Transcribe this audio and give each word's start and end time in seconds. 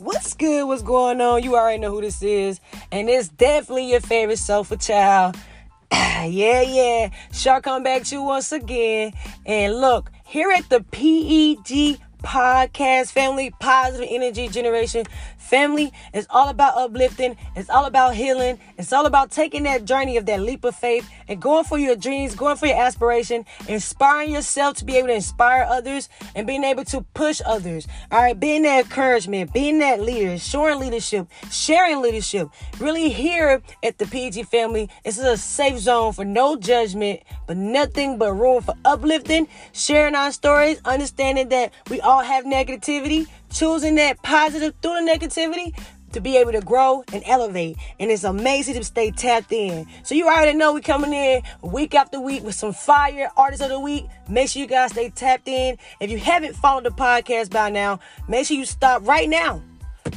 What's 0.00 0.32
good? 0.32 0.66
What's 0.66 0.80
going 0.80 1.20
on? 1.20 1.42
You 1.42 1.56
already 1.56 1.78
know 1.78 1.90
who 1.90 2.00
this 2.00 2.22
is. 2.22 2.58
And 2.90 3.10
it's 3.10 3.28
definitely 3.28 3.90
your 3.90 4.00
favorite 4.00 4.38
sofa 4.38 4.78
child. 4.78 5.36
yeah, 5.92 6.62
yeah. 6.62 7.10
Shark 7.32 7.64
come 7.64 7.82
back 7.82 8.04
to 8.04 8.14
you 8.14 8.22
once 8.22 8.50
again. 8.50 9.12
And 9.44 9.78
look, 9.78 10.10
here 10.24 10.50
at 10.52 10.70
the 10.70 10.80
PEG 10.80 12.00
podcast 12.22 13.12
family, 13.12 13.52
positive 13.60 14.08
energy 14.10 14.48
generation 14.48 15.04
family. 15.50 15.92
It's 16.14 16.28
all 16.30 16.48
about 16.48 16.76
uplifting. 16.76 17.36
It's 17.56 17.68
all 17.68 17.84
about 17.84 18.14
healing. 18.14 18.60
It's 18.78 18.92
all 18.92 19.04
about 19.04 19.32
taking 19.32 19.64
that 19.64 19.84
journey 19.84 20.16
of 20.16 20.24
that 20.26 20.40
leap 20.40 20.64
of 20.64 20.76
faith 20.76 21.10
and 21.26 21.42
going 21.42 21.64
for 21.64 21.78
your 21.78 21.96
dreams, 21.96 22.36
going 22.36 22.56
for 22.56 22.66
your 22.66 22.80
aspiration, 22.80 23.44
inspiring 23.66 24.32
yourself 24.32 24.76
to 24.76 24.84
be 24.84 24.96
able 24.96 25.08
to 25.08 25.14
inspire 25.14 25.66
others 25.68 26.08
and 26.36 26.46
being 26.46 26.62
able 26.62 26.84
to 26.84 27.02
push 27.14 27.42
others. 27.44 27.88
All 28.12 28.22
right, 28.22 28.38
being 28.38 28.62
that 28.62 28.84
encouragement, 28.84 29.52
being 29.52 29.80
that 29.80 30.00
leader, 30.00 30.38
showing 30.38 30.78
leadership, 30.78 31.26
sharing 31.50 32.00
leadership. 32.00 32.48
Really 32.78 33.10
here 33.10 33.60
at 33.82 33.98
the 33.98 34.06
PG 34.06 34.44
family, 34.44 34.88
this 35.04 35.18
is 35.18 35.24
a 35.24 35.36
safe 35.36 35.78
zone 35.78 36.12
for 36.12 36.24
no 36.24 36.56
judgment, 36.56 37.22
but 37.48 37.56
nothing 37.56 38.18
but 38.18 38.32
room 38.32 38.62
for 38.62 38.74
uplifting, 38.84 39.48
sharing 39.72 40.14
our 40.14 40.30
stories, 40.30 40.80
understanding 40.84 41.48
that 41.48 41.72
we 41.90 42.00
all 42.00 42.22
have 42.22 42.44
negativity, 42.44 43.26
choosing 43.50 43.96
that 43.96 44.22
positive 44.22 44.74
through 44.82 45.04
the 45.04 45.10
negativity 45.10 45.74
to 46.12 46.20
be 46.20 46.36
able 46.36 46.52
to 46.52 46.60
grow 46.60 47.04
and 47.12 47.22
elevate. 47.26 47.76
And 47.98 48.10
it's 48.10 48.24
amazing 48.24 48.74
to 48.74 48.84
stay 48.84 49.10
tapped 49.10 49.52
in. 49.52 49.86
So 50.02 50.14
you 50.14 50.26
already 50.26 50.56
know 50.56 50.72
we 50.72 50.80
coming 50.80 51.12
in 51.12 51.42
week 51.62 51.94
after 51.94 52.20
week 52.20 52.42
with 52.42 52.54
some 52.54 52.72
fire 52.72 53.30
artists 53.36 53.64
of 53.64 53.70
the 53.70 53.78
week. 53.78 54.06
Make 54.28 54.48
sure 54.48 54.62
you 54.62 54.68
guys 54.68 54.92
stay 54.92 55.10
tapped 55.10 55.48
in. 55.48 55.78
If 56.00 56.10
you 56.10 56.18
haven't 56.18 56.56
followed 56.56 56.84
the 56.84 56.90
podcast 56.90 57.50
by 57.50 57.70
now, 57.70 58.00
make 58.28 58.46
sure 58.46 58.56
you 58.56 58.64
stop 58.64 59.06
right 59.06 59.28
now. 59.28 59.62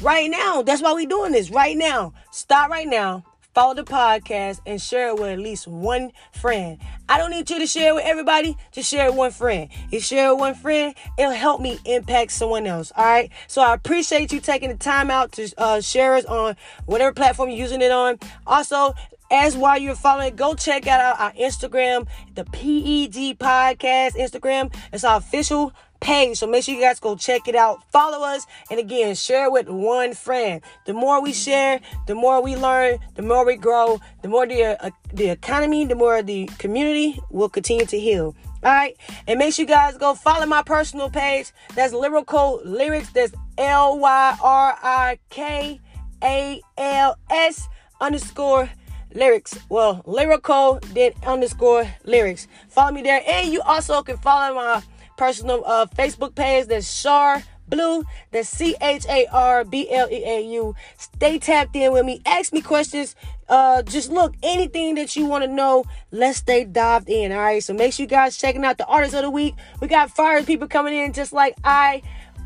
Right 0.01 0.29
now. 0.29 0.63
That's 0.63 0.81
why 0.81 0.93
we 0.93 1.05
doing 1.05 1.31
this. 1.31 1.51
Right 1.51 1.77
now. 1.77 2.13
Stop 2.31 2.69
right 2.69 2.87
now 2.87 3.23
follow 3.53 3.73
the 3.73 3.83
podcast, 3.83 4.61
and 4.65 4.81
share 4.81 5.09
it 5.09 5.15
with 5.19 5.29
at 5.29 5.39
least 5.39 5.67
one 5.67 6.11
friend. 6.31 6.79
I 7.07 7.17
don't 7.17 7.31
need 7.31 7.49
you 7.49 7.59
to 7.59 7.67
share 7.67 7.91
it 7.91 7.95
with 7.95 8.05
everybody, 8.05 8.57
just 8.71 8.89
share 8.89 9.05
it 9.05 9.11
with 9.11 9.17
one 9.17 9.31
friend. 9.31 9.69
You 9.91 9.99
share 9.99 10.29
it 10.29 10.31
with 10.33 10.39
one 10.39 10.55
friend, 10.55 10.95
it'll 11.17 11.31
help 11.31 11.61
me 11.61 11.79
impact 11.85 12.31
someone 12.31 12.65
else. 12.65 12.91
All 12.95 13.05
right. 13.05 13.29
So 13.47 13.61
I 13.61 13.73
appreciate 13.73 14.31
you 14.31 14.39
taking 14.39 14.69
the 14.69 14.75
time 14.75 15.11
out 15.11 15.31
to 15.33 15.51
uh, 15.57 15.81
share 15.81 16.15
us 16.15 16.25
on 16.25 16.55
whatever 16.85 17.13
platform 17.13 17.49
you're 17.49 17.59
using 17.59 17.81
it 17.81 17.91
on. 17.91 18.17
Also, 18.47 18.93
as 19.31 19.57
while 19.57 19.79
you're 19.79 19.95
following, 19.95 20.35
go 20.35 20.53
check 20.53 20.85
out 20.85 20.99
our, 20.99 21.25
our 21.27 21.33
Instagram, 21.33 22.07
the 22.35 22.45
PEG 22.45 23.39
Podcast 23.39 24.11
Instagram. 24.11 24.73
It's 24.91 25.03
our 25.03 25.17
official 25.17 25.73
page. 26.03 26.37
So 26.37 26.45
make 26.45 26.63
sure 26.65 26.75
you 26.75 26.81
guys 26.81 26.99
go 26.99 27.15
check 27.15 27.47
it 27.47 27.55
out. 27.55 27.81
Follow 27.91 28.23
us. 28.23 28.45
And 28.69 28.79
again, 28.79 29.15
share 29.15 29.49
with 29.49 29.69
one 29.69 30.13
friend. 30.13 30.61
The 30.85 30.93
more 30.93 31.21
we 31.21 31.33
share, 31.33 31.79
the 32.05 32.13
more 32.13 32.43
we 32.43 32.55
learn, 32.55 32.99
the 33.15 33.21
more 33.21 33.45
we 33.45 33.55
grow, 33.55 33.99
the 34.21 34.27
more 34.27 34.45
the, 34.45 34.83
uh, 34.85 34.91
the 35.13 35.29
economy, 35.29 35.85
the 35.85 35.95
more 35.95 36.21
the 36.21 36.45
community 36.59 37.19
will 37.31 37.49
continue 37.49 37.85
to 37.85 37.99
heal. 37.99 38.35
All 38.63 38.71
right. 38.71 38.95
And 39.27 39.39
make 39.39 39.53
sure 39.53 39.63
you 39.63 39.67
guys 39.67 39.97
go 39.97 40.13
follow 40.13 40.45
my 40.45 40.61
personal 40.61 41.09
page. 41.09 41.51
That's 41.73 41.93
Lyrical 41.93 42.61
Lyrics. 42.63 43.09
That's 43.11 43.33
L 43.57 43.97
Y 43.99 44.37
R 44.41 44.77
I 44.83 45.19
K 45.29 45.79
A 46.23 46.61
L 46.77 47.17
S 47.29 47.67
underscore 47.99 48.69
lyrics. 49.13 49.57
Well, 49.69 50.01
lyrical, 50.05 50.79
then 50.93 51.11
underscore 51.25 51.87
lyrics. 52.03 52.47
Follow 52.69 52.91
me 52.91 53.01
there. 53.01 53.21
And 53.27 53.51
you 53.51 53.61
also 53.61 54.01
can 54.01 54.17
follow 54.17 54.55
my 54.55 54.81
personal 55.17 55.63
uh, 55.65 55.85
Facebook 55.85 56.35
page. 56.35 56.67
That's 56.67 57.01
Char 57.01 57.43
Blue. 57.67 58.03
That's 58.31 58.49
C 58.49 58.75
H 58.81 59.05
A 59.07 59.27
R 59.31 59.63
B 59.63 59.89
L 59.91 60.09
E 60.11 60.23
A 60.25 60.41
U. 60.53 60.75
Stay 60.97 61.39
tapped 61.39 61.75
in 61.75 61.91
with 61.91 62.05
me. 62.05 62.21
Ask 62.25 62.53
me 62.53 62.61
questions. 62.61 63.15
Uh, 63.49 63.81
just 63.83 64.11
look 64.11 64.35
anything 64.43 64.95
that 64.95 65.15
you 65.15 65.25
want 65.25 65.43
to 65.43 65.49
know. 65.49 65.85
Let's 66.11 66.39
stay 66.39 66.65
dived 66.65 67.09
in. 67.09 67.31
All 67.31 67.39
right. 67.39 67.63
So 67.63 67.73
make 67.73 67.93
sure 67.93 68.03
you 68.03 68.07
guys 68.09 68.37
checking 68.37 68.63
out 68.63 68.77
the 68.77 68.85
artists 68.85 69.15
of 69.15 69.21
the 69.23 69.29
week. 69.29 69.55
We 69.81 69.87
got 69.87 70.11
fire 70.11 70.43
people 70.43 70.67
coming 70.67 70.93
in 70.93 71.13
just 71.13 71.33
like 71.33 71.55
I. 71.63 72.01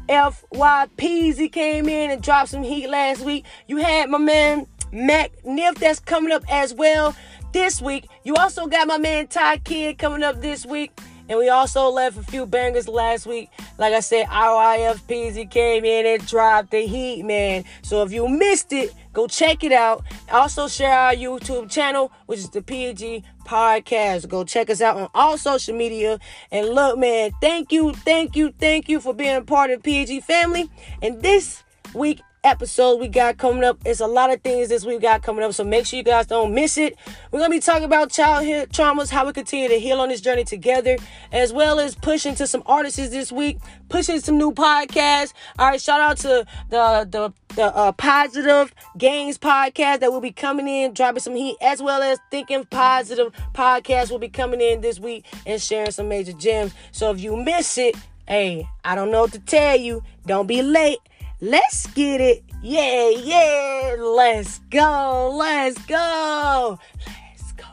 FYPZ 0.09 1.51
came 1.51 1.89
in 1.89 2.11
and 2.11 2.23
dropped 2.23 2.49
some 2.49 2.63
heat 2.63 2.87
last 2.87 3.21
week. 3.21 3.45
You 3.67 3.77
had 3.77 4.09
my 4.09 4.17
man 4.17 4.65
Mac 4.91 5.31
Niff 5.43 5.75
that's 5.79 5.99
coming 5.99 6.31
up 6.31 6.43
as 6.49 6.73
well 6.73 7.13
this 7.51 7.81
week. 7.81 8.07
You 8.23 8.35
also 8.35 8.67
got 8.67 8.87
my 8.87 8.97
man 8.97 9.27
Ty 9.27 9.57
Kid 9.57 9.97
coming 9.97 10.23
up 10.23 10.41
this 10.41 10.65
week. 10.65 10.97
And 11.29 11.37
we 11.37 11.49
also 11.49 11.89
left 11.89 12.17
a 12.17 12.23
few 12.23 12.45
bangers 12.45 12.87
last 12.87 13.25
week. 13.25 13.49
Like 13.77 13.93
I 13.93 13.99
said, 13.99 14.27
RIFPZ 14.27 15.49
came 15.51 15.85
in 15.85 16.05
and 16.05 16.25
dropped 16.25 16.71
the 16.71 16.85
heat, 16.85 17.23
man. 17.23 17.65
So 17.81 18.03
if 18.03 18.11
you 18.11 18.27
missed 18.27 18.71
it, 18.71 18.93
go 19.13 19.27
check 19.27 19.63
it 19.63 19.71
out. 19.71 20.03
Also 20.31 20.67
share 20.67 20.97
our 20.97 21.13
YouTube 21.13 21.69
channel, 21.69 22.11
which 22.25 22.39
is 22.39 22.49
the 22.49 22.61
PG 22.61 23.23
Podcast. 23.45 24.29
Go 24.29 24.43
check 24.43 24.69
us 24.69 24.81
out 24.81 24.97
on 24.97 25.09
all 25.13 25.37
social 25.37 25.75
media. 25.75 26.19
And 26.51 26.69
look, 26.69 26.97
man, 26.97 27.31
thank 27.41 27.71
you, 27.71 27.93
thank 27.93 28.35
you, 28.35 28.53
thank 28.57 28.87
you 28.89 28.99
for 28.99 29.13
being 29.13 29.35
a 29.35 29.41
part 29.41 29.71
of 29.71 29.83
PG 29.83 30.21
family. 30.21 30.69
And 31.01 31.21
this 31.21 31.63
week 31.93 32.21
episode 32.47 32.99
we 32.99 33.09
got 33.09 33.37
coming 33.37 33.63
up. 33.63 33.77
It's 33.85 33.99
a 33.99 34.07
lot 34.07 34.31
of 34.31 34.41
things 34.41 34.69
this 34.69 34.85
week 34.85 35.01
got 35.01 35.21
coming 35.21 35.43
up, 35.43 35.53
so 35.53 35.63
make 35.63 35.85
sure 35.85 35.97
you 35.97 36.03
guys 36.03 36.27
don't 36.27 36.53
miss 36.53 36.77
it. 36.77 36.97
We're 37.31 37.39
gonna 37.39 37.51
be 37.51 37.59
talking 37.59 37.83
about 37.83 38.09
childhood 38.09 38.69
traumas, 38.69 39.09
how 39.09 39.25
we 39.25 39.33
continue 39.33 39.67
to 39.67 39.77
heal 39.77 39.99
on 39.99 40.09
this 40.09 40.21
journey 40.21 40.45
together, 40.45 40.97
as 41.31 41.51
well 41.51 41.79
as 41.79 41.93
pushing 41.95 42.35
to 42.35 42.47
some 42.47 42.63
artists 42.65 42.97
this 43.09 43.31
week, 43.31 43.57
pushing 43.89 44.21
some 44.21 44.37
new 44.37 44.53
podcasts. 44.53 45.33
All 45.59 45.67
right, 45.67 45.81
shout 45.81 45.99
out 45.99 46.17
to 46.17 46.45
the 46.69 47.07
the 47.09 47.33
the 47.55 47.75
uh, 47.75 47.91
positive 47.91 48.73
gains 48.97 49.37
podcast 49.37 49.99
that 49.99 50.11
will 50.11 50.21
be 50.21 50.31
coming 50.31 50.67
in, 50.67 50.93
dropping 50.93 51.19
some 51.19 51.35
heat, 51.35 51.57
as 51.61 51.81
well 51.81 52.01
as 52.01 52.17
thinking 52.31 52.63
positive 52.65 53.33
podcast 53.53 54.09
will 54.09 54.19
be 54.19 54.29
coming 54.29 54.61
in 54.61 54.79
this 54.81 54.99
week 54.99 55.25
and 55.45 55.61
sharing 55.61 55.91
some 55.91 56.07
major 56.07 56.33
gems. 56.33 56.73
So 56.91 57.11
if 57.11 57.19
you 57.19 57.35
miss 57.35 57.77
it, 57.77 57.95
hey, 58.27 58.67
I 58.85 58.95
don't 58.95 59.11
know 59.11 59.21
what 59.21 59.33
to 59.33 59.39
tell 59.39 59.75
you. 59.75 60.03
Don't 60.25 60.47
be 60.47 60.61
late. 60.61 60.99
Let's 61.39 61.85
get 61.87 62.19
it. 62.19 62.43
Yeah, 62.63 63.09
yeah. 63.09 63.95
Let's 63.99 64.57
go. 64.71 65.35
Let's 65.37 65.77
go. 65.85 66.79
Let's 67.05 67.51
go. 67.51 67.65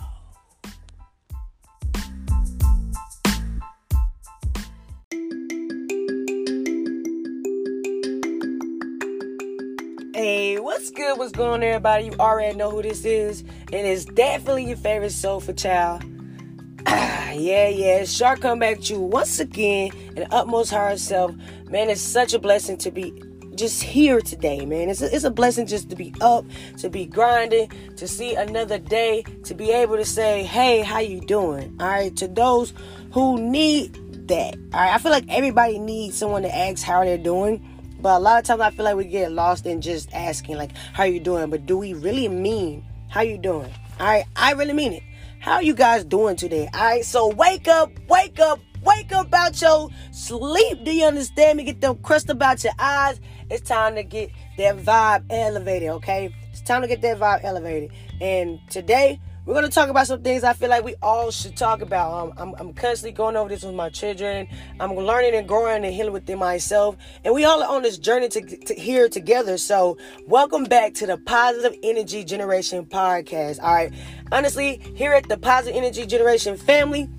Hey, 10.12 10.58
what's 10.60 10.91
good? 10.91 11.16
What's 11.16 11.32
going 11.32 11.54
on, 11.54 11.62
everybody? 11.62 12.04
You 12.04 12.12
already 12.20 12.58
know 12.58 12.70
who 12.70 12.82
this 12.82 13.06
is, 13.06 13.41
and 13.41 13.72
it's 13.72 14.04
definitely 14.04 14.66
your 14.66 14.76
favorite 14.76 15.12
sofa 15.12 15.54
child. 15.54 16.04
yeah, 16.86 17.69
yeah. 17.69 18.04
Shark 18.04 18.42
come 18.42 18.58
back 18.58 18.80
to 18.82 18.92
you 18.92 19.00
once 19.00 19.41
again 19.41 19.91
in 20.08 20.16
the 20.16 20.34
utmost 20.34 20.70
higher 20.70 20.98
self. 20.98 21.34
Man, 21.70 21.88
it's 21.88 22.03
such 22.03 22.34
a 22.34 22.38
blessing 22.38 22.76
to 22.76 22.91
be 22.91 23.14
just 23.56 23.82
here 23.82 24.20
today, 24.20 24.65
man. 24.65 24.88
It's 24.91 25.03
a, 25.03 25.15
it's 25.15 25.25
a 25.25 25.31
blessing 25.31 25.66
just 25.66 25.91
to 25.91 25.97
be 25.97 26.15
up, 26.20 26.44
to 26.78 26.88
be 26.88 27.06
grinding, 27.06 27.70
to 27.97 28.09
see 28.09 28.34
another 28.34 28.78
day, 28.78 29.25
to 29.44 29.54
be 29.54 29.70
able 29.70 29.97
to 29.97 30.04
say, 30.04 30.42
"Hey, 30.42 30.82
how 30.82 30.98
you 31.00 31.20
doing?" 31.20 31.76
All 31.81 31.87
right, 31.87 32.16
to 32.16 32.28
those 32.28 32.72
who 33.12 33.41
need 33.41 34.28
that. 34.28 34.54
All 34.72 34.81
right, 34.81 34.94
I 34.94 34.98
feel 34.98 35.12
like 35.12 35.26
everybody 35.28 35.78
needs 35.78 36.16
someone 36.16 36.42
to 36.42 36.54
ask 36.54 36.82
how 36.82 37.04
they're 37.04 37.19
doing. 37.19 37.70
But 38.00 38.19
a 38.19 38.20
lot 38.20 38.38
of 38.38 38.44
times 38.44 38.60
I 38.60 38.70
feel 38.70 38.84
like 38.84 38.97
we 38.97 39.06
get 39.06 39.32
lost 39.32 39.65
in 39.65 39.81
just 39.81 40.12
asking 40.12 40.56
like 40.56 40.72
how 40.92 41.04
you 41.04 41.21
doing, 41.21 41.48
but 41.48 41.65
do 41.65 41.78
we 41.78 41.94
really 41.94 42.28
mean 42.28 42.84
how 43.09 43.22
you 43.22 43.38
doing? 43.38 43.72
All 43.98 44.06
right, 44.06 44.25
I 44.36 44.53
really 44.53 44.75
mean 44.75 44.92
it. 44.92 45.03
How 45.41 45.60
you 45.60 45.75
guys 45.75 46.04
doing 46.04 46.36
today? 46.36 46.69
All 46.75 46.84
right, 46.84 47.04
so 47.04 47.28
wake 47.28 47.66
up, 47.69 47.91
wake 48.09 48.41
up, 48.41 48.59
wake 48.84 49.13
up 49.13 49.33
out 49.34 49.60
your 49.60 49.91
sleep. 50.13 50.84
Do 50.84 50.95
you 50.95 51.07
understand 51.07 51.59
me? 51.59 51.65
Get 51.65 51.81
them 51.81 51.97
crust 51.97 52.31
about 52.31 52.63
your 52.63 52.75
eyes 52.78 53.21
it's 53.51 53.69
time 53.69 53.95
to 53.97 54.03
get 54.03 54.31
that 54.57 54.78
vibe 54.78 55.25
elevated, 55.31 55.91
okay? 55.91 56.34
It's 56.51 56.63
time 56.63 56.83
to 56.83 56.89
get 56.89 57.03
that 57.03 57.19
vibe 57.19 57.45
elevated. 57.45 57.91
And 58.21 58.59
today, 58.71 59.21
we're 59.45 59.53
going 59.53 59.66
to 59.66 59.71
talk 59.71 59.91
about 59.91 60.07
some 60.07 60.22
things 60.22 60.42
I 60.42 60.54
feel 60.54 60.71
like 60.71 60.83
we 60.83 60.95
all 61.03 61.31
should 61.31 61.54
talk 61.54 61.83
about. 61.83 62.13
Um, 62.13 62.33
I'm, 62.39 62.54
I'm 62.59 62.72
constantly 62.72 63.13
going 63.13 63.36
over 63.36 63.51
this 63.51 63.63
with 63.63 63.75
my 63.75 63.91
children. 63.91 64.48
I'm 64.81 64.95
learning 64.95 65.34
and 65.34 65.47
growing 65.47 65.84
and 65.84 65.95
healing 65.95 66.15
within 66.15 66.39
myself. 66.39 66.97
And 67.22 67.34
we 67.34 67.45
all 67.45 67.63
are 67.63 67.69
on 67.69 67.83
this 67.83 67.98
journey 67.98 68.30
to, 68.30 68.41
to 68.41 68.75
here 68.75 69.10
together. 69.10 69.59
So, 69.59 69.98
welcome 70.27 70.65
back 70.65 70.95
to 70.95 71.07
the 71.07 71.19
Positive 71.19 71.78
Energy 71.83 72.25
Generation 72.25 72.87
podcast. 72.87 73.63
All 73.63 73.75
right. 73.75 73.92
Honestly, 74.33 74.80
here 74.95 75.13
at 75.13 75.28
the 75.28 75.37
Positive 75.37 75.77
Energy 75.77 76.07
Generation 76.07 76.57
family, 76.57 77.10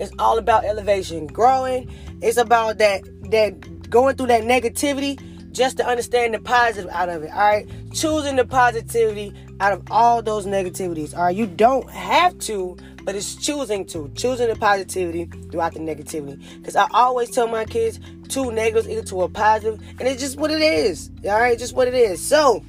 it's 0.00 0.12
all 0.18 0.38
about 0.38 0.64
elevation, 0.64 1.26
growing. 1.26 1.90
It's 2.22 2.38
about 2.38 2.78
that 2.78 3.02
that 3.30 3.90
going 3.90 4.16
through 4.16 4.28
that 4.28 4.42
negativity 4.42 5.20
just 5.52 5.76
to 5.76 5.86
understand 5.86 6.32
the 6.32 6.40
positive 6.40 6.90
out 6.90 7.08
of 7.08 7.22
it. 7.22 7.30
All 7.30 7.38
right, 7.38 7.68
choosing 7.92 8.36
the 8.36 8.44
positivity, 8.44 9.34
out 9.60 9.72
of 9.72 9.82
all 9.90 10.22
those 10.22 10.46
negativities. 10.46 11.14
All 11.14 11.24
right, 11.24 11.36
you 11.36 11.46
don't 11.46 11.88
have 11.90 12.38
to, 12.40 12.76
but 13.04 13.14
it's 13.14 13.34
choosing 13.34 13.84
to, 13.86 14.10
choosing 14.14 14.48
the 14.48 14.56
positivity 14.56 15.26
throughout 15.50 15.74
the 15.74 15.80
negativity. 15.80 16.42
Because 16.58 16.76
I 16.76 16.88
always 16.92 17.30
tell 17.30 17.46
my 17.46 17.64
kids, 17.66 18.00
two 18.28 18.50
negatives 18.52 18.88
equal 18.88 19.04
to 19.04 19.22
a 19.22 19.28
positive, 19.28 19.80
and 19.98 20.08
it's 20.08 20.22
just 20.22 20.38
what 20.38 20.50
it 20.50 20.62
is. 20.62 21.10
All 21.24 21.38
right, 21.38 21.58
just 21.58 21.74
what 21.74 21.88
it 21.88 21.94
is. 21.94 22.24
So 22.24 22.64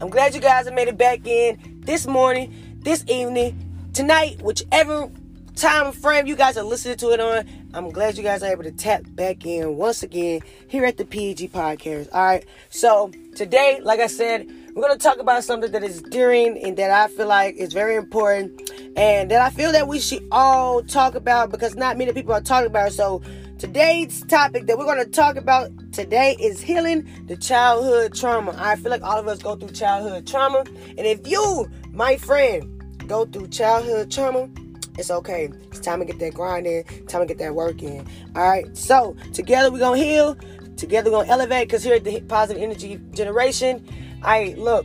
I'm 0.00 0.10
glad 0.10 0.34
you 0.34 0.40
guys 0.40 0.66
have 0.66 0.74
made 0.74 0.88
it 0.88 0.98
back 0.98 1.26
in 1.26 1.80
this 1.80 2.06
morning, 2.06 2.78
this 2.80 3.04
evening, 3.08 3.90
tonight, 3.92 4.40
whichever 4.42 5.10
time 5.58 5.90
frame 5.90 6.24
you 6.28 6.36
guys 6.36 6.56
are 6.56 6.62
listening 6.62 6.96
to 6.96 7.10
it 7.10 7.18
on. 7.18 7.44
I'm 7.74 7.90
glad 7.90 8.16
you 8.16 8.22
guys 8.22 8.44
are 8.44 8.50
able 8.52 8.62
to 8.62 8.70
tap 8.70 9.02
back 9.08 9.44
in 9.44 9.76
once 9.76 10.04
again 10.04 10.40
here 10.68 10.84
at 10.84 10.98
the 10.98 11.04
PG 11.04 11.48
Podcast. 11.48 12.08
All 12.12 12.24
right, 12.24 12.46
so 12.70 13.10
today, 13.34 13.80
like 13.82 13.98
I 13.98 14.06
said, 14.06 14.46
we're 14.74 14.82
going 14.82 14.96
to 14.96 15.02
talk 15.02 15.18
about 15.18 15.42
something 15.42 15.72
that 15.72 15.82
is 15.82 16.00
dearing 16.00 16.62
and 16.62 16.76
that 16.76 16.92
I 16.92 17.08
feel 17.08 17.26
like 17.26 17.56
is 17.56 17.72
very 17.72 17.96
important 17.96 18.70
and 18.96 19.32
that 19.32 19.40
I 19.40 19.50
feel 19.50 19.72
that 19.72 19.88
we 19.88 19.98
should 19.98 20.24
all 20.30 20.80
talk 20.84 21.16
about 21.16 21.50
because 21.50 21.74
not 21.74 21.98
many 21.98 22.12
people 22.12 22.32
are 22.32 22.40
talking 22.40 22.68
about 22.68 22.92
it. 22.92 22.94
So 22.94 23.20
today's 23.58 24.22
topic 24.26 24.66
that 24.68 24.78
we're 24.78 24.84
going 24.84 25.04
to 25.04 25.10
talk 25.10 25.34
about 25.34 25.70
today 25.92 26.36
is 26.38 26.60
healing 26.60 27.08
the 27.26 27.36
childhood 27.36 28.14
trauma. 28.14 28.54
I 28.56 28.76
feel 28.76 28.92
like 28.92 29.02
all 29.02 29.18
of 29.18 29.26
us 29.26 29.42
go 29.42 29.56
through 29.56 29.70
childhood 29.70 30.24
trauma. 30.24 30.64
And 30.90 31.00
if 31.00 31.26
you, 31.26 31.68
my 31.90 32.16
friend, 32.16 33.08
go 33.08 33.24
through 33.24 33.48
childhood 33.48 34.12
trauma, 34.12 34.48
it's 34.98 35.10
okay. 35.10 35.50
It's 35.68 35.80
time 35.80 36.00
to 36.00 36.04
get 36.04 36.18
that 36.18 36.34
grind 36.34 36.66
in, 36.66 36.84
time 37.06 37.22
to 37.22 37.26
get 37.26 37.38
that 37.38 37.54
work 37.54 37.82
in. 37.82 38.06
All 38.34 38.48
right. 38.48 38.76
So 38.76 39.16
together 39.32 39.70
we're 39.70 39.78
gonna 39.78 39.96
heal. 39.96 40.36
Together 40.76 41.10
we're 41.10 41.18
gonna 41.18 41.32
elevate. 41.32 41.70
Cause 41.70 41.84
here 41.84 41.94
at 41.94 42.04
the 42.04 42.20
Positive 42.22 42.62
Energy 42.62 43.00
Generation, 43.12 43.86
I 44.22 44.54
look, 44.58 44.84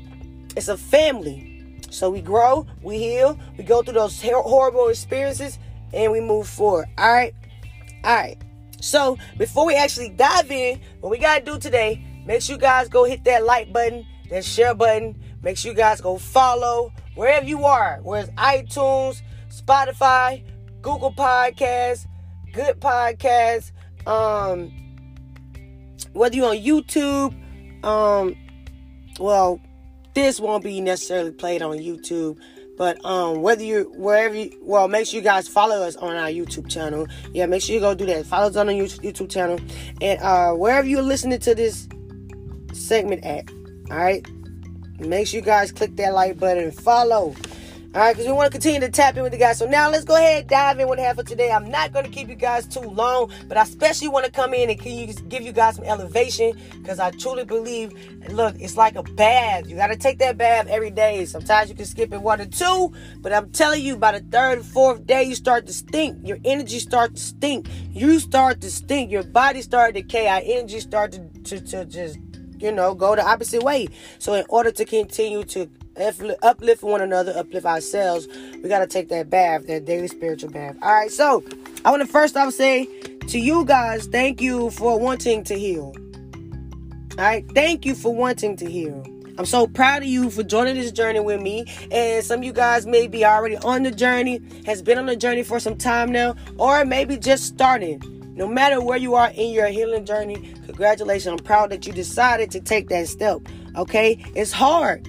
it's 0.56 0.68
a 0.68 0.77
family. 0.77 1.50
So 1.89 2.10
we 2.10 2.21
grow, 2.21 2.65
we 2.81 2.98
heal, 2.98 3.39
we 3.57 3.63
go 3.63 3.83
through 3.83 3.94
those 3.94 4.19
horrible 4.21 4.88
experiences, 4.88 5.60
and 5.94 6.12
we 6.12 6.21
move 6.21 6.48
forward. 6.48 6.88
All 6.98 7.12
right, 7.12 7.36
all 8.04 8.15
right. 8.15 8.38
So 8.81 9.18
before 9.38 9.65
we 9.65 9.75
actually 9.75 10.10
dive 10.10 10.50
in, 10.51 10.80
what 11.01 11.10
we 11.10 11.19
gotta 11.19 11.44
do 11.44 11.60
today, 11.60 12.04
make 12.25 12.42
sure 12.42 12.56
you 12.56 12.62
guys 12.62 12.89
go 12.89 13.04
hit 13.04 13.24
that 13.25 13.45
like 13.45 13.71
button, 13.71 14.06
that 14.30 14.44
share 14.44 14.74
button. 14.74 15.15
Make 15.44 15.57
sure 15.57 15.71
you 15.71 15.77
guys 15.77 16.01
go 16.01 16.18
follow 16.18 16.94
wherever 17.15 17.45
you 17.45 17.65
are, 17.65 18.00
whereas 18.01 18.30
iTunes, 18.31 19.21
Spotify, 19.65 20.44
Google 20.81 21.13
Podcasts, 21.13 22.06
Good 22.51 22.80
Podcasts, 22.80 23.71
um, 24.07 24.71
whether 26.13 26.36
you're 26.36 26.50
on 26.50 26.57
YouTube, 26.57 27.33
um, 27.86 28.36
well, 29.19 29.60
this 30.13 30.39
won't 30.39 30.63
be 30.63 30.81
necessarily 30.81 31.31
played 31.31 31.62
on 31.62 31.77
YouTube. 31.77 32.38
But 32.75 33.04
um, 33.06 33.42
whether 33.42 33.63
you're 33.63 33.83
wherever, 33.83 34.36
you, 34.36 34.60
well, 34.62 34.88
make 34.88 35.06
sure 35.06 35.19
you 35.19 35.24
guys 35.24 35.48
follow 35.48 35.83
us 35.83 35.95
on 35.95 36.15
our 36.15 36.30
YouTube 36.30 36.69
channel. 36.69 37.07
Yeah, 37.31 37.45
make 37.45 37.62
sure 37.62 37.75
you 37.75 37.80
go 37.80 37.94
do 37.94 38.06
that. 38.07 38.25
Follow 38.25 38.48
us 38.48 38.56
on 38.56 38.68
our 38.68 38.74
YouTube 38.74 39.30
channel, 39.30 39.60
and 40.01 40.19
uh, 40.21 40.54
wherever 40.54 40.88
you're 40.88 41.04
listening 41.04 41.39
to 41.39 41.54
this 41.54 41.88
segment 42.74 43.24
at. 43.24 43.50
All 43.92 43.98
right, 43.98 44.25
make 45.00 45.27
sure 45.27 45.39
you 45.39 45.45
guys 45.45 45.71
click 45.71 45.95
that 45.98 46.13
like 46.13 46.39
button 46.39 46.63
and 46.63 46.75
follow. 46.75 47.36
All 47.95 48.01
right, 48.01 48.13
because 48.13 48.25
we 48.25 48.34
want 48.34 48.51
to 48.51 48.51
continue 48.51 48.80
to 48.80 48.90
tap 48.90 49.18
in 49.18 49.22
with 49.22 49.34
the 49.34 49.38
guys. 49.38 49.60
So 49.60 49.68
now 49.68 49.88
let's 49.88 50.04
go 50.04 50.16
ahead 50.16 50.48
dive 50.48 50.80
in 50.80 50.90
with 50.90 50.98
have 50.98 51.16
for 51.16 51.22
today. 51.22 51.51
I'm 51.51 51.69
not 51.69 51.94
going 51.94 52.06
to 52.06 52.10
keep 52.10 52.28
you 52.28 52.34
guys 52.34 52.66
too 52.66 52.80
long, 52.80 53.31
but 53.48 53.56
I 53.56 53.62
especially 53.62 54.07
want 54.07 54.25
to 54.25 54.31
come 54.31 54.56
in 54.56 54.72
and 54.72 55.30
give 55.30 55.44
you 55.44 55.51
guys 55.51 55.75
some 55.75 55.86
elevation 55.86 56.60
because 56.80 56.98
I 56.98 57.12
truly 57.12 57.45
believe, 57.45 57.94
look, 58.30 58.56
it's 58.57 58.78
like 58.78 58.95
a 58.95 59.04
bath. 59.04 59.68
You 59.68 59.75
got 59.75 59.88
to 59.88 59.95
take 59.95 60.18
that 60.18 60.40
bath 60.40 60.66
every 60.69 60.90
day. 60.90 61.24
Sometimes 61.25 61.69
you 61.69 61.75
can 61.75 61.86
skip 61.86 62.12
it 62.12 62.19
one 62.19 62.42
or 62.42 62.48
two, 62.48 62.92
but 63.22 63.31
I'm 63.31 63.51
telling 63.51 63.84
you, 63.84 63.96
by 63.96 64.18
the 64.18 64.25
third 64.25 64.66
fourth 64.66 65.06
day, 65.06 65.22
you 65.22 65.36
start 65.36 65.68
to 65.68 65.74
stink. 65.74 66.28
Your 66.28 66.39
energy 66.44 66.80
start 66.80 67.13
to 67.13 67.22
stink. 67.22 67.68
You 67.92 68.18
start 68.19 68.60
to 68.62 68.72
stink. 68.72 69.12
Your 69.12 69.22
body 69.22 69.62
start 69.62 69.94
to 69.94 70.01
decay. 70.01 70.28
Our 70.28 70.42
energy 70.44 70.80
start 70.80 71.12
to, 71.12 71.19
to, 71.44 71.62
to 71.62 71.86
just 71.86 72.18
you 72.57 72.72
know, 72.72 72.96
go 72.96 73.16
the 73.16 73.24
opposite 73.24 73.62
way. 73.62 73.89
So 74.19 74.34
in 74.34 74.46
order 74.50 74.72
to 74.72 74.86
continue 74.86 75.44
to 75.44 75.69
uplift 75.98 76.84
one 76.84 77.01
another, 77.01 77.34
uplift 77.36 77.66
ourselves, 77.66 78.28
we 78.62 78.69
got 78.69 78.80
to 78.80 78.88
take 78.88 79.10
that 79.10 79.30
bath, 79.30 79.68
that 79.68 79.86
daily 79.86 80.07
spiritual 80.07 80.50
bath. 80.50 80.75
All 80.81 80.94
right, 80.94 81.12
so 81.12 81.44
I 81.86 81.92
want 81.92 82.01
to 82.01 82.07
first 82.07 82.36
off 82.38 82.54
say 82.54 82.86
to 83.28 83.40
you 83.40 83.66
guys, 83.66 84.07
thank 84.07 84.42
you 84.42 84.69
for 84.72 85.00
wanting 85.00 85.44
to 85.45 85.57
heal. 85.57 85.94
All 87.18 87.25
right, 87.25 87.45
thank 87.54 87.86
you 87.86 87.95
for 87.95 88.13
wanting 88.13 88.57
to 88.57 88.69
heal. 88.69 89.04
I'm 89.38 89.45
so 89.45 89.66
proud 89.66 90.04
of 90.04 90.07
you 90.07 90.30
for 90.30 90.44
joining 90.44 90.75
this 90.75 90.92
journey 90.92 91.19
with 91.19 91.42
me. 91.42 91.66
And 91.92 92.24
some 92.24 92.39
of 92.39 92.44
you 92.44 92.54
guys 92.54 92.86
may 92.86 93.07
be 93.07 93.25
already 93.25 93.57
on 93.57 93.84
the 93.84 93.92
journey, 93.92 94.42
has 94.66 94.81
been 94.81 94.98
on 94.98 95.07
the 95.07 95.16
journey 95.16 95.44
for 95.44 95.60
some 95.60 95.75
time 95.75 96.12
now, 96.12 96.36
or 96.57 96.86
maybe 96.86 97.18
just 97.18 97.46
starting. 97.46 98.01
No 98.36 98.48
matter 98.48 98.81
where 98.81 98.98
you 98.98 99.16
are 99.16 99.30
in 99.30 99.51
your 99.51 99.68
healing 99.68 100.06
journey, 100.06 100.54
congratulations. 100.66 101.28
I'm 101.28 101.46
proud 101.46 101.72
that 101.72 101.86
you 101.86 101.94
decided 101.94 102.51
to 102.51 102.60
take 102.60 102.89
that 102.89 103.07
step. 103.07 103.42
Okay? 103.75 104.24
It's 104.36 104.51
hard. 104.51 105.07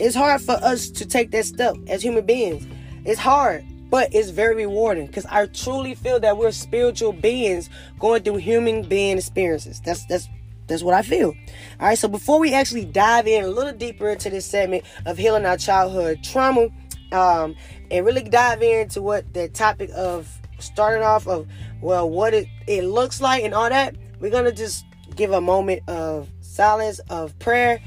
It's 0.00 0.16
hard 0.16 0.40
for 0.40 0.52
us 0.52 0.88
to 0.90 1.06
take 1.06 1.30
that 1.32 1.44
step 1.44 1.76
as 1.86 2.02
human 2.02 2.24
beings. 2.24 2.66
It's 3.04 3.20
hard, 3.20 3.64
but 3.90 4.14
it's 4.14 4.30
very 4.30 4.54
rewarding 4.54 5.06
because 5.06 5.26
I 5.26 5.46
truly 5.46 5.94
feel 5.94 6.18
that 6.20 6.38
we're 6.38 6.52
spiritual 6.52 7.12
beings 7.12 7.68
going 7.98 8.22
through 8.22 8.36
human 8.36 8.82
being 8.82 9.18
experiences. 9.18 9.80
That's 9.84 10.06
that's 10.06 10.26
that's 10.68 10.82
what 10.82 10.94
I 10.94 11.02
feel. 11.02 11.34
All 11.80 11.88
right, 11.88 11.98
so 11.98 12.08
before 12.08 12.40
we 12.40 12.54
actually 12.54 12.86
dive 12.86 13.26
in 13.26 13.44
a 13.44 13.48
little 13.48 13.74
deeper 13.74 14.08
into 14.08 14.30
this 14.30 14.46
segment 14.46 14.84
of 15.04 15.18
healing 15.18 15.44
our 15.44 15.58
childhood 15.58 16.24
trauma, 16.24 16.68
um, 17.12 17.54
and 17.90 18.06
really 18.06 18.22
dive 18.22 18.62
into 18.62 19.02
what 19.02 19.34
the 19.34 19.48
topic 19.48 19.90
of 19.94 20.28
starting 20.60 21.02
off 21.02 21.26
of 21.26 21.46
well, 21.82 22.08
what 22.08 22.32
it, 22.32 22.46
it 22.66 22.84
looks 22.84 23.20
like 23.20 23.44
and 23.44 23.52
all 23.52 23.68
that, 23.68 23.96
we're 24.20 24.30
gonna 24.30 24.52
just 24.52 24.84
give 25.14 25.32
a 25.32 25.40
moment 25.40 25.82
of 25.88 26.30
silence, 26.40 27.00
of 27.10 27.38
prayer, 27.38 27.80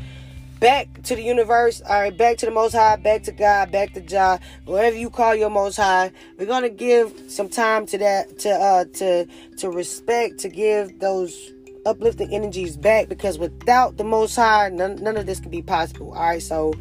back 0.64 1.04
to 1.04 1.14
the 1.14 1.22
universe, 1.22 1.82
all 1.82 2.00
right, 2.00 2.18
back 2.18 2.38
to 2.38 2.46
the 2.46 2.52
Most 2.52 2.72
High, 2.72 2.96
back 2.96 3.24
to 3.24 3.34
God, 3.34 3.70
back 3.70 3.92
to 3.96 4.00
Jah, 4.00 4.40
whatever 4.64 4.96
you 4.96 5.10
call 5.10 5.36
your 5.36 5.50
Most 5.50 5.76
High. 5.76 6.10
We're 6.40 6.46
gonna 6.46 6.70
give 6.70 7.12
some 7.28 7.50
time 7.50 7.86
to 7.88 7.98
that, 7.98 8.40
to 8.40 8.50
uh, 8.50 8.86
to 8.94 9.28
to 9.58 9.70
respect, 9.70 10.40
to 10.40 10.48
give 10.48 11.00
those 11.00 11.52
uplifting 11.86 12.34
energies 12.34 12.78
back, 12.78 13.10
because 13.10 13.38
without 13.38 13.98
the 13.98 14.06
Most 14.06 14.38
High, 14.38 14.70
none, 14.70 15.04
none 15.04 15.18
of 15.18 15.26
this 15.26 15.42
could 15.42 15.52
be 15.52 15.62
possible. 15.62 16.14
All 16.14 16.30
right, 16.30 16.42
so. 16.42 16.74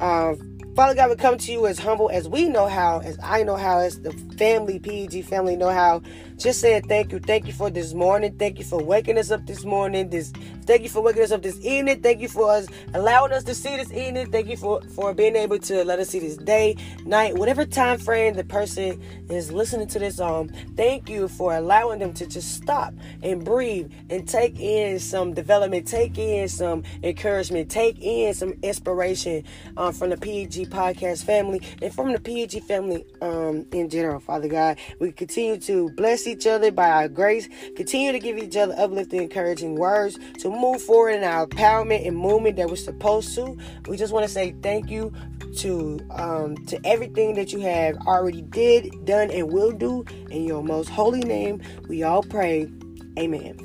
Uh, 0.00 0.34
Father 0.74 0.96
God, 0.96 1.10
we 1.10 1.14
come 1.14 1.38
to 1.38 1.52
you 1.52 1.68
as 1.68 1.78
humble 1.78 2.10
as 2.10 2.28
we 2.28 2.48
know 2.48 2.66
how, 2.66 2.98
as 2.98 3.16
I 3.22 3.44
know 3.44 3.54
how, 3.54 3.78
as 3.78 4.00
the 4.00 4.10
family, 4.36 4.80
PEG 4.80 5.24
family 5.24 5.54
know 5.54 5.70
how. 5.70 6.02
Just 6.36 6.60
saying 6.60 6.82
thank 6.88 7.12
you. 7.12 7.20
Thank 7.20 7.46
you 7.46 7.52
for 7.52 7.70
this 7.70 7.94
morning. 7.94 8.36
Thank 8.36 8.58
you 8.58 8.64
for 8.64 8.82
waking 8.82 9.16
us 9.18 9.30
up 9.30 9.46
this 9.46 9.64
morning. 9.64 10.10
This 10.10 10.32
thank 10.66 10.82
you 10.82 10.88
for 10.88 11.00
waking 11.00 11.22
us 11.22 11.30
up 11.30 11.42
this 11.42 11.64
evening. 11.64 12.02
Thank 12.02 12.20
you 12.20 12.28
for 12.28 12.50
us 12.50 12.66
allowing 12.92 13.30
us 13.30 13.44
to 13.44 13.54
see 13.54 13.76
this 13.76 13.92
evening. 13.92 14.32
Thank 14.32 14.48
you 14.48 14.56
for, 14.56 14.82
for 14.96 15.14
being 15.14 15.36
able 15.36 15.60
to 15.60 15.84
let 15.84 16.00
us 16.00 16.08
see 16.08 16.18
this 16.18 16.36
day, 16.36 16.76
night, 17.04 17.38
whatever 17.38 17.64
time 17.64 17.98
frame 17.98 18.34
the 18.34 18.42
person 18.42 19.00
is 19.30 19.52
listening 19.52 19.86
to 19.88 20.00
this 20.00 20.18
on. 20.18 20.48
Thank 20.76 21.08
you 21.08 21.28
for 21.28 21.54
allowing 21.54 22.00
them 22.00 22.12
to 22.14 22.26
just 22.26 22.56
stop 22.56 22.92
and 23.22 23.44
breathe 23.44 23.92
and 24.10 24.28
take 24.28 24.58
in 24.58 24.98
some 24.98 25.34
development, 25.34 25.86
take 25.86 26.18
in 26.18 26.48
some 26.48 26.82
encouragement, 27.04 27.70
take 27.70 27.96
in 28.00 28.34
some 28.34 28.54
inspiration 28.62 29.44
um, 29.76 29.92
from 29.92 30.10
the 30.10 30.16
PEG 30.16 30.63
podcast 30.66 31.24
family 31.24 31.60
and 31.82 31.92
from 31.92 32.12
the 32.12 32.20
PEG 32.20 32.62
family 32.64 33.04
um, 33.20 33.66
in 33.72 33.88
general, 33.88 34.20
Father 34.20 34.48
God. 34.48 34.78
We 34.98 35.12
continue 35.12 35.58
to 35.60 35.90
bless 35.90 36.26
each 36.26 36.46
other 36.46 36.70
by 36.70 36.90
our 36.90 37.08
grace, 37.08 37.48
continue 37.76 38.12
to 38.12 38.18
give 38.18 38.38
each 38.38 38.56
other 38.56 38.74
uplifting, 38.76 39.22
encouraging 39.22 39.76
words 39.76 40.18
to 40.40 40.50
move 40.50 40.82
forward 40.82 41.10
in 41.10 41.24
our 41.24 41.46
empowerment 41.46 42.06
and 42.06 42.16
movement 42.16 42.56
that 42.56 42.68
we're 42.68 42.76
supposed 42.76 43.34
to. 43.34 43.56
We 43.88 43.96
just 43.96 44.12
want 44.12 44.26
to 44.26 44.32
say 44.32 44.54
thank 44.62 44.90
you 44.90 45.12
to 45.58 46.00
um, 46.10 46.56
to 46.66 46.84
everything 46.84 47.34
that 47.34 47.52
you 47.52 47.60
have 47.60 47.96
already 48.06 48.42
did, 48.42 48.92
done, 49.04 49.30
and 49.30 49.52
will 49.52 49.72
do 49.72 50.04
in 50.30 50.44
your 50.44 50.62
most 50.62 50.88
holy 50.88 51.20
name. 51.20 51.62
We 51.88 52.02
all 52.02 52.22
pray. 52.22 52.70
Amen. 53.18 53.56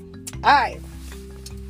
All 0.44 0.54
right. 0.54 0.80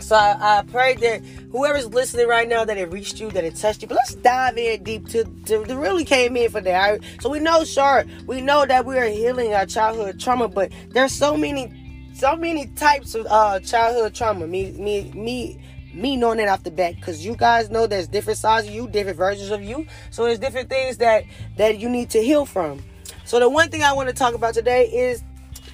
So 0.10 0.16
I, 0.16 0.58
I 0.58 0.63
pray 0.63 0.96
that 0.96 1.24
whoever's 1.51 1.86
listening 1.86 2.28
right 2.28 2.50
now, 2.50 2.66
that 2.66 2.80
it 2.80 2.92
reached 2.92 3.20
you, 3.20 3.30
that 3.30 3.44
it 3.44 3.56
touched 3.56 3.84
you. 3.84 3.88
But 3.88 3.98
let's 3.98 4.16
dive 4.16 4.58
in 4.58 4.82
deep 4.82 5.08
to, 5.10 5.24
to, 5.46 5.63
to 5.63 5.78
really 5.78 6.04
came 6.04 6.36
in 6.36 6.50
for 6.50 6.62
that. 6.62 7.01
So 7.22 7.30
we 7.30 7.38
know, 7.38 7.63
sure, 7.63 8.06
we 8.25 8.42
know 8.42 8.66
that 8.66 8.88
we 8.88 8.98
are 8.98 9.06
healing 9.06 9.54
our 9.54 9.68
childhood 9.68 10.20
trauma, 10.20 10.48
but 10.48 10.72
there's 10.89 11.12
so 11.12 11.38
many, 11.38 12.10
so 12.16 12.36
many 12.36 12.66
types 12.70 13.13
of 13.13 13.28
uh, 13.30 13.60
childhood 13.60 14.16
trauma. 14.16 14.48
Me, 14.48 14.72
me, 14.72 15.12
me 15.13 15.62
me 15.94 16.16
knowing 16.16 16.39
it 16.39 16.48
off 16.48 16.63
the 16.63 16.72
bat 16.72 16.96
because 16.96 17.24
you 17.24 17.36
guys 17.36 17.70
know 17.70 17.86
there's 17.86 18.08
different 18.08 18.38
sides 18.38 18.68
of 18.68 18.74
you 18.74 18.88
different 18.88 19.18
versions 19.18 19.50
of 19.50 19.63
you 19.63 19.88
so 20.12 20.24
there's 20.24 20.38
different 20.38 20.70
things 20.70 20.98
that 20.98 21.24
that 21.58 21.80
you 21.80 21.89
need 21.89 22.12
to 22.12 22.22
heal 22.22 22.46
from 22.46 22.80
so 23.25 23.39
the 23.39 23.50
one 23.50 23.72
thing 23.72 23.82
i 23.82 23.92
want 23.92 24.08
to 24.08 24.13
talk 24.13 24.36
about 24.36 24.54
today 24.54 24.86
is 24.86 25.24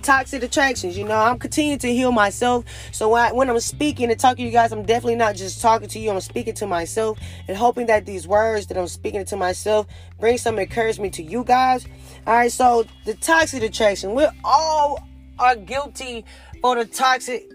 toxic 0.06 0.44
attractions. 0.44 0.98
You 0.98 1.04
know, 1.04 1.18
I'm 1.18 1.40
continuing 1.40 1.80
to 1.80 1.88
heal 1.88 2.12
myself. 2.12 2.64
So 2.92 3.10
when, 3.10 3.24
I, 3.24 3.32
when 3.34 3.50
I'm 3.50 3.60
speaking 3.60 4.12
and 4.12 4.20
talking 4.20 4.44
to 4.44 4.48
you 4.48 4.52
guys, 4.52 4.72
I'm 4.72 4.84
definitely 4.84 5.16
not 5.16 5.36
just 5.36 5.62
talking 5.62 5.88
to 5.90 6.00
you. 6.00 6.12
I'm 6.12 6.22
speaking 6.22 6.54
to 6.56 6.68
myself 6.68 7.20
and 7.48 7.58
hoping 7.58 7.88
that 7.88 8.06
these 8.06 8.28
words 8.28 8.68
that 8.68 8.78
I'm 8.78 8.88
speaking 8.88 9.26
to 9.26 9.36
myself 9.36 9.88
bring 10.20 10.38
some 10.38 10.60
encouragement 10.60 11.16
to 11.16 11.24
you 11.24 11.44
guys. 11.44 11.86
All 12.28 12.36
right, 12.36 12.52
so 12.52 12.86
the 13.06 13.16
toxic 13.16 13.64
attraction. 13.64 14.14
We 14.14 14.28
all 14.44 15.06
are 15.40 15.56
guilty 15.56 16.24
for 16.62 16.76
the 16.76 16.86
toxic 16.86 17.52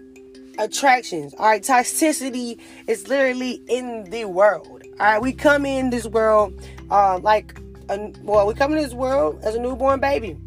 attractions. 0.59 1.33
All 1.35 1.47
right, 1.47 1.63
toxicity 1.63 2.59
is 2.85 3.07
literally 3.07 3.63
in 3.69 4.03
the 4.09 4.25
world. 4.25 4.83
All 4.99 5.05
right, 5.05 5.21
we 5.21 5.31
come 5.31 5.65
in 5.65 5.89
this 5.89 6.05
world 6.05 6.61
uh, 6.89 7.17
like, 7.19 7.57
a, 7.89 8.11
well, 8.23 8.45
we 8.45 8.53
come 8.53 8.73
in 8.73 8.83
this 8.83 8.93
world 8.93 9.39
as 9.43 9.55
a 9.55 9.59
newborn 9.59 10.01
baby 10.01 10.37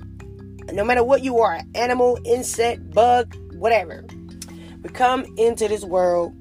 no 0.72 0.84
matter 0.84 1.04
what 1.04 1.22
you 1.22 1.38
are 1.40 1.60
animal, 1.74 2.18
insect, 2.24 2.90
bug, 2.92 3.34
whatever. 3.54 4.04
We 4.82 4.90
come 4.90 5.24
into 5.36 5.68
this 5.68 5.84
world 5.84 6.34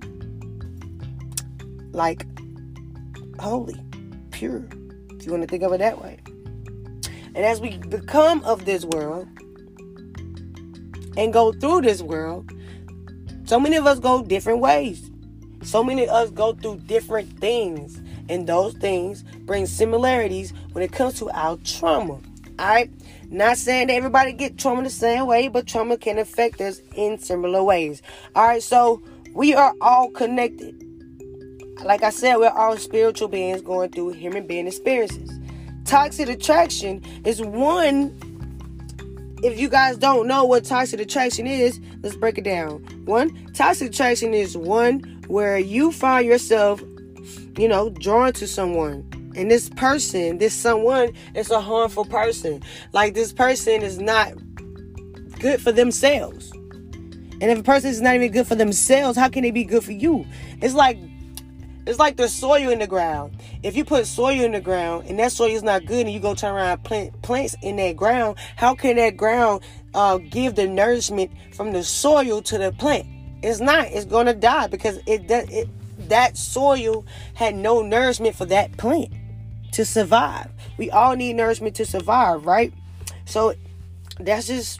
like 1.94 2.26
holy, 3.40 3.80
pure, 4.32 4.68
if 5.12 5.26
you 5.26 5.32
want 5.32 5.44
to 5.44 5.48
think 5.48 5.64
of 5.64 5.72
it 5.74 5.80
that 5.80 6.02
way. 6.02 6.20
And 7.36 7.44
as 7.46 7.60
we 7.60 7.78
become 7.78 8.44
of 8.44 8.66
this 8.66 8.86
world 8.86 9.28
and 11.18 11.34
go 11.34 11.52
through 11.52 11.82
this 11.82 12.02
world, 12.02 12.52
so 13.46 13.60
many 13.60 13.76
of 13.76 13.86
us 13.86 14.00
go 14.00 14.24
different 14.24 14.60
ways. 14.60 15.10
So 15.64 15.84
many 15.84 16.04
of 16.04 16.10
us 16.10 16.30
go 16.30 16.54
through 16.54 16.82
different 16.88 17.40
things. 17.40 18.02
And 18.30 18.48
those 18.48 18.74
things 18.76 19.24
bring 19.42 19.66
similarities 19.66 20.54
when 20.72 20.84
it 20.84 20.92
comes 20.92 21.16
to 21.20 21.30
our 21.32 21.58
trauma. 21.58 22.20
Alright? 22.60 22.92
Not 23.34 23.58
saying 23.58 23.88
that 23.88 23.94
everybody 23.94 24.32
get 24.32 24.60
trauma 24.60 24.84
the 24.84 24.92
same 24.92 25.26
way, 25.26 25.48
but 25.48 25.66
trauma 25.66 25.98
can 25.98 26.20
affect 26.20 26.62
us 26.62 26.82
in 26.96 27.18
similar 27.18 27.64
ways. 27.64 28.04
Alright, 28.36 28.62
so 28.62 29.02
we 29.34 29.56
are 29.56 29.74
all 29.82 30.12
connected. 30.12 30.80
Like 31.84 32.04
I 32.04 32.12
said, 32.12 32.36
we're 32.36 32.50
all 32.50 32.78
spiritual 32.78 33.30
beings 33.30 33.64
going 33.64 33.90
through 33.90 34.12
human 34.12 34.46
being 34.46 34.68
experiences. 34.68 35.32
Toxic 35.84 36.30
attraction 36.30 37.02
is 37.26 37.42
one. 37.42 38.16
If 39.42 39.60
you 39.60 39.68
guys 39.68 39.98
don't 39.98 40.28
know 40.28 40.46
what 40.46 40.64
toxic 40.64 41.00
attraction 41.00 41.48
is, 41.48 41.80
let's 42.04 42.16
break 42.16 42.38
it 42.38 42.44
down. 42.44 42.84
One, 43.06 43.52
toxic 43.54 43.90
attraction 43.90 44.36
is 44.36 44.56
one 44.56 45.00
where 45.26 45.58
you 45.58 45.92
find 45.92 46.28
yourself, 46.28 46.82
you 47.58 47.68
know, 47.68 47.90
drawn 47.90 48.32
to 48.34 48.46
someone 48.46 49.10
and 49.36 49.50
this 49.50 49.70
person, 49.70 50.38
this 50.38 50.54
someone, 50.54 51.14
is 51.34 51.52
a 51.52 51.60
harmful 51.60 52.06
person. 52.06 52.62
Like 52.92 53.14
this 53.14 53.34
person 53.34 53.82
is 53.82 54.00
not 54.00 54.34
good 55.40 55.62
for 55.62 55.72
themselves. 55.72 56.52
And 56.52 57.52
if 57.52 57.60
a 57.60 57.64
person 57.64 57.90
is 57.90 58.02
not 58.02 58.16
even 58.16 58.32
good 58.32 58.48
for 58.48 58.56
themselves, 58.56 59.18
how 59.18 59.30
can 59.30 59.44
they 59.44 59.52
be 59.52 59.64
good 59.64 59.84
for 59.84 59.92
you? 59.92 60.26
It's 60.62 60.74
like 60.74 60.98
it's 61.86 62.00
like 62.00 62.16
the 62.16 62.30
soil 62.30 62.70
in 62.70 62.80
the 62.80 62.88
ground. 62.88 63.36
If 63.62 63.76
you 63.76 63.84
put 63.84 64.08
soil 64.08 64.40
in 64.40 64.54
the 64.54 64.62
ground 64.62 65.08
and 65.08 65.20
that 65.20 65.34
soil 65.34 65.50
is 65.50 65.64
not 65.64 65.86
good, 65.86 66.06
and 66.06 66.14
you 66.14 66.22
go 66.22 66.34
turn 66.34 66.56
around 66.56 66.84
plant 66.86 67.22
plants 67.22 67.56
in 67.62 67.76
that 67.76 67.98
ground, 67.98 68.38
how 68.56 68.74
can 68.76 68.96
that 68.96 69.18
ground 69.18 69.62
uh, 69.94 70.18
give 70.18 70.56
the 70.56 70.68
nourishment 70.68 71.32
from 71.54 71.74
the 71.74 71.84
soil 71.84 72.42
to 72.44 72.58
the 72.58 72.72
plant? 72.72 73.06
It's 73.42 73.60
not. 73.60 73.88
It's 73.88 74.06
gonna 74.06 74.34
die 74.34 74.68
because 74.68 75.00
it, 75.06 75.30
it 75.30 75.68
that 76.08 76.38
soil 76.38 77.06
had 77.34 77.56
no 77.56 77.82
nourishment 77.82 78.36
for 78.36 78.46
that 78.46 78.78
plant 78.78 79.12
to 79.74 79.86
survive. 79.86 80.50
We 80.78 80.90
all 80.92 81.16
need 81.16 81.36
nourishment 81.36 81.76
to 81.76 81.86
survive, 81.86 82.46
right? 82.46 82.74
So 83.26 83.54
that's 84.20 84.48
just 84.48 84.80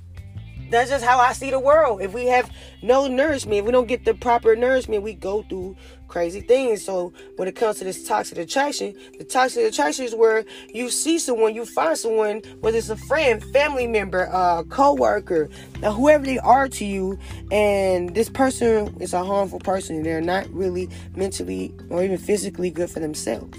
that's 0.70 0.90
just 0.90 1.06
how 1.06 1.20
I 1.20 1.34
see 1.34 1.52
the 1.52 1.60
world. 1.60 2.02
If 2.02 2.14
we 2.14 2.26
have 2.28 2.50
no 2.82 3.08
nourishment, 3.08 3.60
if 3.60 3.66
we 3.66 3.72
don't 3.72 3.88
get 3.88 4.06
the 4.06 4.14
proper 4.16 4.56
nourishment, 4.56 5.04
we 5.04 5.14
go 5.14 5.44
through 5.44 5.76
crazy 6.08 6.42
things. 6.42 6.84
So 6.84 7.14
when 7.36 7.48
it 7.48 7.56
comes 7.56 7.78
to 7.78 7.84
this 7.84 8.08
toxic 8.08 8.38
attraction, 8.40 8.96
the 9.18 9.24
toxic 9.24 9.66
attraction 9.66 10.06
is 10.06 10.16
where 10.16 10.46
you 10.70 10.90
see 10.90 11.20
someone, 11.20 11.54
you 11.54 11.66
find 11.66 11.98
someone, 11.98 12.42
whether 12.62 12.78
it's 12.78 12.90
a 12.90 12.96
friend, 12.96 13.44
family 13.54 13.86
member, 13.86 14.30
uh, 14.32 14.64
co-worker, 14.64 15.50
whoever 15.84 16.26
they 16.26 16.40
are 16.40 16.68
to 16.70 16.86
you, 16.86 17.20
and 17.52 18.16
this 18.16 18.30
person 18.30 18.96
is 19.00 19.14
a 19.14 19.24
harmful 19.24 19.60
person. 19.60 20.02
They're 20.02 20.22
not 20.22 20.50
really 20.52 20.90
mentally 21.16 21.74
or 21.90 22.04
even 22.04 22.18
physically 22.18 22.72
good 22.72 22.90
for 22.90 23.00
themselves. 23.00 23.58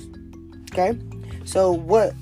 Okay. 0.72 0.98
So 1.44 1.72
what? 1.72 2.14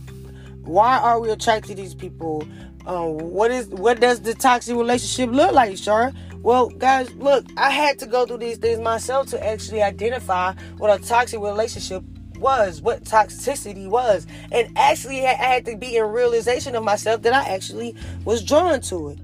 Why 0.64 0.99
are 0.99 1.21
we 1.21 1.31
attracted 1.31 1.69
to 1.69 1.75
these 1.75 1.95
people? 1.95 2.47
Um, 2.87 3.19
what 3.19 3.50
is 3.50 3.69
what 3.69 4.00
does 4.00 4.21
the 4.21 4.35
toxic 4.35 4.76
relationship 4.76 5.31
look 5.31 5.52
like, 5.52 5.76
Shar? 5.76 6.12
Well, 6.43 6.69
guys, 6.69 7.12
look, 7.14 7.47
I 7.57 7.71
had 7.71 7.99
to 8.00 8.07
go 8.07 8.26
through 8.26 8.38
these 8.38 8.59
things 8.59 8.81
myself 8.81 9.29
to 9.29 9.47
actually 9.47 9.83
identify 9.83 10.55
what 10.79 11.00
a 11.00 11.02
toxic 11.02 11.41
relationship 11.41 12.02
was, 12.37 12.83
what 12.83 13.05
toxicity 13.05 13.88
was, 13.88 14.26
and 14.50 14.76
actually 14.76 15.25
I 15.25 15.35
had 15.35 15.64
to 15.67 15.76
be 15.76 15.97
in 15.97 16.05
realization 16.07 16.75
of 16.75 16.83
myself 16.83 17.23
that 17.23 17.33
I 17.33 17.55
actually 17.55 17.95
was 18.25 18.43
drawn 18.43 18.81
to 18.83 19.11
it. 19.11 19.19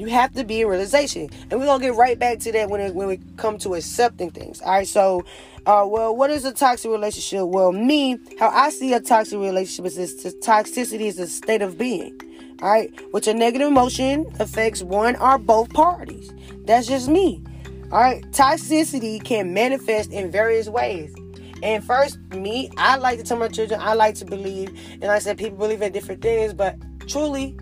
You 0.00 0.06
have 0.06 0.32
to 0.32 0.44
be 0.44 0.62
in 0.62 0.66
realization. 0.66 1.28
And 1.50 1.60
we're 1.60 1.66
to 1.66 1.78
get 1.78 1.94
right 1.94 2.18
back 2.18 2.38
to 2.40 2.52
that 2.52 2.70
when, 2.70 2.80
it, 2.80 2.94
when 2.94 3.06
we 3.06 3.20
come 3.36 3.58
to 3.58 3.74
accepting 3.74 4.30
things. 4.30 4.62
All 4.62 4.72
right. 4.72 4.88
So, 4.88 5.26
uh, 5.66 5.84
well, 5.86 6.16
what 6.16 6.30
is 6.30 6.46
a 6.46 6.54
toxic 6.54 6.90
relationship? 6.90 7.46
Well, 7.46 7.70
me, 7.70 8.18
how 8.38 8.48
I 8.48 8.70
see 8.70 8.94
a 8.94 9.00
toxic 9.00 9.38
relationship 9.38 9.84
is 9.84 9.96
this 9.96 10.34
toxicity 10.36 11.02
is 11.02 11.18
a 11.18 11.26
state 11.26 11.60
of 11.60 11.76
being. 11.76 12.18
All 12.62 12.70
right. 12.70 12.90
Which 13.10 13.28
a 13.28 13.34
negative 13.34 13.68
emotion 13.68 14.24
affects 14.40 14.82
one 14.82 15.16
or 15.16 15.36
both 15.36 15.70
parties. 15.74 16.32
That's 16.64 16.86
just 16.86 17.10
me. 17.10 17.44
All 17.92 18.00
right. 18.00 18.22
Toxicity 18.30 19.22
can 19.22 19.52
manifest 19.52 20.12
in 20.12 20.30
various 20.30 20.70
ways. 20.70 21.14
And 21.62 21.84
first, 21.84 22.18
me, 22.30 22.70
I 22.78 22.96
like 22.96 23.18
to 23.18 23.24
tell 23.24 23.36
my 23.36 23.48
children, 23.48 23.78
I 23.82 23.92
like 23.92 24.14
to 24.14 24.24
believe, 24.24 24.70
and 25.02 25.10
I 25.10 25.18
said 25.18 25.36
people 25.36 25.58
believe 25.58 25.82
in 25.82 25.92
different 25.92 26.22
things, 26.22 26.54
but 26.54 26.76
truly, 27.06 27.54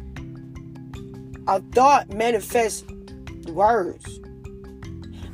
a 1.48 1.60
thought 1.72 2.10
manifests 2.10 2.84
words. 3.48 4.20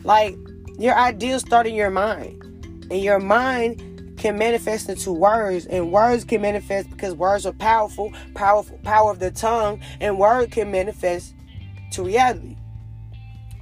Like 0.04 0.36
your 0.78 0.94
ideas 0.94 1.42
start 1.42 1.66
in 1.66 1.74
your 1.74 1.90
mind, 1.90 2.42
and 2.90 3.02
your 3.02 3.18
mind 3.18 4.16
can 4.16 4.38
manifest 4.38 4.88
into 4.88 5.12
words, 5.12 5.66
and 5.66 5.92
words 5.92 6.24
can 6.24 6.40
manifest 6.40 6.88
because 6.90 7.14
words 7.14 7.44
are 7.44 7.52
powerful, 7.52 8.12
powerful 8.34 8.78
power 8.78 9.10
of 9.10 9.18
the 9.18 9.30
tongue, 9.30 9.80
and 10.00 10.18
word 10.18 10.50
can 10.50 10.70
manifest 10.70 11.34
to 11.92 12.04
reality. 12.04 12.56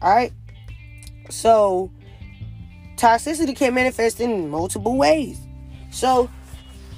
All 0.00 0.14
right. 0.14 0.32
So 1.30 1.90
toxicity 2.96 3.56
can 3.56 3.74
manifest 3.74 4.20
in 4.20 4.50
multiple 4.50 4.96
ways. 4.96 5.40
So 5.90 6.28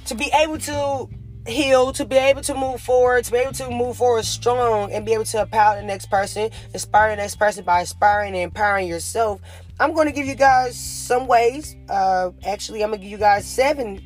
to 0.05 0.15
be 0.15 0.29
able 0.33 0.57
to 0.59 1.09
heal, 1.47 1.93
to 1.93 2.05
be 2.05 2.15
able 2.15 2.41
to 2.41 2.53
move 2.55 2.81
forward, 2.81 3.23
to 3.25 3.31
be 3.31 3.37
able 3.37 3.53
to 3.53 3.69
move 3.69 3.97
forward 3.97 4.25
strong 4.25 4.91
and 4.91 5.05
be 5.05 5.13
able 5.13 5.25
to 5.25 5.41
empower 5.41 5.75
the 5.77 5.83
next 5.83 6.09
person, 6.09 6.49
inspire 6.73 7.11
the 7.11 7.17
next 7.17 7.35
person 7.35 7.63
by 7.63 7.81
inspiring 7.81 8.33
and 8.33 8.43
empowering 8.43 8.87
yourself. 8.87 9.41
I'm 9.79 9.93
going 9.93 10.07
to 10.07 10.13
give 10.13 10.25
you 10.25 10.35
guys 10.35 10.77
some 10.77 11.27
ways. 11.27 11.75
Uh, 11.89 12.31
actually, 12.45 12.83
I'm 12.83 12.89
going 12.89 12.99
to 12.99 13.03
give 13.03 13.11
you 13.11 13.17
guys 13.17 13.45
seven 13.45 14.01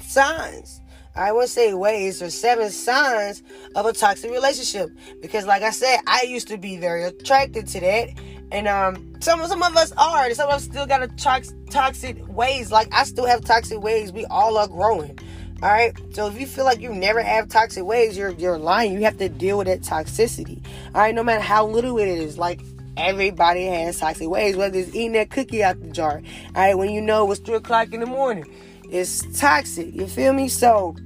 signs. 0.00 0.80
I 1.16 1.32
wouldn't 1.32 1.50
say 1.50 1.74
ways 1.74 2.22
or 2.22 2.30
seven 2.30 2.70
signs 2.70 3.42
of 3.74 3.84
a 3.84 3.92
toxic 3.92 4.30
relationship 4.30 4.90
because, 5.20 5.44
like 5.44 5.62
I 5.62 5.70
said, 5.70 6.00
I 6.06 6.22
used 6.22 6.48
to 6.48 6.56
be 6.56 6.76
very 6.76 7.04
attracted 7.04 7.66
to 7.68 7.80
that, 7.80 8.10
and 8.52 8.68
um, 8.68 9.14
some 9.20 9.44
some 9.46 9.62
of 9.62 9.76
us 9.76 9.92
are. 9.98 10.26
and 10.26 10.36
Some 10.36 10.48
of 10.48 10.54
us 10.54 10.64
still 10.64 10.86
got 10.86 11.02
a 11.02 11.08
tox- 11.08 11.52
toxic 11.70 12.16
ways. 12.28 12.70
Like 12.70 12.88
I 12.92 13.04
still 13.04 13.26
have 13.26 13.44
toxic 13.44 13.80
ways. 13.80 14.12
We 14.12 14.24
all 14.26 14.56
are 14.56 14.68
growing. 14.68 15.18
All 15.62 15.68
right. 15.68 15.94
So 16.12 16.26
if 16.26 16.40
you 16.40 16.46
feel 16.46 16.64
like 16.64 16.80
you 16.80 16.92
never 16.94 17.22
have 17.22 17.48
toxic 17.48 17.84
ways, 17.84 18.16
you're 18.16 18.30
you're 18.30 18.58
lying. 18.58 18.92
You 18.94 19.02
have 19.02 19.18
to 19.18 19.28
deal 19.28 19.58
with 19.58 19.66
that 19.66 19.82
toxicity. 19.82 20.64
All 20.94 21.02
right. 21.02 21.14
No 21.14 21.22
matter 21.22 21.42
how 21.42 21.66
little 21.66 21.98
it 21.98 22.08
is, 22.08 22.38
like 22.38 22.60
everybody 22.96 23.66
has 23.66 23.98
toxic 23.98 24.28
ways. 24.28 24.56
Whether 24.56 24.78
it's 24.78 24.94
eating 24.94 25.12
that 25.12 25.30
cookie 25.30 25.62
out 25.62 25.80
the 25.80 25.88
jar. 25.88 26.22
All 26.54 26.62
right. 26.62 26.76
When 26.76 26.90
you 26.90 27.02
know 27.02 27.30
it's 27.30 27.40
three 27.40 27.56
o'clock 27.56 27.92
in 27.92 28.00
the 28.00 28.06
morning, 28.06 28.46
it's 28.90 29.38
toxic. 29.38 29.94
You 29.94 30.06
feel 30.06 30.32
me? 30.32 30.48
So 30.48 30.96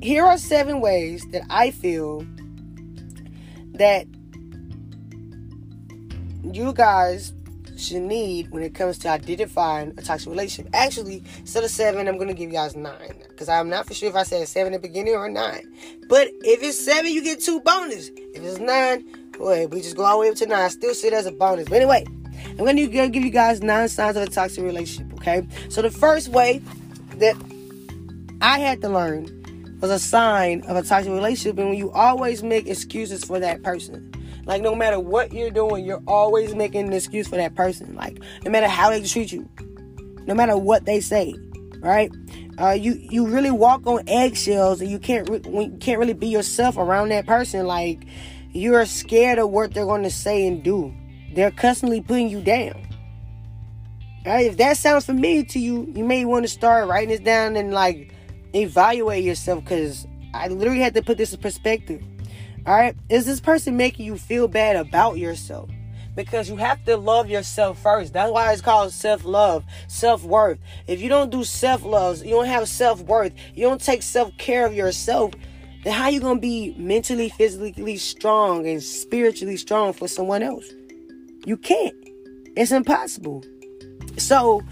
here 0.00 0.24
are 0.24 0.38
seven 0.38 0.80
ways 0.80 1.26
that 1.32 1.42
I 1.50 1.70
feel 1.70 2.26
that 3.74 4.06
you 6.42 6.72
guys 6.72 7.32
should 7.82 8.02
need 8.02 8.50
when 8.50 8.62
it 8.62 8.74
comes 8.74 8.98
to 8.98 9.08
identifying 9.08 9.92
a 9.98 10.02
toxic 10.02 10.30
relationship. 10.30 10.70
Actually, 10.74 11.22
instead 11.38 11.64
of 11.64 11.70
seven, 11.70 12.08
I'm 12.08 12.18
gonna 12.18 12.34
give 12.34 12.50
you 12.50 12.56
guys 12.56 12.76
nine 12.76 13.22
because 13.28 13.48
I'm 13.48 13.68
not 13.68 13.86
for 13.86 13.94
sure 13.94 14.08
if 14.08 14.14
I 14.14 14.22
said 14.22 14.46
seven 14.48 14.74
at 14.74 14.82
the 14.82 14.88
beginning 14.88 15.14
or 15.14 15.28
nine. 15.28 15.72
But 16.08 16.28
if 16.42 16.62
it's 16.62 16.82
seven, 16.82 17.12
you 17.12 17.22
get 17.22 17.40
two 17.40 17.60
bonus. 17.60 18.08
If 18.08 18.42
it's 18.42 18.58
nine, 18.58 19.04
boy, 19.38 19.66
we 19.66 19.80
just 19.80 19.96
go 19.96 20.04
all 20.04 20.18
the 20.18 20.20
way 20.20 20.28
up 20.30 20.36
to 20.36 20.46
nine. 20.46 20.60
I 20.60 20.68
still 20.68 20.94
see 20.94 21.08
it 21.08 21.12
as 21.12 21.26
a 21.26 21.32
bonus. 21.32 21.68
But 21.68 21.76
anyway, 21.76 22.04
I'm 22.50 22.64
gonna 22.64 22.86
give 22.86 23.24
you 23.24 23.30
guys 23.30 23.62
nine 23.62 23.88
signs 23.88 24.16
of 24.16 24.22
a 24.22 24.26
toxic 24.26 24.62
relationship. 24.64 25.12
Okay, 25.14 25.46
so 25.68 25.82
the 25.82 25.90
first 25.90 26.28
way 26.28 26.62
that 27.16 27.36
I 28.40 28.58
had 28.58 28.80
to 28.82 28.88
learn 28.88 29.78
was 29.80 29.90
a 29.90 29.98
sign 29.98 30.62
of 30.62 30.76
a 30.76 30.82
toxic 30.82 31.12
relationship 31.12 31.58
and 31.58 31.70
when 31.70 31.78
you 31.78 31.90
always 31.90 32.42
make 32.42 32.68
excuses 32.68 33.24
for 33.24 33.40
that 33.40 33.62
person. 33.62 34.11
Like 34.44 34.62
no 34.62 34.74
matter 34.74 34.98
what 34.98 35.32
you're 35.32 35.50
doing, 35.50 35.84
you're 35.84 36.02
always 36.06 36.54
making 36.54 36.88
an 36.88 36.92
excuse 36.92 37.28
for 37.28 37.36
that 37.36 37.54
person. 37.54 37.94
Like 37.94 38.18
no 38.44 38.50
matter 38.50 38.68
how 38.68 38.90
they 38.90 39.02
treat 39.02 39.32
you, 39.32 39.48
no 40.26 40.34
matter 40.34 40.56
what 40.56 40.84
they 40.84 41.00
say, 41.00 41.34
right? 41.80 42.10
Uh, 42.58 42.70
you 42.70 42.94
you 42.94 43.26
really 43.26 43.50
walk 43.50 43.86
on 43.86 44.02
eggshells 44.08 44.80
and 44.80 44.90
you 44.90 44.98
can't 44.98 45.28
re- 45.28 45.40
you 45.44 45.76
can't 45.80 45.98
really 45.98 46.12
be 46.12 46.28
yourself 46.28 46.76
around 46.76 47.10
that 47.10 47.26
person. 47.26 47.66
Like 47.66 48.04
you're 48.52 48.84
scared 48.86 49.38
of 49.38 49.50
what 49.50 49.74
they're 49.74 49.86
going 49.86 50.02
to 50.02 50.10
say 50.10 50.46
and 50.46 50.62
do. 50.62 50.94
They're 51.34 51.50
constantly 51.50 52.00
putting 52.00 52.28
you 52.28 52.42
down. 52.42 52.86
Right? 54.26 54.46
If 54.46 54.56
that 54.58 54.76
sounds 54.76 55.06
familiar 55.06 55.42
to 55.44 55.58
you, 55.58 55.90
you 55.94 56.04
may 56.04 56.24
want 56.24 56.44
to 56.44 56.48
start 56.48 56.88
writing 56.88 57.08
this 57.08 57.20
down 57.20 57.56
and 57.56 57.72
like 57.72 58.14
evaluate 58.52 59.24
yourself 59.24 59.64
because 59.64 60.06
I 60.34 60.48
literally 60.48 60.80
had 60.80 60.94
to 60.94 61.02
put 61.02 61.18
this 61.18 61.32
in 61.32 61.40
perspective. 61.40 62.02
All 62.64 62.74
right, 62.74 62.94
is 63.08 63.26
this 63.26 63.40
person 63.40 63.76
making 63.76 64.06
you 64.06 64.16
feel 64.16 64.46
bad 64.46 64.76
about 64.76 65.18
yourself? 65.18 65.68
Because 66.14 66.48
you 66.48 66.56
have 66.56 66.84
to 66.84 66.96
love 66.96 67.28
yourself 67.28 67.82
first. 67.82 68.12
That's 68.12 68.30
why 68.30 68.52
it's 68.52 68.62
called 68.62 68.92
self 68.92 69.24
love, 69.24 69.64
self 69.88 70.22
worth. 70.22 70.58
If 70.86 71.00
you 71.00 71.08
don't 71.08 71.30
do 71.30 71.42
self 71.42 71.84
love, 71.84 72.24
you 72.24 72.30
don't 72.30 72.46
have 72.46 72.68
self 72.68 73.00
worth, 73.00 73.32
you 73.54 73.66
don't 73.66 73.80
take 73.80 74.02
self 74.02 74.36
care 74.38 74.64
of 74.64 74.74
yourself, 74.74 75.32
then 75.82 75.92
how 75.92 76.08
you 76.08 76.20
gonna 76.20 76.38
be 76.38 76.72
mentally, 76.78 77.30
physically 77.30 77.96
strong 77.96 78.64
and 78.68 78.80
spiritually 78.80 79.56
strong 79.56 79.92
for 79.92 80.06
someone 80.06 80.44
else? 80.44 80.66
You 81.44 81.56
can't. 81.56 81.96
It's 82.56 82.70
impossible. 82.70 83.42
So 84.18 84.62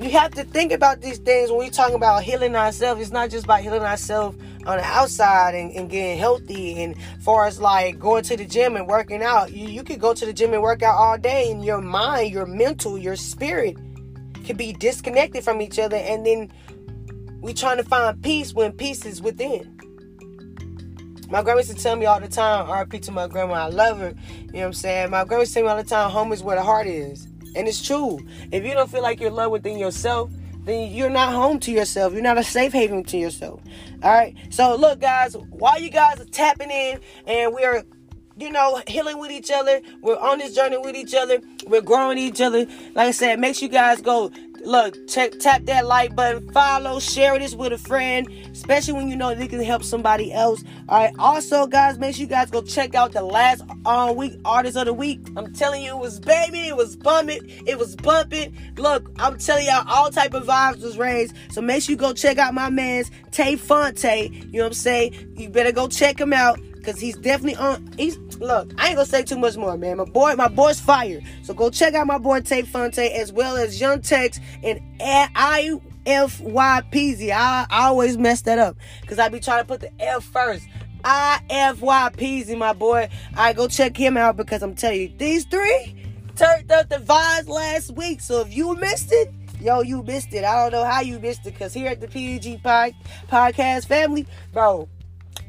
you 0.00 0.10
have 0.10 0.32
to 0.32 0.42
think 0.42 0.72
about 0.72 1.02
these 1.02 1.18
things 1.18 1.50
when 1.50 1.60
we 1.60 1.70
talk 1.70 1.92
about 1.92 2.24
healing 2.24 2.56
ourselves. 2.56 3.00
It's 3.00 3.12
not 3.12 3.30
just 3.30 3.44
about 3.44 3.60
healing 3.60 3.82
ourselves 3.82 4.36
on 4.68 4.76
the 4.76 4.84
outside 4.84 5.54
and, 5.54 5.72
and, 5.72 5.88
getting 5.88 6.18
healthy 6.18 6.82
and 6.82 6.94
far 7.22 7.46
as 7.46 7.58
like 7.58 7.98
going 7.98 8.22
to 8.22 8.36
the 8.36 8.44
gym 8.44 8.76
and 8.76 8.86
working 8.86 9.22
out. 9.22 9.50
You, 9.50 9.66
you 9.66 9.82
could 9.82 9.98
go 9.98 10.12
to 10.12 10.26
the 10.26 10.32
gym 10.32 10.52
and 10.52 10.62
work 10.62 10.82
out 10.82 10.94
all 10.94 11.16
day 11.16 11.50
and 11.50 11.64
your 11.64 11.80
mind, 11.80 12.30
your 12.30 12.44
mental, 12.44 12.98
your 12.98 13.16
spirit 13.16 13.78
could 14.44 14.58
be 14.58 14.74
disconnected 14.74 15.42
from 15.42 15.62
each 15.62 15.78
other 15.78 15.96
and 15.96 16.26
then 16.26 16.52
we 17.40 17.54
trying 17.54 17.78
to 17.78 17.82
find 17.82 18.22
peace 18.22 18.52
when 18.52 18.72
peace 18.72 19.06
is 19.06 19.22
within. 19.22 19.74
My 21.30 21.42
grandma 21.42 21.58
used 21.60 21.74
to 21.74 21.82
tell 21.82 21.96
me 21.96 22.04
all 22.04 22.20
the 22.20 22.28
time, 22.28 22.66
RP 22.66 23.00
to 23.02 23.12
my 23.12 23.26
grandma, 23.26 23.54
I 23.54 23.68
love 23.68 23.98
her. 24.00 24.14
You 24.28 24.52
know 24.52 24.58
what 24.60 24.64
I'm 24.66 24.72
saying? 24.74 25.10
My 25.10 25.24
grandma 25.24 25.42
used 25.42 25.54
to 25.54 25.60
tell 25.60 25.64
me 25.64 25.70
all 25.70 25.82
the 25.82 25.88
time, 25.88 26.10
home 26.10 26.32
is 26.32 26.42
where 26.42 26.56
the 26.56 26.62
heart 26.62 26.86
is. 26.86 27.26
And 27.56 27.66
it's 27.66 27.82
true. 27.82 28.18
If 28.52 28.64
you 28.64 28.74
don't 28.74 28.90
feel 28.90 29.02
like 29.02 29.18
you're 29.18 29.30
loved 29.30 29.52
within 29.52 29.78
yourself, 29.78 30.30
then 30.68 30.92
you're 30.92 31.10
not 31.10 31.32
home 31.32 31.58
to 31.60 31.72
yourself. 31.72 32.12
You're 32.12 32.22
not 32.22 32.38
a 32.38 32.44
safe 32.44 32.72
haven 32.72 33.04
to 33.04 33.16
yourself. 33.16 33.60
All 34.02 34.10
right. 34.10 34.34
So 34.50 34.76
look, 34.76 35.00
guys, 35.00 35.34
while 35.50 35.80
you 35.80 35.90
guys 35.90 36.20
are 36.20 36.24
tapping 36.26 36.70
in 36.70 37.00
and 37.26 37.54
we're 37.54 37.84
you 38.38 38.50
know, 38.50 38.80
healing 38.86 39.18
with 39.18 39.30
each 39.30 39.50
other. 39.50 39.80
We're 40.00 40.16
on 40.16 40.38
this 40.38 40.54
journey 40.54 40.78
with 40.78 40.94
each 40.94 41.14
other. 41.14 41.40
We're 41.66 41.80
growing 41.82 42.18
each 42.18 42.40
other. 42.40 42.66
Like 42.94 43.08
I 43.08 43.10
said, 43.10 43.40
make 43.40 43.56
sure 43.56 43.66
you 43.66 43.72
guys 43.72 44.00
go 44.00 44.30
look, 44.64 45.08
check, 45.08 45.38
tap 45.38 45.64
that 45.64 45.86
like 45.86 46.14
button, 46.14 46.50
follow, 46.52 47.00
share 47.00 47.38
this 47.38 47.54
with 47.54 47.72
a 47.72 47.78
friend, 47.78 48.28
especially 48.52 48.94
when 48.94 49.08
you 49.08 49.16
know 49.16 49.34
they 49.34 49.48
can 49.48 49.62
help 49.62 49.82
somebody 49.82 50.32
else. 50.32 50.62
All 50.88 51.00
right. 51.00 51.14
Also, 51.18 51.66
guys, 51.66 51.98
make 51.98 52.14
sure 52.14 52.22
you 52.22 52.28
guys 52.28 52.50
go 52.50 52.62
check 52.62 52.94
out 52.94 53.12
the 53.12 53.22
last 53.22 53.62
on 53.84 54.08
uh, 54.08 54.12
week 54.12 54.38
artist 54.44 54.76
of 54.76 54.86
the 54.86 54.94
week. 54.94 55.20
I'm 55.36 55.52
telling 55.52 55.82
you, 55.82 55.96
it 55.96 55.98
was 55.98 56.20
baby, 56.20 56.68
it 56.68 56.76
was 56.76 56.96
bumping, 56.96 57.42
it 57.66 57.78
was 57.78 57.96
bumping. 57.96 58.56
Look, 58.76 59.10
I'm 59.18 59.38
telling 59.38 59.66
y'all, 59.66 59.84
all 59.88 60.10
type 60.10 60.34
of 60.34 60.46
vibes 60.46 60.82
was 60.82 60.98
raised. 60.98 61.34
So 61.50 61.60
make 61.60 61.82
sure 61.82 61.92
you 61.92 61.96
go 61.96 62.12
check 62.12 62.38
out 62.38 62.54
my 62.54 62.70
man's 62.70 63.10
Tay 63.30 63.56
Fonte. 63.56 64.30
You 64.30 64.52
know 64.52 64.58
what 64.60 64.66
I'm 64.66 64.72
saying? 64.74 65.34
You 65.36 65.48
better 65.48 65.72
go 65.72 65.88
check 65.88 66.20
him 66.20 66.32
out 66.32 66.60
because 66.74 67.00
he's 67.00 67.16
definitely 67.16 67.56
on. 67.56 67.88
He's 67.98 68.18
look. 68.40 68.72
I 68.78 68.88
ain't 68.88 68.96
gonna 68.96 69.06
say 69.06 69.22
too 69.22 69.38
much 69.38 69.56
more, 69.56 69.76
man. 69.76 69.98
My 69.98 70.04
boy, 70.04 70.34
my 70.34 70.48
boy's 70.48 70.80
fire. 70.80 71.20
So 71.42 71.54
go 71.54 71.70
check 71.70 71.94
out 71.94 72.06
my 72.06 72.18
boy 72.18 72.40
Tay 72.40 72.62
Fonte 72.62 72.98
as 72.98 73.32
well 73.32 73.56
as 73.56 73.80
Young 73.80 74.00
Tex 74.00 74.40
and 74.62 74.80
I 74.98 75.78
F 76.06 76.40
Y 76.40 76.82
P 76.90 77.14
Z. 77.14 77.32
I, 77.32 77.66
always 77.70 78.16
mess 78.16 78.42
that 78.42 78.58
up 78.58 78.76
because 79.00 79.18
I 79.18 79.28
be 79.28 79.40
trying 79.40 79.60
to 79.60 79.66
put 79.66 79.80
the 79.80 79.90
F 80.00 80.24
first. 80.24 80.66
I 81.04 81.40
F 81.50 81.80
Y 81.80 82.10
P 82.16 82.42
Z, 82.42 82.54
my 82.56 82.72
boy. 82.72 83.08
I 83.36 83.52
go 83.52 83.68
check 83.68 83.96
him 83.96 84.16
out 84.16 84.36
because 84.36 84.62
I'm 84.62 84.74
telling 84.74 85.00
you, 85.00 85.12
these 85.16 85.44
three 85.44 85.94
turned 86.34 86.70
up 86.72 86.88
the 86.88 86.96
vibes 86.96 87.48
last 87.48 87.92
week. 87.92 88.20
So 88.20 88.40
if 88.40 88.54
you 88.54 88.74
missed 88.76 89.12
it, 89.12 89.32
yo, 89.60 89.82
you 89.82 90.02
missed 90.02 90.32
it. 90.32 90.44
I 90.44 90.62
don't 90.62 90.72
know 90.72 90.84
how 90.84 91.00
you 91.00 91.18
missed 91.18 91.40
it 91.46 91.52
because 91.52 91.74
here 91.74 91.88
at 91.88 92.00
the 92.00 92.08
PG 92.08 92.58
Pod, 92.58 92.94
Podcast 93.28 93.86
family, 93.86 94.26
bro, 94.52 94.88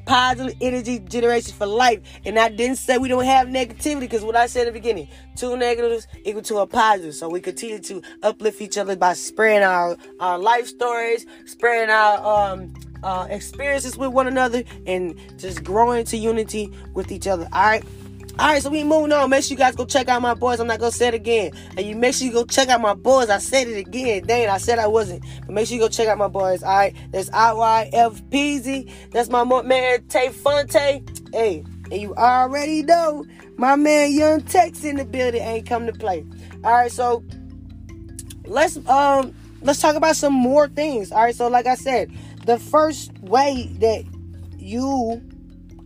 positive 0.09 0.55
energy 0.59 0.97
generation 0.97 1.53
for 1.53 1.67
life. 1.67 2.01
And 2.25 2.39
I 2.39 2.49
didn't 2.49 2.77
say 2.77 2.97
we 2.97 3.09
don't 3.09 3.25
have 3.25 3.47
negativity 3.47 3.99
because 3.99 4.23
what 4.23 4.35
I 4.35 4.47
said 4.47 4.67
in 4.67 4.73
the 4.73 4.79
beginning, 4.79 5.07
two 5.35 5.55
negatives 5.55 6.07
equal 6.25 6.41
to 6.43 6.57
a 6.57 6.67
positive. 6.67 7.13
So 7.13 7.29
we 7.29 7.39
continue 7.39 7.77
to 7.77 8.01
uplift 8.23 8.59
each 8.59 8.79
other 8.79 8.95
by 8.95 9.13
spreading 9.13 9.61
our, 9.61 9.95
our 10.19 10.39
life 10.39 10.65
stories, 10.65 11.27
spreading 11.45 11.91
our 11.91 12.53
um, 12.53 12.73
uh, 13.03 13.27
experiences 13.29 13.97
with 13.97 14.11
one 14.11 14.25
another, 14.25 14.63
and 14.87 15.15
just 15.37 15.63
growing 15.63 16.05
to 16.05 16.17
unity 16.17 16.73
with 16.95 17.11
each 17.11 17.27
other. 17.27 17.47
All 17.53 17.61
right. 17.61 17.83
All 18.39 18.47
right, 18.47 18.63
so 18.63 18.69
we 18.69 18.85
moving 18.85 19.11
on. 19.11 19.29
Make 19.29 19.43
sure 19.43 19.51
you 19.51 19.57
guys 19.57 19.75
go 19.75 19.83
check 19.83 20.07
out 20.07 20.21
my 20.21 20.33
boys. 20.33 20.61
I'm 20.61 20.67
not 20.67 20.79
gonna 20.79 20.93
say 20.93 21.09
it 21.09 21.13
again. 21.13 21.51
And 21.75 21.85
you 21.85 21.93
make 21.93 22.15
sure 22.15 22.25
you 22.25 22.31
go 22.31 22.45
check 22.45 22.69
out 22.69 22.79
my 22.79 22.93
boys. 22.93 23.29
I 23.29 23.37
said 23.39 23.67
it 23.67 23.77
again. 23.77 24.23
Dang, 24.25 24.47
I 24.47 24.59
said 24.59 24.79
I 24.79 24.87
wasn't. 24.87 25.25
But 25.41 25.49
make 25.49 25.67
sure 25.67 25.75
you 25.75 25.81
go 25.81 25.89
check 25.89 26.07
out 26.07 26.17
my 26.17 26.29
boys. 26.29 26.63
All 26.63 26.73
right, 26.73 26.95
that's 27.11 27.29
IYFPZ. 27.31 29.11
That's 29.11 29.27
my 29.27 29.43
man 29.43 30.07
Tay 30.07 30.29
Fonte. 30.29 31.03
Hey, 31.33 31.65
and 31.91 32.01
you 32.01 32.15
already 32.15 32.81
know 32.81 33.25
my 33.57 33.75
man 33.75 34.13
Young 34.13 34.39
Tex 34.39 34.85
in 34.85 34.95
the 34.95 35.03
building 35.03 35.41
ain't 35.41 35.67
come 35.67 35.85
to 35.85 35.91
play. 35.91 36.25
All 36.63 36.71
right, 36.71 36.91
so 36.91 37.25
let's 38.45 38.77
um 38.87 39.35
let's 39.61 39.81
talk 39.81 39.97
about 39.97 40.15
some 40.15 40.33
more 40.33 40.69
things. 40.69 41.11
All 41.11 41.23
right, 41.23 41.35
so 41.35 41.49
like 41.49 41.65
I 41.65 41.75
said, 41.75 42.09
the 42.45 42.57
first 42.57 43.11
way 43.19 43.69
that 43.79 44.05
you 44.57 45.21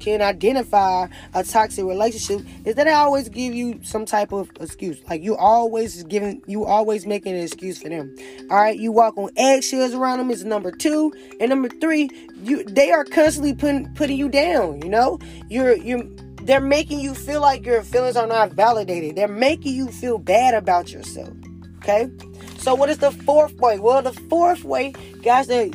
can 0.04 0.22
identify 0.22 1.08
a 1.34 1.44
toxic 1.44 1.86
relationship 1.86 2.46
is 2.66 2.76
that 2.76 2.88
I 2.88 2.94
always 2.94 3.30
give 3.30 3.54
you 3.54 3.80
some 3.84 4.06
type 4.06 4.34
of 4.34 4.52
excuse. 4.60 5.02
Like 5.10 5.24
you 5.24 5.38
always 5.38 6.04
giving, 6.04 6.42
you 6.46 6.66
always 6.66 7.06
making 7.06 7.36
an 7.36 7.42
excuse 7.42 7.82
for 7.82 7.88
them. 7.88 8.14
All 8.52 8.58
right, 8.58 8.78
you 8.78 8.92
walk 8.92 9.18
on 9.18 9.30
eggshells 9.38 9.94
around 9.94 10.18
them 10.18 10.30
is 10.30 10.44
number 10.44 10.72
two, 10.72 11.14
and 11.40 11.50
number 11.50 11.70
three, 11.70 12.10
you 12.44 12.66
they 12.66 12.92
are 12.92 13.06
constantly 13.06 13.54
putting 13.54 13.94
putting 13.94 14.18
you 14.18 14.28
down. 14.28 14.82
You 14.82 14.90
know, 14.90 15.20
you're 15.50 15.78
you're 15.78 16.04
they're 16.42 16.60
making 16.60 17.00
you 17.00 17.16
feel 17.16 17.40
like 17.40 17.66
your 17.66 17.82
feelings 17.82 18.18
are 18.18 18.28
not 18.28 18.52
validated. 18.52 19.16
They're 19.16 19.30
making 19.30 19.74
you 19.74 19.88
feel 19.88 20.18
bad 20.18 20.54
about 20.54 20.92
yourself. 20.92 21.34
Okay. 21.78 22.10
So 22.58 22.76
what 22.76 22.90
is 22.90 22.98
the 22.98 23.12
fourth 23.12 23.54
way? 23.56 23.80
Well, 23.80 24.02
the 24.02 24.14
fourth 24.14 24.64
way, 24.64 24.94
guys, 25.22 25.48
that 25.48 25.74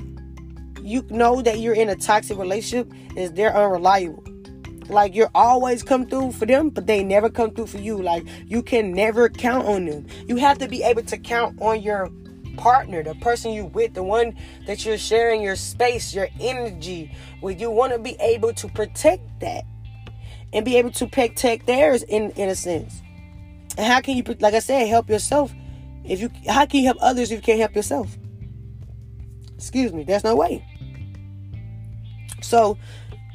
you 0.83 1.05
know 1.11 1.43
that 1.43 1.61
you're 1.61 1.75
in 1.75 1.89
a 1.89 1.97
toxic 1.97 2.39
relationship 2.39 2.93
is 3.17 3.33
they're 3.33 3.57
unreliable. 3.57 4.25
Like 4.89 5.15
you're 5.15 5.31
always 5.35 5.83
come 5.83 6.07
through 6.07 6.33
for 6.33 6.47
them, 6.47 6.71
but 6.71 6.87
they 6.87 7.05
never 7.05 7.29
come 7.29 7.51
through 7.51 7.67
for 7.67 7.79
you. 7.79 8.01
Like 8.01 8.27
you 8.47 8.63
can 8.63 8.93
never 8.93 9.29
count 9.29 9.67
on 9.67 9.85
them. 9.85 10.07
You 10.27 10.37
have 10.37 10.59
to 10.59 10.69
be 10.69 10.83
able 10.83 11.03
to 11.03 11.19
count 11.19 11.61
on 11.61 11.83
your 11.83 12.11
partner, 12.57 13.03
the 13.03 13.15
person 13.17 13.53
you 13.53 13.67
with, 13.67 13.95
the 13.95 14.03
one 14.03 14.37
that 14.67 14.85
you're 14.85 14.99
sharing 14.99 15.43
your 15.43 15.57
space, 15.57 16.15
your 16.15 16.29
energy 16.41 17.15
with. 17.43 17.61
You 17.61 17.71
want 17.71 17.93
to 17.93 17.99
be 17.99 18.17
able 18.21 18.55
to 18.55 18.69
protect 18.69 19.41
that 19.41 19.65
and 20.53 20.65
be 20.65 20.77
able 20.77 20.91
to 20.93 21.07
protect 21.07 21.67
theirs 21.67 22.03
in 22.03 22.31
in 22.33 22.49
a 22.49 22.55
sense. 22.55 23.03
And 23.77 23.87
how 23.87 24.01
can 24.01 24.17
you, 24.17 24.25
like 24.41 24.55
I 24.55 24.59
said, 24.59 24.89
help 24.89 25.09
yourself? 25.09 25.53
If 26.05 26.21
you, 26.21 26.31
how 26.49 26.67
can 26.67 26.81
you 26.81 26.87
help 26.87 26.99
others 27.01 27.31
if 27.31 27.37
you 27.37 27.43
can't 27.43 27.61
help 27.61 27.77
yourself? 27.77 28.17
Excuse 29.59 29.93
me, 29.93 30.05
there's 30.05 30.25
no 30.25 30.37
way. 30.37 30.65
So 32.41 32.79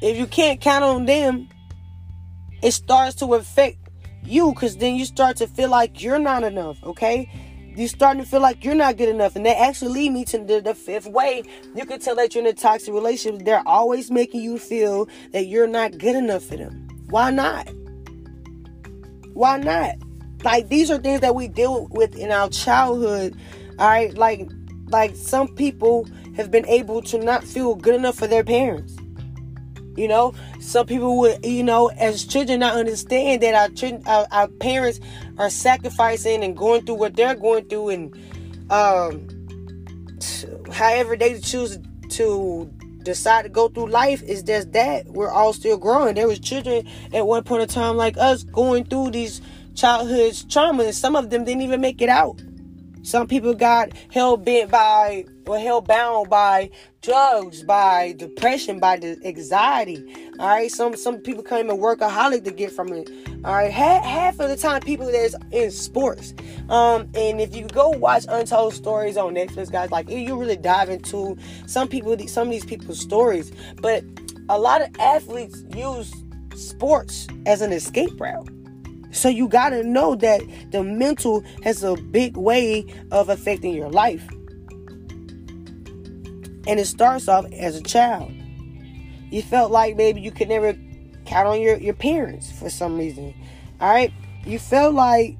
if 0.02 0.16
you 0.16 0.26
can't 0.26 0.60
count 0.60 0.82
on 0.82 1.04
them, 1.04 1.48
it 2.62 2.72
starts 2.72 3.14
to 3.16 3.34
affect 3.34 3.76
you 4.24 4.52
because 4.52 4.78
then 4.78 4.96
you 4.96 5.04
start 5.04 5.36
to 5.36 5.46
feel 5.46 5.68
like 5.68 6.02
you're 6.02 6.18
not 6.18 6.42
enough, 6.42 6.82
okay? 6.82 7.30
You're 7.76 7.88
starting 7.88 8.22
to 8.22 8.28
feel 8.28 8.40
like 8.40 8.64
you're 8.64 8.74
not 8.74 8.96
good 8.96 9.10
enough. 9.10 9.36
And 9.36 9.44
that 9.44 9.58
actually 9.58 9.92
lead 9.92 10.12
me 10.12 10.24
to 10.26 10.38
the, 10.38 10.60
the 10.60 10.74
fifth 10.74 11.06
way. 11.06 11.42
You 11.74 11.84
can 11.84 12.00
tell 12.00 12.16
that 12.16 12.34
you're 12.34 12.42
in 12.42 12.50
a 12.50 12.54
toxic 12.54 12.94
relationship. 12.94 13.44
They're 13.44 13.66
always 13.66 14.10
making 14.10 14.42
you 14.42 14.58
feel 14.58 15.08
that 15.32 15.46
you're 15.46 15.66
not 15.66 15.98
good 15.98 16.16
enough 16.16 16.44
for 16.44 16.56
them. 16.56 16.88
Why 17.10 17.30
not? 17.30 17.68
Why 19.34 19.58
not? 19.58 19.96
Like 20.42 20.68
these 20.68 20.90
are 20.90 20.98
things 20.98 21.20
that 21.20 21.34
we 21.34 21.48
deal 21.48 21.88
with 21.90 22.16
in 22.16 22.30
our 22.30 22.48
childhood. 22.48 23.36
All 23.78 23.88
right, 23.88 24.16
like 24.16 24.48
like 24.88 25.16
some 25.16 25.48
people 25.54 26.06
have 26.36 26.50
been 26.50 26.66
able 26.66 27.02
to 27.02 27.18
not 27.18 27.44
feel 27.44 27.74
good 27.74 27.94
enough 27.94 28.16
for 28.16 28.26
their 28.26 28.44
parents. 28.44 28.96
You 29.96 30.08
know, 30.08 30.34
some 30.60 30.86
people 30.86 31.18
would, 31.18 31.44
you 31.44 31.62
know, 31.62 31.88
as 31.88 32.24
children, 32.24 32.60
not 32.60 32.76
understand 32.76 33.42
that 33.42 33.54
our 33.54 33.68
children, 33.68 34.02
our, 34.06 34.26
our 34.32 34.48
parents 34.48 34.98
are 35.38 35.50
sacrificing 35.50 36.42
and 36.42 36.56
going 36.56 36.84
through 36.84 36.96
what 36.96 37.14
they're 37.14 37.36
going 37.36 37.68
through, 37.68 37.90
and 37.90 38.72
um, 38.72 39.28
however 40.72 41.16
they 41.16 41.38
choose 41.38 41.78
to 42.10 42.68
decide 43.04 43.42
to 43.42 43.48
go 43.48 43.68
through 43.68 43.86
life 43.86 44.22
is 44.22 44.42
just 44.42 44.72
that 44.72 45.06
we're 45.06 45.30
all 45.30 45.52
still 45.52 45.76
growing. 45.76 46.16
There 46.16 46.26
was 46.26 46.40
children 46.40 46.88
at 47.12 47.26
one 47.26 47.44
point 47.44 47.62
in 47.62 47.68
time 47.68 47.96
like 47.96 48.16
us 48.16 48.42
going 48.42 48.86
through 48.86 49.12
these 49.12 49.40
childhood 49.74 50.32
traumas. 50.32 50.94
Some 50.94 51.14
of 51.14 51.30
them 51.30 51.44
didn't 51.44 51.62
even 51.62 51.80
make 51.80 52.02
it 52.02 52.08
out 52.08 52.42
some 53.04 53.26
people 53.26 53.54
got 53.54 53.90
held 54.10 54.44
bent 54.44 54.70
by 54.70 55.24
or 55.46 55.58
held 55.58 55.86
bound 55.86 56.30
by 56.30 56.70
drugs, 57.02 57.62
by 57.62 58.14
depression, 58.16 58.80
by 58.80 58.96
the 58.96 59.20
anxiety. 59.24 60.02
All 60.38 60.48
right, 60.48 60.70
some 60.70 60.96
some 60.96 61.18
people 61.18 61.42
come 61.42 61.68
a 61.68 61.76
workaholic 61.76 62.44
to 62.44 62.50
get 62.50 62.72
from 62.72 62.92
it. 62.92 63.10
All 63.44 63.54
right, 63.54 63.70
half, 63.70 64.02
half 64.02 64.40
of 64.40 64.48
the 64.48 64.56
time 64.56 64.80
people 64.80 65.06
that's 65.12 65.34
in 65.52 65.70
sports. 65.70 66.32
Um, 66.70 67.10
and 67.14 67.42
if 67.42 67.54
you 67.54 67.66
go 67.66 67.90
watch 67.90 68.24
Untold 68.26 68.72
Stories 68.72 69.18
on 69.18 69.34
Netflix, 69.34 69.70
guys, 69.70 69.90
like 69.90 70.08
you 70.08 70.40
really 70.40 70.56
dive 70.56 70.88
into 70.88 71.36
some 71.66 71.88
people, 71.88 72.18
some 72.26 72.48
of 72.48 72.52
these 72.52 72.64
people's 72.64 73.00
stories. 73.00 73.52
But 73.82 74.02
a 74.48 74.58
lot 74.58 74.80
of 74.80 74.88
athletes 74.98 75.62
use 75.74 76.12
sports 76.56 77.26
as 77.44 77.60
an 77.60 77.72
escape 77.72 78.18
route. 78.18 78.48
So 79.14 79.28
you 79.28 79.48
got 79.48 79.70
to 79.70 79.84
know 79.84 80.16
that 80.16 80.42
the 80.70 80.82
mental 80.82 81.44
has 81.62 81.84
a 81.84 81.94
big 81.94 82.36
way 82.36 82.84
of 83.12 83.28
affecting 83.28 83.72
your 83.72 83.88
life. 83.88 84.26
And 86.66 86.80
it 86.80 86.86
starts 86.86 87.28
off 87.28 87.46
as 87.52 87.76
a 87.76 87.82
child. 87.82 88.32
You 89.30 89.42
felt 89.42 89.70
like 89.70 89.96
maybe 89.96 90.20
you 90.20 90.32
could 90.32 90.48
never 90.48 90.76
count 91.26 91.46
on 91.46 91.60
your, 91.60 91.76
your 91.76 91.94
parents 91.94 92.50
for 92.50 92.68
some 92.68 92.98
reason. 92.98 93.34
All 93.80 93.88
right? 93.88 94.12
You 94.44 94.58
felt 94.58 94.94
like 94.94 95.36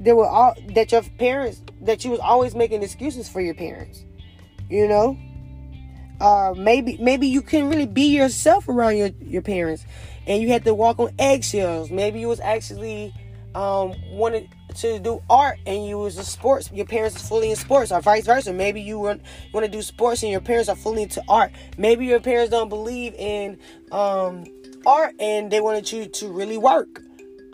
there 0.00 0.16
were 0.16 0.28
all 0.28 0.54
that 0.74 0.92
your 0.92 1.02
parents 1.02 1.62
that 1.82 2.04
you 2.04 2.10
was 2.10 2.20
always 2.20 2.54
making 2.54 2.82
excuses 2.82 3.28
for 3.28 3.40
your 3.40 3.54
parents. 3.54 4.04
You 4.68 4.88
know? 4.88 5.16
Uh 6.20 6.54
maybe 6.56 6.96
maybe 6.98 7.28
you 7.28 7.42
couldn't 7.42 7.68
really 7.68 7.86
be 7.86 8.16
yourself 8.16 8.68
around 8.68 8.96
your, 8.96 9.10
your 9.20 9.42
parents 9.42 9.84
and 10.26 10.42
you 10.42 10.48
had 10.48 10.64
to 10.64 10.74
walk 10.74 10.98
on 10.98 11.10
eggshells. 11.18 11.90
Maybe 11.90 12.20
you 12.20 12.28
was 12.28 12.40
actually 12.40 13.14
um, 13.54 13.94
wanted 14.10 14.48
to 14.76 14.98
do 14.98 15.22
art 15.30 15.58
and 15.66 15.86
you 15.86 15.98
was 15.98 16.18
a 16.18 16.24
sports. 16.24 16.70
Your 16.72 16.86
parents 16.86 17.16
is 17.16 17.26
fully 17.26 17.50
in 17.50 17.56
sports, 17.56 17.90
or 17.90 18.00
vice 18.00 18.26
versa. 18.26 18.52
Maybe 18.52 18.80
you 18.82 18.98
want 18.98 19.22
to 19.54 19.68
do 19.68 19.82
sports 19.82 20.22
and 20.22 20.30
your 20.30 20.40
parents 20.40 20.68
are 20.68 20.76
fully 20.76 21.04
into 21.04 21.22
art. 21.28 21.52
Maybe 21.78 22.06
your 22.06 22.20
parents 22.20 22.50
don't 22.50 22.68
believe 22.68 23.14
in 23.14 23.58
um, 23.92 24.44
art 24.84 25.14
and 25.18 25.50
they 25.50 25.60
wanted 25.60 25.90
you 25.90 26.06
to 26.06 26.28
really 26.28 26.58
work. 26.58 27.02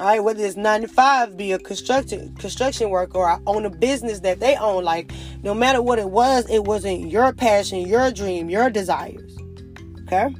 All 0.01 0.09
right, 0.09 0.25
whether 0.25 0.45
it's 0.45 0.57
nine 0.57 0.81
to 0.81 0.89
five, 0.89 1.37
be 1.37 1.53
a 1.53 1.59
construction 1.61 2.35
construction 2.37 2.91
worker, 2.91 3.19
or 3.19 3.41
own 3.47 3.65
a 3.65 3.71
business 3.71 4.21
that 4.21 4.41
they 4.41 4.57
own. 4.57 4.83
Like, 4.83 5.13
no 5.45 5.55
matter 5.55 5.81
what 5.81 6.01
it 6.01 6.11
was, 6.11 6.51
it 6.51 6.65
wasn't 6.65 7.09
your 7.09 7.33
passion, 7.33 7.87
your 7.87 8.11
dream, 8.11 8.51
your 8.51 8.69
desires. 8.69 9.37
Okay. 10.03 10.35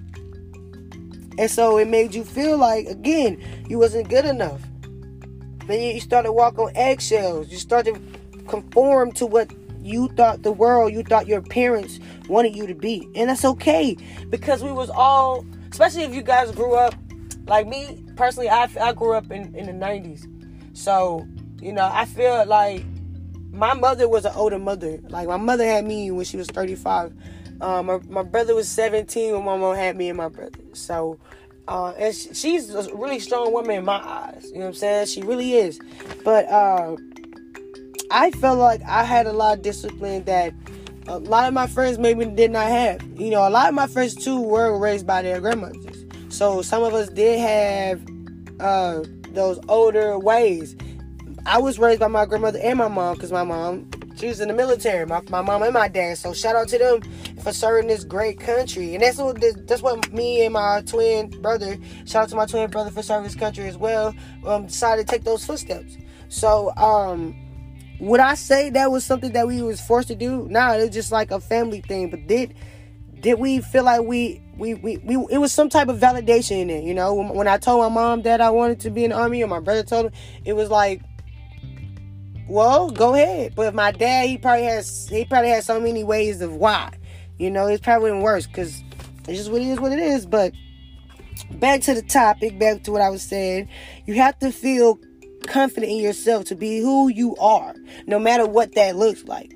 And 1.39 1.51
so 1.51 1.79
it 1.79 1.89
made 1.89 2.15
you 2.15 2.25
feel 2.25 2.59
like, 2.59 2.87
again, 2.87 3.43
you 3.69 3.79
wasn't 3.79 4.09
good 4.09 4.25
enough. 4.25 4.61
Then 5.67 5.95
you 5.95 6.01
started 6.01 6.33
walking 6.33 6.61
on 6.61 6.73
eggshells. 6.75 7.51
You 7.51 7.59
started 7.59 8.01
conform 8.49 9.13
to 9.13 9.27
what 9.27 9.51
you 9.83 10.09
thought 10.09 10.43
the 10.43 10.53
world, 10.53 10.93
you 10.93 11.03
thought 11.03 11.27
your 11.27 11.43
parents 11.43 11.99
wanted 12.29 12.55
you 12.55 12.67
to 12.67 12.75
be. 12.75 13.09
And 13.15 13.31
that's 13.31 13.45
okay. 13.45 13.97
Because 14.31 14.63
we 14.63 14.73
was 14.73 14.91
all, 14.91 15.45
especially 15.71 16.03
if 16.03 16.15
you 16.15 16.23
guys 16.23 16.51
grew 16.53 16.75
up, 16.75 16.95
like 17.47 17.67
me, 17.67 18.05
personally, 18.17 18.49
I, 18.49 18.69
I 18.81 18.93
grew 18.93 19.13
up 19.15 19.31
in, 19.31 19.55
in 19.57 19.67
the 19.67 19.85
90s. 19.85 20.29
So, 20.77 21.27
you 21.61 21.73
know, 21.73 21.89
I 21.93 22.05
feel 22.05 22.47
like 22.47 22.85
my 23.53 23.75
mother 23.75 24.09
was 24.09 24.25
an 24.25 24.33
older 24.35 24.59
mother. 24.59 24.99
Like 25.09 25.29
my 25.29 25.37
mother 25.37 25.65
had 25.65 25.85
me 25.85 26.11
when 26.11 26.25
she 26.25 26.37
was 26.37 26.47
35. 26.49 27.13
Um, 27.63 27.87
my, 27.87 28.01
my 28.09 28.23
brother 28.23 28.55
was 28.55 28.69
17 28.69 29.33
when 29.33 29.45
my 29.45 29.57
mom 29.57 29.77
had 29.77 29.97
me 29.97 30.09
and 30.09 30.19
my 30.19 30.29
brother. 30.29 30.59
So, 30.73 31.19
uh, 31.69 31.93
and 31.97 32.15
she's 32.15 32.75
a 32.75 32.95
really 32.95 33.21
strong 33.21 33.53
woman 33.53 33.77
in 33.77 33.85
my 33.85 34.03
eyes. 34.03 34.47
You 34.47 34.55
know 34.55 34.61
what 34.61 34.67
I'm 34.67 34.75
saying? 34.75 35.07
She 35.07 35.23
really 35.23 35.53
is. 35.53 35.81
But 36.25 36.49
uh, 36.49 36.97
I 38.11 38.33
felt 38.33 38.59
like 38.59 38.83
I 38.83 39.05
had 39.05 39.27
a 39.27 39.33
lot 39.33 39.59
of 39.59 39.63
discipline 39.63 40.25
that 40.25 40.53
a 41.07 41.19
lot 41.19 41.47
of 41.47 41.55
my 41.55 41.69
friends 41.69 41.99
maybe 41.99 42.25
did 42.25 42.51
not 42.51 42.69
have. 42.69 43.01
You 43.19 43.31
know, 43.31 43.47
a 43.47 43.51
lot 43.51 43.69
of 43.69 43.75
my 43.75 43.87
friends 43.87 44.17
too 44.17 44.41
were 44.41 44.77
raised 44.77 45.07
by 45.07 45.23
their 45.23 45.41
grandmothers. 45.41 46.05
So 46.31 46.63
some 46.63 46.83
of 46.83 46.95
us 46.95 47.09
did 47.11 47.39
have 47.39 48.03
uh, 48.59 49.05
those 49.29 49.61
older 49.69 50.19
ways. 50.19 50.75
I 51.47 51.59
was 51.59 51.79
raised 51.79 52.01
by 52.01 52.09
my 52.09 52.27
grandmother 52.27 52.59
and 52.61 52.79
my 52.79 52.89
mom 52.89 53.15
because 53.15 53.31
my 53.31 53.45
mom 53.45 53.89
she 54.23 54.29
was 54.29 54.41
in 54.41 54.47
the 54.47 54.55
military. 54.55 55.05
My, 55.05 55.21
my 55.31 55.43
mom 55.43 55.65
and 55.65 55.75
my 55.75 55.89
dad. 55.89 56.17
So 56.17 56.33
shout 56.33 56.55
out 56.55 56.69
to 56.69 56.79
them 56.79 57.01
for 57.43 57.53
serving 57.53 57.89
this 57.89 58.05
great 58.05 58.39
country. 58.39 58.95
And 58.95 59.03
that's 59.03 59.19
what 59.19 59.41
that's 59.67 59.83
what 59.83 60.13
me 60.13 60.45
and 60.45 60.55
my 60.55 60.81
twin 60.87 61.29
brother. 61.43 61.77
Shout 62.07 62.23
out 62.23 62.29
to 62.29 62.37
my 62.37 62.47
twin 62.47 62.71
brother 62.71 62.93
for 62.93 63.03
serving 63.03 63.25
this 63.25 63.35
country 63.35 63.67
as 63.67 63.77
well. 63.77 64.15
Um, 64.47 64.67
decided 64.67 65.09
to 65.09 65.13
take 65.13 65.25
those 65.25 65.45
footsteps. 65.45 65.97
So 66.29 66.73
um, 66.77 67.35
would 67.99 68.21
I 68.21 68.37
say 68.37 68.71
that 68.71 68.93
was 68.93 69.05
something 69.05 69.33
that 69.33 69.49
we 69.49 69.61
was 69.61 69.81
forced 69.81 70.07
to 70.07 70.15
do? 70.15 70.47
Nah, 70.49 70.75
it 70.75 70.83
was 70.83 70.91
just 70.91 71.11
like 71.11 71.33
a 71.33 71.41
family 71.41 71.81
thing. 71.81 72.09
But 72.09 72.29
did 72.29 72.55
did 73.19 73.41
we 73.41 73.61
feel 73.61 73.83
like 73.83 74.03
we 74.03 74.41
we, 74.57 74.75
we, 74.75 74.99
we 74.99 75.17
it 75.33 75.39
was 75.39 75.51
some 75.51 75.69
type 75.69 75.89
of 75.89 75.99
validation 75.99 76.61
in 76.61 76.71
it, 76.71 76.85
you 76.85 76.95
know? 76.95 77.13
When, 77.13 77.31
when 77.31 77.49
I 77.49 77.59
told 77.59 77.81
my 77.81 77.89
mom 77.89 78.23
that 78.23 78.41
I 78.41 78.51
wanted 78.51 78.79
to 78.81 78.91
be 78.91 79.03
in 79.03 79.11
the 79.11 79.17
army, 79.17 79.43
or 79.43 79.49
my 79.49 79.59
brother 79.59 79.83
told 79.83 80.07
him, 80.07 80.13
it 80.45 80.53
was 80.53 80.71
like 80.71 81.03
well, 82.53 82.91
go 82.91 83.15
ahead. 83.15 83.55
But 83.55 83.75
my 83.75 83.93
dad, 83.93 84.29
he 84.29 84.37
probably 84.37 84.65
has 84.65 85.09
he 85.09 85.25
probably 85.25 85.51
has 85.51 85.65
so 85.65 85.81
many 85.81 86.05
ways 86.05 86.41
of 86.43 86.55
why. 86.55 86.93
You 87.39 87.51
know, 87.51 87.67
it's 87.67 87.83
probably 87.83 88.11
even 88.11 88.21
worse 88.21 88.47
because 88.47 88.83
it's 89.27 89.39
just 89.39 89.51
what 89.51 89.63
it 89.63 89.69
is, 89.69 89.81
what 89.81 89.93
it 89.93 89.99
is. 89.99 90.27
But 90.27 90.53
back 91.53 91.81
to 91.83 91.95
the 91.95 92.03
topic, 92.03 92.59
back 92.59 92.83
to 92.85 92.93
what 92.93 93.01
I 93.01 93.09
was 93.09 93.23
saying. 93.23 93.69
You 94.07 94.15
have 94.15 94.39
to 94.41 94.53
feel 94.53 95.01
confident 95.47 95.93
in 95.93 95.99
yourself 95.99 96.45
to 96.47 96.55
be 96.55 96.79
who 96.79 97.09
you 97.09 97.35
are, 97.37 97.75
no 98.07 98.19
matter 98.19 98.47
what 98.47 98.75
that 98.75 98.97
looks 98.97 99.25
like. 99.25 99.55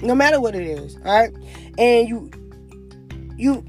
No 0.00 0.14
matter 0.14 0.40
what 0.40 0.54
it 0.54 0.66
is, 0.66 0.96
all 1.04 1.20
right? 1.20 1.32
And 1.78 2.08
you, 2.08 2.30
you, 3.36 3.64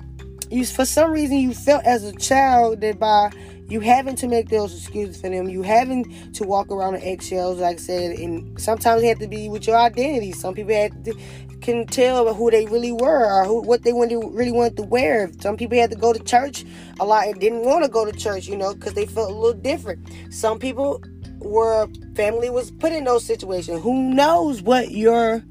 you, 0.49 0.65
for 0.65 0.85
some 0.85 1.11
reason, 1.11 1.37
you 1.37 1.53
felt 1.53 1.83
as 1.85 2.03
a 2.03 2.13
child 2.13 2.81
that 2.81 2.97
by 2.99 3.31
you 3.67 3.79
having 3.79 4.15
to 4.17 4.27
make 4.27 4.49
those 4.49 4.75
excuses 4.75 5.19
for 5.19 5.29
them. 5.29 5.49
You 5.49 5.63
having 5.63 6.31
to 6.33 6.43
walk 6.43 6.69
around 6.69 6.95
in 6.95 7.01
eggshells, 7.01 7.59
like 7.59 7.77
I 7.77 7.79
said, 7.79 8.19
and 8.19 8.59
sometimes 8.61 9.01
it 9.01 9.07
have 9.07 9.19
to 9.19 9.27
be 9.27 9.49
with 9.49 9.65
your 9.65 9.75
identity. 9.75 10.31
Some 10.33 10.53
people 10.53 10.73
to, 10.73 11.15
can 11.61 11.87
tell 11.87 12.31
who 12.33 12.51
they 12.51 12.67
really 12.67 12.91
were 12.91 13.25
or 13.25 13.45
who, 13.45 13.61
what 13.61 13.83
they 13.83 13.91
wanted, 13.91 14.19
really 14.33 14.51
wanted 14.51 14.77
to 14.77 14.83
wear. 14.83 15.31
Some 15.39 15.57
people 15.57 15.77
had 15.77 15.89
to 15.89 15.97
go 15.97 16.13
to 16.13 16.19
church 16.19 16.63
a 16.99 17.05
lot 17.05 17.27
and 17.27 17.39
didn't 17.39 17.65
want 17.65 17.83
to 17.83 17.89
go 17.89 18.05
to 18.05 18.11
church, 18.11 18.47
you 18.47 18.55
know, 18.55 18.75
because 18.75 18.93
they 18.93 19.07
felt 19.07 19.31
a 19.31 19.33
little 19.33 19.59
different. 19.59 20.07
Some 20.31 20.59
people 20.59 21.03
were 21.39 21.87
family 22.15 22.49
was 22.49 22.69
put 22.71 22.91
in 22.91 23.03
those 23.03 23.25
situations. 23.25 23.81
Who 23.81 24.13
knows 24.13 24.61
what 24.61 24.91
your 24.91 25.43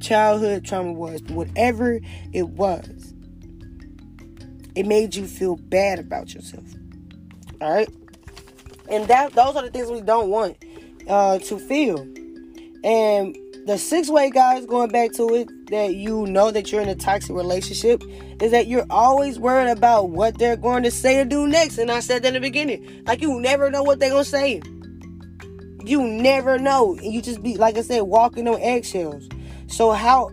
childhood 0.00 0.64
trauma 0.64 0.92
was? 0.92 1.22
Whatever 1.24 2.00
it 2.32 2.48
was, 2.48 3.14
it 4.74 4.86
made 4.86 5.14
you 5.14 5.26
feel 5.26 5.56
bad 5.56 5.98
about 5.98 6.34
yourself. 6.34 6.64
All 7.60 7.72
right, 7.72 7.88
and 8.88 9.06
that 9.08 9.32
those 9.32 9.56
are 9.56 9.62
the 9.62 9.70
things 9.70 9.90
we 9.90 10.00
don't 10.00 10.30
want 10.30 10.56
uh, 11.08 11.38
to 11.38 11.58
feel. 11.58 12.00
And 12.84 13.36
the 13.66 13.78
six 13.78 14.10
way, 14.10 14.30
guys, 14.30 14.66
going 14.66 14.90
back 14.90 15.12
to 15.12 15.34
it, 15.34 15.48
that 15.70 15.94
you 15.94 16.26
know 16.26 16.50
that 16.50 16.70
you're 16.70 16.82
in 16.82 16.88
a 16.88 16.94
toxic 16.94 17.34
relationship 17.34 18.02
is 18.42 18.50
that 18.50 18.66
you're 18.66 18.84
always 18.90 19.38
worried 19.38 19.70
about 19.70 20.10
what 20.10 20.38
they're 20.38 20.56
going 20.56 20.82
to 20.82 20.90
say 20.90 21.18
or 21.20 21.24
do 21.24 21.48
next. 21.48 21.78
And 21.78 21.90
I 21.90 22.00
said 22.00 22.22
that 22.22 22.28
in 22.28 22.34
the 22.34 22.40
beginning, 22.40 23.02
like 23.06 23.22
you 23.22 23.40
never 23.40 23.70
know 23.70 23.82
what 23.82 24.00
they're 24.00 24.10
gonna 24.10 24.24
say. 24.24 24.60
You 25.82 26.06
never 26.06 26.58
know, 26.58 26.94
and 26.94 27.12
you 27.12 27.22
just 27.22 27.42
be 27.42 27.56
like 27.56 27.78
I 27.78 27.82
said, 27.82 28.02
walking 28.02 28.48
on 28.48 28.60
eggshells. 28.60 29.28
So 29.66 29.92
how, 29.92 30.30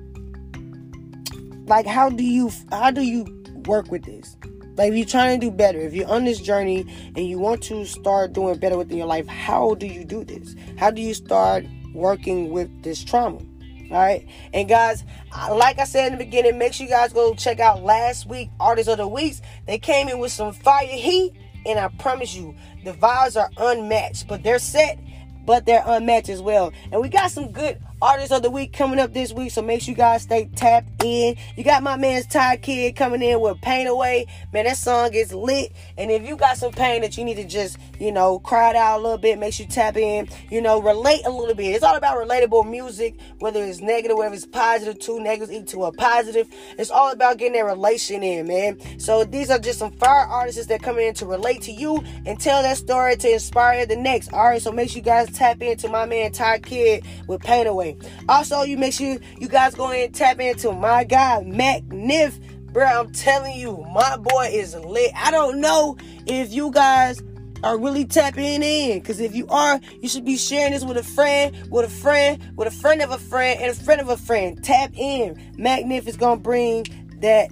like, 1.67 1.86
how 1.86 2.10
do 2.10 2.23
you 2.23 2.51
how 2.69 2.91
do 2.91 3.01
you 3.01 3.25
work 3.65 3.91
with 3.91 4.03
this? 4.03 4.36
Like, 4.81 4.93
if 4.93 4.97
you're 4.97 5.05
trying 5.05 5.39
to 5.39 5.45
do 5.45 5.51
better, 5.51 5.77
if 5.77 5.93
you're 5.93 6.09
on 6.09 6.23
this 6.23 6.39
journey 6.39 6.87
and 7.15 7.19
you 7.19 7.37
want 7.37 7.61
to 7.65 7.85
start 7.85 8.33
doing 8.33 8.57
better 8.57 8.79
within 8.79 8.97
your 8.97 9.05
life, 9.05 9.27
how 9.27 9.75
do 9.75 9.85
you 9.85 10.03
do 10.03 10.23
this? 10.23 10.55
How 10.75 10.89
do 10.89 11.03
you 11.03 11.13
start 11.13 11.67
working 11.93 12.49
with 12.49 12.81
this 12.81 13.03
trauma? 13.03 13.37
All 13.37 13.89
right. 13.91 14.27
And 14.53 14.67
guys, 14.67 15.03
like 15.51 15.77
I 15.77 15.83
said 15.83 16.11
in 16.11 16.17
the 16.17 16.25
beginning, 16.25 16.57
make 16.57 16.73
sure 16.73 16.87
you 16.87 16.91
guys 16.91 17.13
go 17.13 17.35
check 17.35 17.59
out 17.59 17.83
last 17.83 18.25
week, 18.25 18.49
Artists 18.59 18.91
of 18.91 18.97
the 18.97 19.07
Weeks. 19.07 19.43
They 19.67 19.77
came 19.77 20.09
in 20.09 20.17
with 20.17 20.31
some 20.31 20.51
fire 20.51 20.87
heat, 20.87 21.33
and 21.67 21.77
I 21.77 21.89
promise 21.99 22.33
you, 22.33 22.55
the 22.83 22.93
vibes 22.93 23.39
are 23.39 23.51
unmatched, 23.57 24.27
but 24.27 24.41
they're 24.41 24.57
set, 24.57 24.97
but 25.45 25.67
they're 25.67 25.83
unmatched 25.85 26.29
as 26.29 26.41
well. 26.41 26.73
And 26.91 26.99
we 27.03 27.09
got 27.09 27.29
some 27.29 27.51
good 27.51 27.79
artist 28.01 28.31
of 28.31 28.41
the 28.41 28.49
week 28.49 28.73
coming 28.73 28.99
up 28.99 29.13
this 29.13 29.31
week, 29.31 29.51
so 29.51 29.61
make 29.61 29.81
sure 29.81 29.91
you 29.91 29.95
guys 29.95 30.23
stay 30.23 30.49
tapped 30.55 31.03
in. 31.03 31.35
You 31.55 31.63
got 31.63 31.83
my 31.83 31.95
man's 31.97 32.25
Ty 32.25 32.57
Kid 32.57 32.95
coming 32.95 33.21
in 33.21 33.39
with 33.39 33.61
Pain 33.61 33.87
Away. 33.87 34.27
Man, 34.51 34.65
that 34.65 34.77
song 34.77 35.13
is 35.13 35.33
lit. 35.33 35.71
And 35.97 36.09
if 36.09 36.27
you 36.27 36.35
got 36.35 36.57
some 36.57 36.71
pain 36.71 37.01
that 37.01 37.17
you 37.17 37.23
need 37.23 37.35
to 37.35 37.45
just, 37.45 37.77
you 37.99 38.11
know, 38.11 38.39
cry 38.39 38.71
it 38.71 38.75
out 38.75 38.99
a 38.99 39.03
little 39.03 39.17
bit, 39.17 39.37
make 39.37 39.53
sure 39.53 39.65
you 39.65 39.71
tap 39.71 39.97
in, 39.97 40.27
you 40.49 40.61
know, 40.61 40.81
relate 40.81 41.21
a 41.25 41.29
little 41.29 41.53
bit. 41.53 41.75
It's 41.75 41.83
all 41.83 41.95
about 41.95 42.17
relatable 42.17 42.69
music, 42.69 43.19
whether 43.39 43.63
it's 43.63 43.81
negative, 43.81 44.17
whether 44.17 44.33
it's 44.33 44.45
positive, 44.45 44.99
two 44.99 45.19
negatives 45.19 45.71
to 45.71 45.83
a 45.85 45.91
positive. 45.91 46.47
It's 46.79 46.89
all 46.91 47.11
about 47.11 47.37
getting 47.37 47.53
that 47.53 47.65
relation 47.65 48.23
in, 48.23 48.47
man. 48.47 48.99
So 48.99 49.23
these 49.23 49.49
are 49.51 49.59
just 49.59 49.79
some 49.79 49.91
fire 49.91 50.25
artists 50.25 50.67
that 50.67 50.81
coming 50.81 51.07
in 51.07 51.13
to 51.15 51.25
relate 51.25 51.61
to 51.63 51.71
you 51.71 52.03
and 52.25 52.39
tell 52.39 52.61
that 52.63 52.77
story 52.77 53.15
to 53.17 53.31
inspire 53.31 53.85
the 53.85 53.95
next. 53.95 54.33
All 54.33 54.45
right, 54.45 54.61
so 54.61 54.71
make 54.71 54.89
sure 54.89 54.97
you 54.97 55.03
guys 55.03 55.29
tap 55.31 55.61
into 55.61 55.87
my 55.87 56.05
man 56.05 56.31
Ty 56.31 56.59
Kid 56.59 57.05
with 57.27 57.41
Pain 57.41 57.67
Away. 57.67 57.90
Also, 58.30 58.63
you 58.63 58.77
make 58.77 58.93
sure 58.93 59.17
you 59.39 59.47
guys 59.47 59.75
go 59.75 59.91
and 59.91 60.13
tap 60.13 60.39
into 60.39 60.71
my 60.71 61.04
guy 61.04 61.41
Mac 61.43 61.84
Niff. 61.84 62.39
Bro, 62.71 62.86
I'm 62.86 63.12
telling 63.12 63.60
you, 63.60 63.86
my 63.93 64.15
boy 64.17 64.49
is 64.51 64.75
lit. 64.75 65.12
I 65.15 65.30
don't 65.32 65.60
know 65.60 65.97
if 66.25 66.54
you 66.54 66.71
guys 66.71 67.21
are 67.63 67.77
really 67.77 68.06
tapping 68.06 68.63
in. 68.63 68.99
Because 68.99 69.19
if 69.19 69.36
you 69.36 69.47
are, 69.47 69.80
you 70.01 70.10
should 70.10 70.25
be 70.25 70.38
sharing 70.38 70.73
this 70.73 70.84
with 70.84 70.97
a 70.97 71.04
friend, 71.04 71.56
with 71.69 71.86
a 71.86 71.89
friend, 71.89 72.41
with 72.56 72.67
a 72.67 72.71
friend 72.71 73.01
of 73.01 73.12
a 73.12 73.17
friend, 73.17 73.60
and 73.62 73.71
a 73.71 73.75
friend 73.75 74.01
of 74.01 74.10
a 74.10 74.17
friend. 74.17 74.63
Tap 74.63 74.91
in. 74.95 75.39
Mac 75.58 75.84
Niff 75.84 76.08
is 76.08 76.17
gonna 76.17 76.39
bring 76.39 76.86
that 77.19 77.49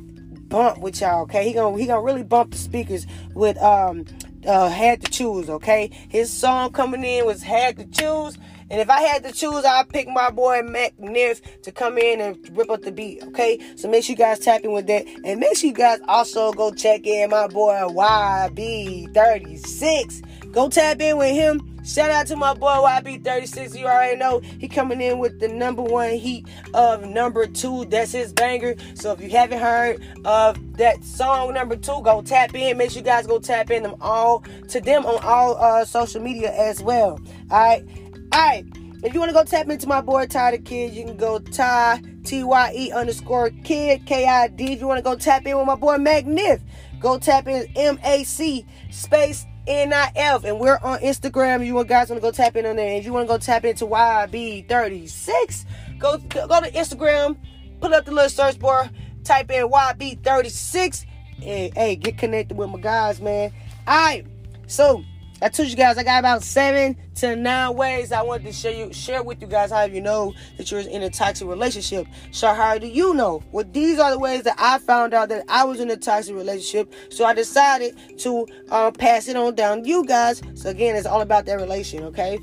bump 0.49 0.79
with 0.79 0.99
y'all. 1.01 1.23
Okay, 1.23 1.45
he 1.45 1.53
gonna 1.53 1.77
he 1.77 1.85
gonna 1.85 2.01
really 2.01 2.23
bump 2.23 2.51
the 2.51 2.57
speakers 2.57 3.05
with 3.33 3.57
um 3.61 4.05
uh 4.47 4.69
had 4.69 5.01
to 5.01 5.11
choose. 5.11 5.49
Okay, 5.49 5.91
his 6.09 6.31
song 6.31 6.71
coming 6.71 7.03
in 7.03 7.25
was 7.25 7.43
had 7.43 7.77
to 7.77 7.85
choose. 7.85 8.37
And 8.69 8.79
if 8.79 8.89
I 8.89 9.01
had 9.01 9.23
to 9.23 9.31
choose, 9.31 9.65
I'd 9.65 9.89
pick 9.89 10.07
my 10.07 10.29
boy 10.29 10.61
Mac 10.63 10.95
Niff 10.97 11.41
to 11.63 11.71
come 11.71 11.97
in 11.97 12.21
and 12.21 12.57
rip 12.57 12.69
up 12.69 12.81
the 12.81 12.91
beat. 12.91 13.23
Okay, 13.23 13.59
so 13.75 13.89
make 13.89 14.03
sure 14.03 14.13
you 14.13 14.17
guys 14.17 14.37
tap 14.39 14.63
in 14.63 14.71
with 14.71 14.85
that, 14.87 15.05
and 15.23 15.39
make 15.39 15.57
sure 15.57 15.69
you 15.69 15.75
guys 15.75 15.99
also 16.07 16.53
go 16.53 16.71
check 16.71 17.07
in 17.07 17.31
my 17.31 17.47
boy 17.47 17.73
YB36. 17.73 20.51
Go 20.51 20.69
tap 20.69 21.01
in 21.01 21.17
with 21.17 21.33
him. 21.33 21.65
Shout 21.83 22.11
out 22.11 22.27
to 22.27 22.35
my 22.35 22.53
boy 22.53 22.67
YB36. 22.67 23.79
You 23.79 23.85
already 23.85 24.17
know 24.17 24.41
he 24.59 24.67
coming 24.67 25.01
in 25.01 25.17
with 25.17 25.39
the 25.39 25.47
number 25.47 25.81
one 25.81 26.11
heat 26.11 26.45
of 26.73 27.05
number 27.05 27.47
two. 27.47 27.85
That's 27.85 28.11
his 28.11 28.33
banger. 28.33 28.75
So 28.93 29.13
if 29.13 29.21
you 29.21 29.29
haven't 29.29 29.59
heard 29.59 30.03
of 30.25 30.77
that 30.77 31.03
song 31.03 31.53
number 31.53 31.75
two, 31.75 32.01
go 32.03 32.21
tap 32.21 32.53
in. 32.53 32.77
Make 32.77 32.91
sure 32.91 32.99
you 32.99 33.05
guys 33.05 33.25
go 33.25 33.39
tap 33.39 33.71
in 33.71 33.83
them 33.83 33.95
all 34.01 34.43
to 34.67 34.81
them 34.81 35.05
on 35.05 35.19
all 35.23 35.57
uh, 35.57 35.85
social 35.85 36.21
media 36.21 36.53
as 36.53 36.81
well. 36.81 37.19
All 37.49 37.59
right. 37.59 37.83
All 38.31 38.39
right. 38.39 38.65
If 39.01 39.13
you 39.13 39.19
want 39.21 39.29
to 39.29 39.33
go 39.33 39.45
tap 39.45 39.69
into 39.69 39.87
my 39.87 40.01
boy 40.01 40.25
Ty 40.25 40.51
the 40.51 40.57
Kid, 40.57 40.93
you 40.93 41.05
can 41.05 41.15
go 41.15 41.39
Ty 41.39 42.01
T 42.25 42.43
Y 42.43 42.73
E 42.75 42.91
underscore 42.91 43.49
Kid 43.63 44.05
K 44.05 44.27
I 44.27 44.49
D. 44.49 44.73
If 44.73 44.81
you 44.81 44.87
want 44.87 44.97
to 44.97 45.01
go 45.01 45.15
tap 45.15 45.45
in 45.45 45.57
with 45.57 45.65
my 45.65 45.75
boy 45.75 45.97
Mac 45.97 46.25
Niff, 46.25 46.61
go 46.99 47.17
tap 47.17 47.47
in 47.47 47.65
M 47.77 47.97
A 48.03 48.25
C 48.25 48.65
space 48.91 49.45
N 49.67 49.93
I 49.93 50.11
F, 50.15 50.43
and 50.43 50.59
we're 50.59 50.79
on 50.83 50.99
Instagram. 50.99 51.65
You 51.65 51.81
guys 51.85 52.09
want 52.09 52.21
to 52.21 52.27
go 52.27 52.31
tap 52.31 52.57
in 52.57 52.65
on 52.65 52.75
there? 52.75 52.97
If 52.97 53.05
you 53.05 53.13
want 53.13 53.25
to 53.25 53.33
go 53.33 53.37
tap 53.37 53.63
into 53.63 53.85
YB36, 53.85 55.65
go 55.97 56.17
go 56.17 56.59
to 56.61 56.71
Instagram, 56.71 57.37
put 57.79 57.93
up 57.93 58.03
the 58.03 58.11
little 58.11 58.29
search 58.29 58.59
bar, 58.59 58.89
type 59.23 59.49
in 59.49 59.69
YB36, 59.69 61.05
and 61.41 61.73
hey, 61.73 61.95
get 61.95 62.17
connected 62.17 62.57
with 62.57 62.69
my 62.69 62.79
guys, 62.79 63.21
man. 63.21 63.53
All 63.87 63.95
right, 63.95 64.25
so. 64.67 65.05
I 65.41 65.47
told 65.47 65.69
you 65.69 65.77
guys 65.77 65.97
I 65.97 66.03
got 66.03 66.19
about 66.19 66.43
seven 66.43 66.97
to 67.15 67.35
nine 67.35 67.75
ways 67.75 68.11
I 68.11 68.21
wanted 68.21 68.47
to 68.47 68.51
share 68.51 68.73
you 68.73 68.91
share 68.91 69.23
with 69.23 69.41
you 69.41 69.47
guys 69.47 69.71
how 69.71 69.83
you 69.83 70.01
know 70.01 70.33
that 70.57 70.69
you're 70.69 70.81
in 70.81 71.01
a 71.01 71.09
toxic 71.09 71.47
relationship. 71.47 72.07
So 72.31 72.53
how 72.53 72.77
do 72.77 72.87
you 72.87 73.13
know? 73.13 73.41
Well, 73.51 73.65
these 73.71 73.99
are 73.99 74.11
the 74.11 74.19
ways 74.19 74.43
that 74.43 74.55
I 74.57 74.79
found 74.79 75.13
out 75.13 75.29
that 75.29 75.45
I 75.47 75.63
was 75.63 75.79
in 75.79 75.89
a 75.89 75.95
toxic 75.95 76.35
relationship. 76.35 76.93
So 77.09 77.23
I 77.23 77.33
decided 77.33 77.97
to 78.19 78.47
um, 78.69 78.91
pass 78.93 79.29
it 79.29 79.37
on 79.37 79.55
down 79.55 79.83
to 79.83 79.89
you 79.89 80.03
guys. 80.05 80.41
So 80.55 80.69
again, 80.69 80.97
it's 80.97 81.07
all 81.07 81.21
about 81.21 81.45
that 81.45 81.55
relation, 81.55 82.03
okay? 82.05 82.37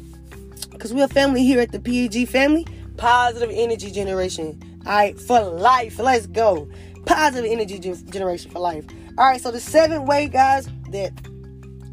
Because 0.70 0.94
we're 0.94 1.04
a 1.04 1.08
family 1.08 1.44
here 1.44 1.60
at 1.60 1.72
the 1.72 1.80
PEG 1.80 2.28
family. 2.28 2.66
Positive 2.96 3.50
energy 3.52 3.90
generation. 3.90 4.58
All 4.86 4.92
right, 4.92 5.20
for 5.20 5.40
life. 5.40 5.98
Let's 5.98 6.26
go. 6.26 6.66
Positive 7.04 7.50
energy 7.50 7.78
generation 7.78 8.50
for 8.50 8.60
life. 8.60 8.86
All 9.18 9.26
right, 9.26 9.40
so 9.40 9.50
the 9.50 9.60
seventh 9.60 10.06
way, 10.06 10.28
guys, 10.28 10.68
that 10.90 11.12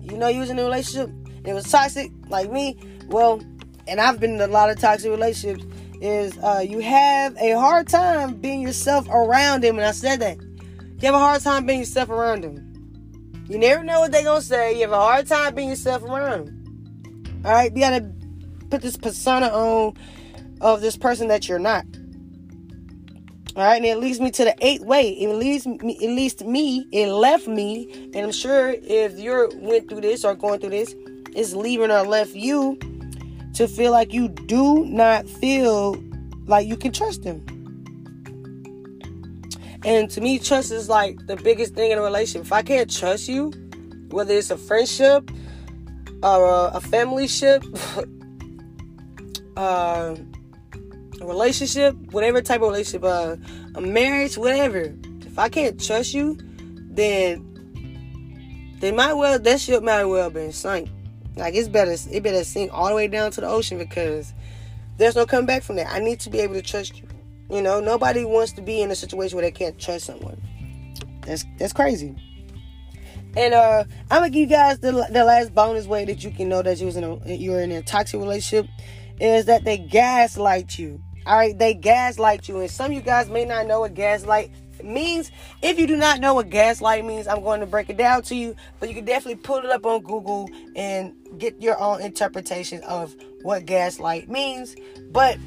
you 0.04 0.18
know 0.18 0.28
you 0.28 0.42
was 0.42 0.50
in 0.50 0.60
a 0.60 0.64
relationship 0.64 1.10
and 1.10 1.48
it 1.48 1.54
was 1.54 1.70
toxic 1.70 2.12
like 2.30 2.52
me, 2.52 2.78
well, 3.08 3.42
and 3.88 4.00
I've 4.00 4.20
been 4.20 4.36
in 4.36 4.42
a 4.42 4.48
lot 4.48 4.70
of 4.70 4.80
toxic 4.80 5.12
relationships, 5.12 5.66
is 6.02 6.38
uh, 6.40 6.64
you 6.68 6.80
have 6.80 7.36
a 7.38 7.52
hard 7.52 7.88
time 7.88 8.36
being 8.36 8.62
yourself 8.62 9.08
around 9.10 9.64
them. 9.64 9.78
And 9.78 9.86
I 9.86 9.92
said 9.92 10.20
that. 10.20 10.38
You 10.40 11.08
have 11.08 11.16
a 11.16 11.20
hard 11.20 11.42
time 11.42 11.66
being 11.66 11.80
yourself 11.80 12.10
around 12.10 12.44
them. 12.44 13.46
You 13.50 13.58
never 13.58 13.84
know 13.84 14.00
what 14.00 14.12
they're 14.12 14.24
to 14.24 14.42
say. 14.42 14.74
You 14.76 14.82
have 14.82 14.92
a 14.92 15.00
hard 15.00 15.28
time 15.28 15.54
being 15.54 15.70
yourself 15.70 16.04
around 16.04 16.48
them. 16.48 17.42
All 17.46 17.52
right? 17.52 17.72
You 17.74 17.82
got 17.82 18.00
to 18.00 18.10
put 18.70 18.82
this 18.82 18.96
persona 18.96 19.48
on 19.48 19.96
of 20.62 20.80
this 20.80 20.96
person 20.96 21.28
that 21.28 21.50
you're 21.50 21.60
not. 21.60 21.86
All 23.56 23.64
right, 23.64 23.76
and 23.76 23.86
it 23.86 24.00
leads 24.00 24.20
me 24.20 24.32
to 24.32 24.46
the 24.46 24.56
eighth 24.66 24.84
way. 24.84 25.10
It 25.10 25.30
leads 25.30 25.68
me, 25.68 25.96
it 26.02 26.10
leads 26.10 26.44
me, 26.44 26.88
it 26.92 27.08
left 27.08 27.48
me, 27.48 28.10
and 28.16 28.26
I'm 28.26 28.32
sure 28.32 28.70
if 28.72 29.20
you're 29.20 29.50
went 29.60 29.90
through 29.90 30.02
this 30.02 30.26
or 30.26 30.34
going 30.34 30.60
through 30.60 30.72
this, 30.72 30.96
it's 31.36 31.54
leaving 31.54 31.92
or 31.92 32.02
left 32.02 32.34
you 32.34 32.80
to 33.54 33.68
feel 33.68 33.92
like 33.92 34.12
you 34.12 34.28
do 34.28 34.86
not 34.86 35.30
feel 35.30 36.04
like 36.48 36.68
you 36.68 36.76
can 36.76 36.92
trust 36.92 37.22
them. 37.22 37.46
And 39.86 40.10
to 40.10 40.22
me, 40.22 40.40
trust 40.40 40.72
is 40.72 40.90
like 40.90 41.28
the 41.28 41.36
biggest 41.36 41.76
thing 41.76 41.92
in 41.92 42.00
a 42.00 42.02
relationship. 42.02 42.48
If 42.48 42.54
I 42.54 42.64
can't 42.64 42.90
trust 42.92 43.28
you, 43.28 43.52
whether 44.10 44.34
it's 44.34 44.50
a 44.50 44.58
friendship 44.58 45.30
or 46.24 46.72
a 46.74 46.82
family 46.82 47.28
ship, 47.28 47.64
uh, 49.58 50.16
a 50.16 50.33
relationship, 51.28 51.96
whatever 52.12 52.42
type 52.42 52.62
of 52.62 52.70
relationship, 52.70 53.04
uh, 53.04 53.36
a 53.76 53.82
marriage, 53.82 54.38
whatever. 54.38 54.94
If 55.22 55.40
I 55.40 55.50
can't 55.50 55.84
trust 55.84 56.14
you, 56.14 56.38
then 56.92 57.50
they 58.80 58.92
might 58.92 59.14
well 59.14 59.40
that 59.40 59.60
ship 59.60 59.84
might 59.84 60.04
well 60.06 60.30
been 60.30 60.52
sunk. 60.52 60.90
Like 61.36 61.56
it's 61.56 61.68
better 61.68 61.96
it 62.12 62.24
better 62.24 62.44
sink 62.44 62.72
all 62.74 62.90
the 62.90 62.96
way 62.96 63.08
down 63.08 63.32
to 63.32 63.42
the 63.42 63.48
ocean 63.48 63.78
because 63.78 64.34
there's 64.98 65.16
no 65.16 65.26
coming 65.26 65.48
back 65.48 65.64
from 65.64 65.78
that. 65.78 65.88
I 65.92 66.00
need 66.00 66.20
to 66.22 66.30
be 66.30 66.40
able 66.40 66.56
to 66.56 66.62
trust 66.62 67.00
you. 67.02 67.08
You 67.50 67.62
know, 67.62 67.80
nobody 67.80 68.26
wants 68.26 68.54
to 68.54 68.62
be 68.62 68.82
in 68.82 68.92
a 68.92 68.96
situation 68.96 69.36
where 69.36 69.46
they 69.46 69.52
can't 69.52 69.80
trust 69.80 70.06
someone. 70.06 70.42
That's 71.22 71.46
that's 71.58 71.74
crazy. 71.74 72.16
And 73.36 73.54
uh, 73.54 73.86
I'm 74.12 74.20
gonna 74.20 74.30
give 74.30 74.42
you 74.50 74.56
guys 74.56 74.80
the, 74.80 74.92
the 74.92 75.24
last 75.24 75.56
bonus 75.56 75.88
way 75.88 76.06
that 76.06 76.24
you 76.24 76.32
can 76.32 76.50
know 76.50 76.62
that 76.62 76.80
you 76.80 76.86
was 76.86 76.96
in 76.96 77.04
a, 77.04 77.34
you're 77.34 77.62
in 77.62 77.72
a 77.72 77.82
toxic 77.82 78.20
relationship 78.20 78.68
is 79.20 79.46
that 79.46 79.64
they 79.64 79.78
gaslight 79.78 80.78
you. 80.78 81.02
All 81.26 81.38
right, 81.38 81.58
they 81.58 81.74
gaslight 81.74 82.50
you, 82.50 82.60
and 82.60 82.70
some 82.70 82.88
of 82.88 82.94
you 82.94 83.02
guys 83.02 83.30
may 83.30 83.46
not 83.46 83.66
know 83.66 83.82
what 83.82 83.94
gaslight 83.94 84.52
means. 84.84 85.32
If 85.62 85.80
you 85.80 85.88
do 85.88 85.96
not 85.96 86.20
know 86.20 86.34
what 86.34 86.50
gaslight 86.50 87.06
means, 87.06 87.28
I'm 87.28 87.42
going 87.42 87.60
to 87.62 87.66
break 87.66 87.90
it 87.90 87.98
down 87.98 88.24
to 88.24 88.36
you, 88.36 88.56
but 88.80 88.90
you 88.90 88.96
can 88.96 89.06
definitely 89.06 89.42
put 89.42 89.64
it 89.64 89.72
up 89.72 89.86
on 89.86 90.02
Google 90.02 90.50
and 90.76 91.16
get 91.38 91.62
your 91.62 91.80
own 91.80 92.02
interpretation 92.02 92.82
of 92.84 93.16
what 93.42 93.66
gaslight 93.66 94.30
means. 94.30 94.76
But 95.12 95.38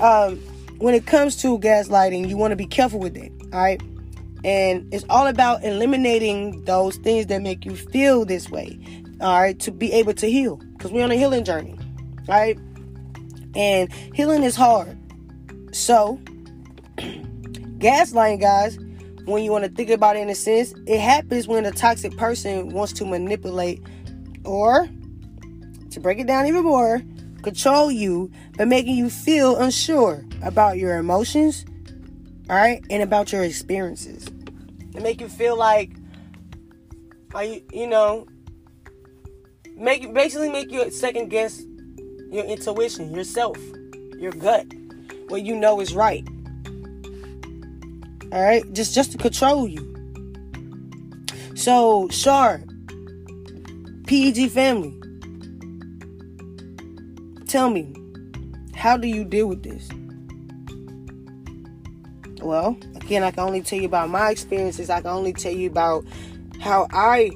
um, 0.00 0.36
when 0.78 0.94
it 0.94 1.06
comes 1.06 1.36
to 1.42 1.58
gaslighting, 1.58 2.28
you 2.28 2.36
want 2.36 2.52
to 2.52 2.56
be 2.56 2.66
careful 2.66 3.00
with 3.00 3.16
it. 3.16 3.32
All 3.52 3.60
right. 3.60 3.82
And 4.42 4.92
it's 4.94 5.04
all 5.10 5.26
about 5.26 5.62
eliminating 5.64 6.64
those 6.64 6.96
things 6.96 7.26
that 7.26 7.42
make 7.42 7.66
you 7.66 7.76
feel 7.76 8.24
this 8.24 8.48
way. 8.48 8.78
All 9.20 9.38
right. 9.38 9.58
To 9.60 9.70
be 9.70 9.92
able 9.92 10.14
to 10.14 10.30
heal. 10.30 10.56
Because 10.56 10.90
we're 10.92 11.04
on 11.04 11.10
a 11.10 11.16
healing 11.16 11.44
journey. 11.44 11.78
All 12.28 12.34
right. 12.34 12.58
And 13.54 13.92
healing 14.14 14.42
is 14.42 14.56
hard. 14.56 14.96
So, 15.72 16.20
gaslighting, 17.78 18.40
guys, 18.40 18.78
when 19.24 19.44
you 19.44 19.52
want 19.52 19.64
to 19.64 19.70
think 19.70 19.90
about 19.90 20.16
it 20.16 20.20
in 20.20 20.28
a 20.28 20.34
sense, 20.34 20.74
it 20.86 20.98
happens 20.98 21.46
when 21.46 21.64
a 21.64 21.70
toxic 21.70 22.16
person 22.16 22.70
wants 22.70 22.92
to 22.94 23.04
manipulate 23.04 23.82
or, 24.44 24.88
to 25.90 26.00
break 26.00 26.18
it 26.18 26.26
down 26.26 26.46
even 26.46 26.64
more, 26.64 27.02
control 27.42 27.90
you 27.90 28.30
by 28.56 28.64
making 28.64 28.96
you 28.96 29.08
feel 29.08 29.56
unsure 29.56 30.24
about 30.42 30.78
your 30.78 30.98
emotions, 30.98 31.64
all 32.48 32.56
right, 32.56 32.84
and 32.90 33.02
about 33.02 33.32
your 33.32 33.44
experiences. 33.44 34.26
They 34.92 35.00
make 35.00 35.20
you 35.20 35.28
feel 35.28 35.56
like, 35.56 35.92
are 37.34 37.44
you, 37.44 37.62
you 37.72 37.86
know, 37.86 38.26
make 39.76 40.12
basically 40.12 40.50
make 40.50 40.72
you 40.72 40.90
second 40.90 41.28
guess 41.28 41.62
your 42.30 42.44
intuition, 42.44 43.14
yourself, 43.14 43.56
your 44.18 44.32
gut, 44.32 44.66
what 45.30 45.42
you 45.42 45.54
know 45.54 45.80
is 45.80 45.94
right. 45.94 46.26
All 48.32 48.42
right, 48.42 48.64
just 48.72 48.94
just 48.94 49.12
to 49.12 49.18
control 49.18 49.66
you. 49.66 49.86
So, 51.54 52.08
Shar, 52.10 52.62
PEG 54.06 54.50
family, 54.50 54.96
tell 57.46 57.70
me, 57.70 57.94
how 58.74 58.96
do 58.96 59.08
you 59.08 59.24
deal 59.24 59.46
with 59.46 59.62
this? 59.62 59.88
Well, 62.42 62.78
again, 62.94 63.22
I 63.22 63.30
can 63.30 63.40
only 63.40 63.62
tell 63.62 63.78
you 63.78 63.86
about 63.86 64.08
my 64.08 64.30
experiences. 64.30 64.90
I 64.90 65.00
can 65.00 65.10
only 65.10 65.32
tell 65.32 65.52
you 65.52 65.68
about 65.68 66.04
how 66.60 66.86
I 66.92 67.30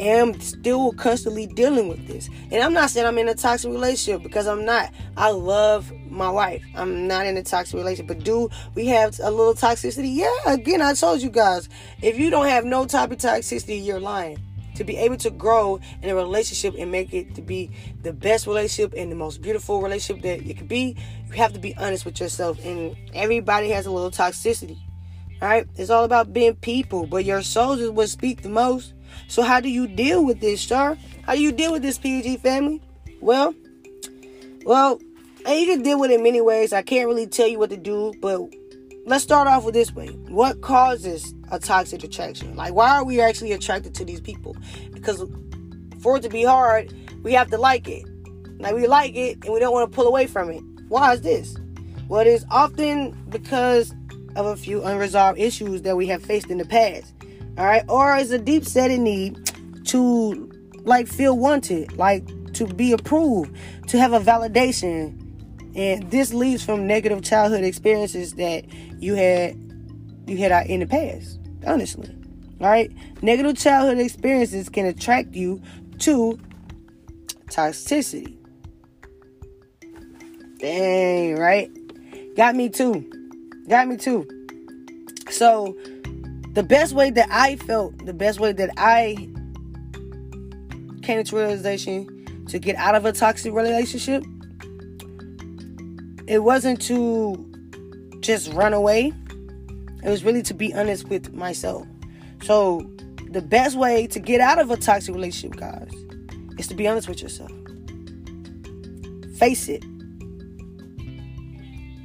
am 0.00 0.38
still 0.40 0.92
constantly 0.92 1.46
dealing 1.46 1.88
with 1.88 2.06
this. 2.06 2.28
And 2.50 2.62
I'm 2.62 2.72
not 2.72 2.90
saying 2.90 3.06
I'm 3.06 3.18
in 3.18 3.28
a 3.28 3.34
toxic 3.34 3.70
relationship 3.70 4.22
because 4.22 4.46
I'm 4.46 4.64
not. 4.64 4.92
I 5.16 5.30
love 5.30 5.92
my 6.10 6.30
wife. 6.30 6.62
I'm 6.74 7.06
not 7.06 7.26
in 7.26 7.36
a 7.36 7.42
toxic 7.42 7.76
relationship. 7.76 8.08
But 8.08 8.24
do 8.24 8.50
we 8.74 8.86
have 8.86 9.18
a 9.20 9.30
little 9.30 9.54
toxicity? 9.54 10.14
Yeah, 10.14 10.52
again, 10.52 10.82
I 10.82 10.94
told 10.94 11.22
you 11.22 11.30
guys. 11.30 11.68
If 12.02 12.18
you 12.18 12.30
don't 12.30 12.46
have 12.46 12.64
no 12.64 12.86
type 12.86 13.10
of 13.10 13.18
toxicity, 13.18 13.84
you're 13.84 14.00
lying. 14.00 14.38
To 14.76 14.84
be 14.84 14.96
able 14.96 15.16
to 15.18 15.30
grow 15.30 15.80
in 16.02 16.08
a 16.08 16.14
relationship 16.14 16.74
and 16.78 16.92
make 16.92 17.12
it 17.12 17.34
to 17.34 17.42
be 17.42 17.70
the 18.02 18.12
best 18.12 18.46
relationship 18.46 18.94
and 18.96 19.10
the 19.10 19.16
most 19.16 19.42
beautiful 19.42 19.82
relationship 19.82 20.22
that 20.22 20.48
it 20.48 20.56
could 20.56 20.68
be, 20.68 20.96
you 21.26 21.32
have 21.32 21.52
to 21.52 21.58
be 21.58 21.76
honest 21.76 22.04
with 22.04 22.20
yourself. 22.20 22.64
And 22.64 22.96
everybody 23.12 23.70
has 23.70 23.86
a 23.86 23.90
little 23.90 24.12
toxicity. 24.12 24.78
All 25.42 25.48
right? 25.48 25.66
It's 25.76 25.90
all 25.90 26.04
about 26.04 26.32
being 26.32 26.54
people, 26.54 27.06
but 27.06 27.24
your 27.24 27.42
souls 27.42 27.80
is 27.80 27.90
what 27.90 28.08
speak 28.08 28.42
the 28.42 28.48
most. 28.48 28.94
So 29.26 29.42
how 29.42 29.60
do 29.60 29.68
you 29.68 29.88
deal 29.88 30.24
with 30.24 30.40
this, 30.40 30.60
Shar? 30.60 30.96
How 31.22 31.34
do 31.34 31.42
you 31.42 31.52
deal 31.52 31.72
with 31.72 31.82
this 31.82 31.98
PG 31.98 32.36
family? 32.38 32.80
Well, 33.20 33.54
well, 34.64 35.00
and 35.46 35.60
you 35.60 35.66
can 35.66 35.82
deal 35.82 35.98
with 35.98 36.10
it 36.10 36.14
in 36.14 36.22
many 36.22 36.40
ways. 36.40 36.72
I 36.72 36.82
can't 36.82 37.06
really 37.06 37.26
tell 37.26 37.46
you 37.46 37.58
what 37.58 37.70
to 37.70 37.76
do, 37.76 38.12
but 38.20 38.40
let's 39.06 39.24
start 39.24 39.48
off 39.48 39.64
with 39.64 39.74
this 39.74 39.92
way. 39.94 40.08
What 40.28 40.60
causes 40.60 41.34
a 41.50 41.58
toxic 41.58 42.04
attraction? 42.04 42.56
Like, 42.56 42.74
why 42.74 42.90
are 42.90 43.04
we 43.04 43.20
actually 43.20 43.52
attracted 43.52 43.94
to 43.94 44.04
these 44.04 44.20
people? 44.20 44.56
Because 44.92 45.24
for 46.00 46.16
it 46.16 46.22
to 46.22 46.28
be 46.28 46.44
hard, 46.44 46.92
we 47.22 47.32
have 47.32 47.50
to 47.50 47.58
like 47.58 47.88
it. 47.88 48.04
Like, 48.58 48.74
we 48.74 48.86
like 48.86 49.14
it 49.14 49.38
and 49.44 49.52
we 49.52 49.60
don't 49.60 49.72
want 49.72 49.90
to 49.90 49.94
pull 49.94 50.06
away 50.06 50.26
from 50.26 50.50
it. 50.50 50.62
Why 50.88 51.14
is 51.14 51.22
this? 51.22 51.56
Well, 52.08 52.20
it 52.20 52.26
is 52.26 52.44
often 52.50 53.12
because 53.28 53.94
of 54.36 54.46
a 54.46 54.56
few 54.56 54.82
unresolved 54.82 55.38
issues 55.38 55.82
that 55.82 55.96
we 55.96 56.06
have 56.06 56.22
faced 56.22 56.50
in 56.50 56.58
the 56.58 56.64
past. 56.64 57.12
All 57.58 57.66
right, 57.66 57.84
or 57.88 58.16
is 58.16 58.30
a 58.30 58.38
deep 58.38 58.64
seated 58.64 59.00
need 59.00 59.50
to 59.86 60.50
like 60.84 61.08
feel 61.08 61.36
wanted, 61.36 61.96
like 61.96 62.24
to 62.54 62.66
be 62.66 62.92
approved, 62.92 63.54
to 63.88 63.98
have 63.98 64.12
a 64.12 64.20
validation. 64.20 65.24
And 65.74 66.10
this 66.10 66.32
leads 66.32 66.64
from 66.64 66.86
negative 66.86 67.22
childhood 67.22 67.64
experiences 67.64 68.34
that 68.34 68.64
you 69.00 69.14
had 69.14 69.56
you 70.26 70.36
had 70.36 70.52
out 70.52 70.66
in 70.66 70.80
the 70.80 70.86
past, 70.86 71.38
honestly. 71.66 72.14
All 72.60 72.66
right, 72.66 72.90
negative 73.22 73.56
childhood 73.56 73.98
experiences 73.98 74.68
can 74.68 74.86
attract 74.86 75.34
you 75.34 75.62
to 76.00 76.38
toxicity. 77.46 78.36
Dang, 80.58 81.36
right? 81.36 81.70
Got 82.36 82.56
me 82.56 82.68
too. 82.68 83.08
Got 83.68 83.88
me 83.88 83.96
too. 83.96 84.26
So, 85.30 85.76
the 86.54 86.62
best 86.62 86.94
way 86.94 87.10
that 87.10 87.28
I 87.30 87.56
felt, 87.56 88.04
the 88.04 88.12
best 88.12 88.40
way 88.40 88.52
that 88.52 88.70
I 88.76 89.28
came 91.02 91.22
to 91.22 91.36
realization 91.36 92.44
to 92.48 92.58
get 92.58 92.76
out 92.76 92.94
of 92.94 93.04
a 93.04 93.12
toxic 93.12 93.52
relationship, 93.52 94.24
it 96.28 96.40
wasn't 96.40 96.80
to 96.82 97.44
just 98.20 98.52
run 98.52 98.74
away. 98.74 99.12
It 100.04 100.10
was 100.10 100.22
really 100.22 100.42
to 100.42 100.54
be 100.54 100.74
honest 100.74 101.08
with 101.08 101.32
myself. 101.32 101.86
So, 102.42 102.88
the 103.30 103.40
best 103.40 103.76
way 103.76 104.06
to 104.08 104.20
get 104.20 104.40
out 104.40 104.58
of 104.58 104.70
a 104.70 104.76
toxic 104.76 105.14
relationship, 105.14 105.58
guys, 105.58 105.90
is 106.58 106.66
to 106.68 106.74
be 106.74 106.86
honest 106.86 107.08
with 107.08 107.22
yourself. 107.22 107.50
Face 109.36 109.68
it. 109.68 109.84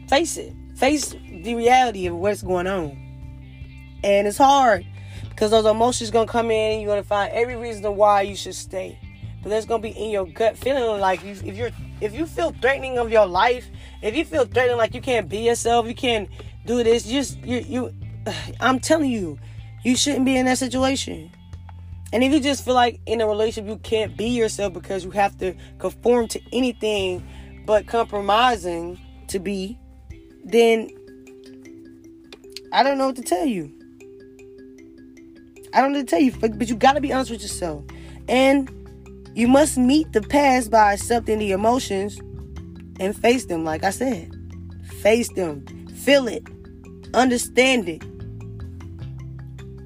Face 0.10 0.38
it. 0.38 0.54
Face 0.76 1.16
the 1.30 1.56
reality 1.56 2.08
of 2.08 2.16
what's 2.16 2.42
going 2.42 2.68
on. 2.68 2.98
And 4.04 4.28
it's 4.28 4.38
hard 4.38 4.86
because 5.30 5.52
those 5.52 5.66
emotions 5.66 6.10
are 6.10 6.14
gonna 6.14 6.28
come 6.28 6.50
in. 6.50 6.74
and 6.74 6.82
You're 6.82 6.92
gonna 6.92 7.04
find 7.04 7.32
every 7.34 7.56
reason 7.56 7.84
why 7.96 8.22
you 8.22 8.36
should 8.36 8.56
stay. 8.56 8.98
But 9.42 9.50
there's 9.50 9.66
gonna 9.66 9.84
be 9.84 9.90
in 9.90 10.10
your 10.12 10.26
gut 10.26 10.58
feeling 10.58 11.02
like 11.02 11.24
if 11.26 11.44
you're 11.44 11.72
if 12.02 12.14
you 12.14 12.26
feel 12.26 12.52
threatening 12.62 12.98
of 12.98 13.12
your 13.12 13.26
life, 13.26 13.66
if 14.04 14.16
you 14.18 14.26
feel 14.26 14.46
threatened, 14.46 14.78
like 14.78 14.94
you 14.94 15.02
can't 15.02 15.30
be 15.30 15.40
yourself, 15.40 15.88
you 15.88 15.96
can't 15.96 16.30
do 16.66 16.84
this. 16.84 17.04
Just 17.06 17.40
you 17.40 17.60
you. 17.60 17.94
I'm 18.60 18.80
telling 18.80 19.10
you, 19.10 19.40
you 19.84 19.96
shouldn't 19.96 20.26
be 20.26 20.36
in 20.36 20.46
that 20.46 20.58
situation. 20.58 21.32
And 22.12 22.24
if 22.24 22.32
you 22.32 22.40
just 22.40 22.64
feel 22.64 22.76
like 22.76 23.00
in 23.08 23.22
a 23.22 23.28
relationship 23.28 23.68
you 23.68 23.78
can't 23.78 24.16
be 24.16 24.28
yourself 24.28 24.74
because 24.74 25.04
you 25.04 25.12
have 25.12 25.36
to 25.40 25.56
conform 25.80 26.28
to 26.28 26.42
anything 26.52 27.26
but 27.66 27.88
compromising 27.88 29.00
to 29.30 29.40
be, 29.40 29.80
then 30.44 30.90
I 32.72 32.84
don't 32.84 33.00
know 33.00 33.08
what 33.08 33.16
to 33.16 33.24
tell 33.24 33.46
you. 33.46 33.72
I 35.74 35.82
don't 35.82 35.94
know 35.94 36.02
to 36.02 36.06
tell 36.06 36.20
you, 36.20 36.34
but, 36.34 36.70
you 36.70 36.76
got 36.76 36.94
to 36.94 37.02
be 37.02 37.12
honest 37.12 37.32
with 37.32 37.42
yourself. 37.42 37.84
And 38.28 38.70
you 39.34 39.48
must 39.48 39.78
meet 39.78 40.12
the 40.14 40.22
past 40.22 40.70
by 40.70 40.94
accepting 40.94 41.40
the 41.40 41.52
emotions 41.52 42.20
and 43.00 43.16
face 43.16 43.46
them, 43.46 43.64
like 43.64 43.84
I 43.84 43.90
said. 43.90 44.32
Face 45.02 45.32
them, 45.34 45.66
feel 45.88 46.28
it, 46.28 46.44
understand 47.14 47.90
it. 47.90 48.04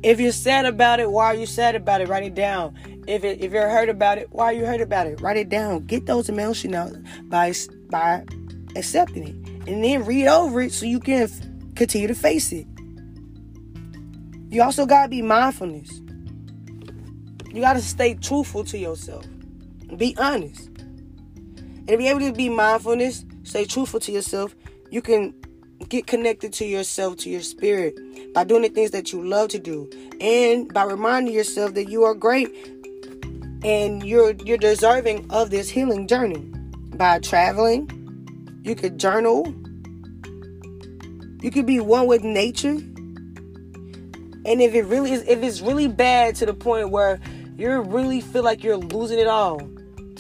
If 0.03 0.19
you're 0.19 0.31
sad 0.31 0.65
about 0.65 0.99
it, 0.99 1.09
why 1.09 1.25
are 1.25 1.35
you 1.35 1.45
sad 1.45 1.75
about 1.75 2.01
it? 2.01 2.07
Write 2.07 2.23
it 2.23 2.35
down. 2.35 2.77
If 3.07 3.23
it, 3.23 3.41
if 3.41 3.51
you're 3.51 3.69
hurt 3.69 3.89
about 3.89 4.17
it, 4.17 4.27
why 4.31 4.45
are 4.45 4.53
you 4.53 4.65
hurt 4.65 4.81
about 4.81 5.07
it? 5.07 5.21
Write 5.21 5.37
it 5.37 5.49
down. 5.49 5.85
Get 5.85 6.05
those 6.05 6.29
emotions 6.29 6.75
out 6.75 6.93
by 7.29 7.53
by 7.89 8.23
accepting 8.75 9.27
it, 9.27 9.67
and 9.67 9.83
then 9.83 10.05
read 10.05 10.27
over 10.27 10.61
it 10.61 10.73
so 10.73 10.85
you 10.85 10.99
can 10.99 11.23
f- 11.23 11.41
continue 11.75 12.07
to 12.07 12.15
face 12.15 12.51
it. 12.51 12.67
You 14.49 14.61
also 14.61 14.85
gotta 14.85 15.09
be 15.09 15.21
mindfulness. 15.21 16.01
You 17.53 17.61
gotta 17.61 17.81
stay 17.81 18.13
truthful 18.15 18.63
to 18.65 18.77
yourself. 18.77 19.25
Be 19.97 20.15
honest. 20.17 20.69
And 21.87 21.89
to 21.89 21.97
be 21.97 22.07
able 22.07 22.19
to 22.21 22.33
be 22.33 22.49
mindfulness, 22.49 23.25
stay 23.43 23.65
truthful 23.65 23.99
to 24.01 24.11
yourself, 24.11 24.55
you 24.89 25.01
can 25.01 25.33
get 25.89 26.07
connected 26.07 26.53
to 26.53 26.65
yourself, 26.65 27.17
to 27.17 27.29
your 27.29 27.41
spirit, 27.41 27.97
by 28.33 28.43
doing 28.43 28.63
the 28.63 28.69
things 28.69 28.91
that 28.91 29.13
you 29.13 29.23
love 29.23 29.49
to 29.49 29.59
do. 29.59 29.89
And 30.19 30.73
by 30.73 30.83
reminding 30.83 31.33
yourself 31.33 31.73
that 31.75 31.89
you 31.89 32.03
are 32.03 32.13
great 32.13 32.49
and 33.63 34.03
you're 34.03 34.31
you're 34.31 34.57
deserving 34.57 35.27
of 35.29 35.49
this 35.49 35.69
healing 35.69 36.07
journey. 36.07 36.51
By 36.95 37.19
traveling, 37.19 37.89
you 38.63 38.75
could 38.75 38.97
journal. 38.97 39.53
You 41.41 41.51
could 41.51 41.65
be 41.65 41.79
one 41.79 42.07
with 42.07 42.23
nature 42.23 42.79
and 44.47 44.61
if 44.61 44.73
it 44.73 44.83
really 44.83 45.11
is, 45.11 45.23
if 45.27 45.43
it's 45.43 45.59
really 45.59 45.89
bad 45.89 46.35
to 46.37 46.45
the 46.45 46.53
point 46.53 46.89
where 46.89 47.19
you 47.57 47.81
really 47.81 48.21
feel 48.21 48.43
like 48.43 48.63
you're 48.63 48.77
losing 48.77 49.19
it 49.19 49.27
all, 49.27 49.59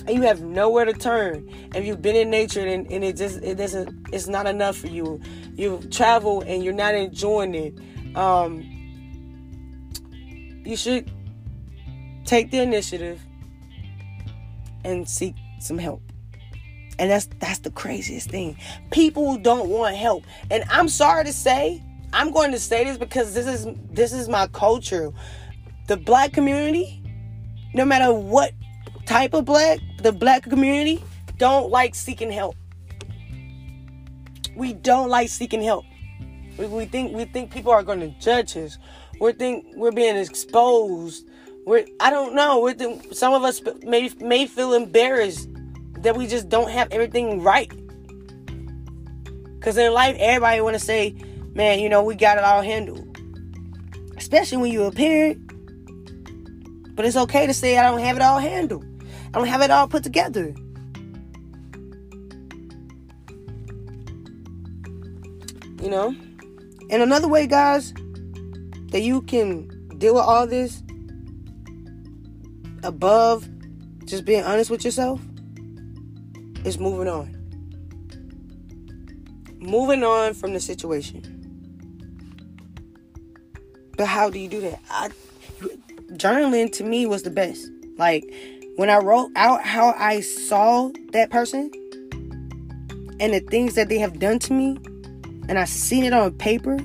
and 0.07 0.15
you 0.15 0.21
have 0.23 0.41
nowhere 0.41 0.85
to 0.85 0.93
turn, 0.93 1.49
and 1.75 1.85
you've 1.85 2.01
been 2.01 2.15
in 2.15 2.29
nature 2.29 2.65
and, 2.65 2.89
and 2.91 3.03
it 3.03 3.17
just 3.17 3.43
it 3.43 3.55
doesn't, 3.55 4.07
it's 4.13 4.27
not 4.27 4.47
enough 4.47 4.77
for 4.77 4.87
you. 4.87 5.21
You've 5.53 5.89
traveled 5.89 6.45
and 6.45 6.63
you're 6.63 6.73
not 6.73 6.95
enjoying 6.95 7.53
it. 7.55 7.77
Um, 8.15 8.63
you 10.65 10.77
should 10.77 11.11
take 12.25 12.51
the 12.51 12.59
initiative 12.59 13.21
and 14.83 15.07
seek 15.07 15.35
some 15.59 15.77
help. 15.77 16.01
And 16.99 17.11
that's 17.11 17.27
that's 17.39 17.59
the 17.59 17.71
craziest 17.71 18.29
thing. 18.29 18.57
People 18.91 19.37
don't 19.37 19.69
want 19.69 19.95
help. 19.95 20.23
And 20.49 20.63
I'm 20.69 20.89
sorry 20.89 21.25
to 21.25 21.33
say, 21.33 21.83
I'm 22.13 22.31
going 22.31 22.51
to 22.51 22.59
say 22.59 22.85
this 22.85 22.97
because 22.97 23.33
this 23.33 23.45
is 23.45 23.67
this 23.91 24.13
is 24.13 24.27
my 24.29 24.47
culture. 24.47 25.11
The 25.87 25.97
black 25.97 26.33
community, 26.33 27.03
no 27.73 27.85
matter 27.85 28.11
what 28.13 28.53
type 29.07 29.33
of 29.33 29.45
black, 29.45 29.79
the 30.03 30.11
black 30.11 30.43
community 30.43 31.03
don't 31.37 31.71
like 31.71 31.95
seeking 31.95 32.31
help. 32.31 32.55
We 34.55 34.73
don't 34.73 35.09
like 35.09 35.29
seeking 35.29 35.63
help. 35.63 35.85
We, 36.57 36.67
we 36.67 36.85
think 36.85 37.15
we 37.15 37.25
think 37.25 37.51
people 37.51 37.71
are 37.71 37.83
going 37.83 37.99
to 37.99 38.09
judge 38.19 38.57
us. 38.57 38.77
We 39.19 39.31
think 39.31 39.65
we're 39.75 39.91
being 39.91 40.17
exposed. 40.17 41.27
We're 41.65 41.85
I 41.99 42.09
don't 42.09 42.35
know. 42.35 42.59
We 42.59 42.73
think 42.73 43.13
some 43.13 43.33
of 43.33 43.43
us 43.43 43.61
may 43.83 44.11
may 44.19 44.45
feel 44.45 44.73
embarrassed 44.73 45.49
that 45.99 46.15
we 46.15 46.27
just 46.27 46.49
don't 46.49 46.69
have 46.69 46.91
everything 46.91 47.41
right. 47.41 47.71
Cause 49.61 49.77
in 49.77 49.91
life, 49.91 50.15
everybody 50.19 50.61
want 50.61 50.75
to 50.75 50.79
say, 50.79 51.15
man, 51.53 51.79
you 51.79 51.89
know, 51.89 52.03
we 52.03 52.15
got 52.15 52.37
it 52.37 52.43
all 52.43 52.61
handled. 52.61 53.17
Especially 54.15 54.57
when 54.57 54.71
you're 54.71 54.87
a 54.87 54.91
parent. 54.91 55.43
But 56.95 57.05
it's 57.05 57.17
okay 57.17 57.45
to 57.47 57.53
say 57.53 57.77
I 57.77 57.83
don't 57.83 57.99
have 57.99 58.15
it 58.15 58.21
all 58.21 58.39
handled. 58.39 58.85
I 59.27 59.39
don't 59.39 59.47
have 59.47 59.61
it 59.61 59.71
all 59.71 59.87
put 59.87 60.03
together. 60.03 60.55
You 65.81 65.89
know? 65.89 66.15
And 66.89 67.01
another 67.01 67.27
way, 67.27 67.47
guys, 67.47 67.93
that 68.91 69.01
you 69.01 69.21
can 69.21 69.67
deal 69.97 70.15
with 70.15 70.23
all 70.23 70.47
this 70.47 70.81
above 72.83 73.47
just 74.05 74.23
being 74.25 74.43
honest 74.43 74.69
with 74.69 74.85
yourself 74.85 75.19
is 76.63 76.79
moving 76.79 77.07
on. 77.07 77.33
moving 79.59 80.03
on 80.03 80.33
from 80.33 80.53
the 80.53 80.59
situation. 80.59 81.21
But 83.97 84.05
how 84.05 84.29
do 84.29 84.39
you 84.39 84.47
do 84.47 84.61
that? 84.61 84.79
I, 84.89 85.09
journaling 86.13 86.71
to 86.73 86.83
me 86.83 87.05
was 87.05 87.23
the 87.23 87.29
best. 87.31 87.69
Like 87.97 88.23
when 88.77 88.91
I 88.91 88.97
wrote 88.99 89.31
out 89.35 89.63
how 89.63 89.93
I 89.97 90.21
saw 90.21 90.91
that 91.11 91.31
person 91.31 91.71
and 93.19 93.33
the 93.33 93.39
things 93.39 93.73
that 93.73 93.89
they 93.89 93.97
have 93.97 94.19
done 94.19 94.37
to 94.37 94.53
me, 94.53 94.77
and 95.49 95.57
I 95.57 95.65
seen 95.65 96.03
it 96.03 96.13
on 96.13 96.31
paper. 96.33 96.77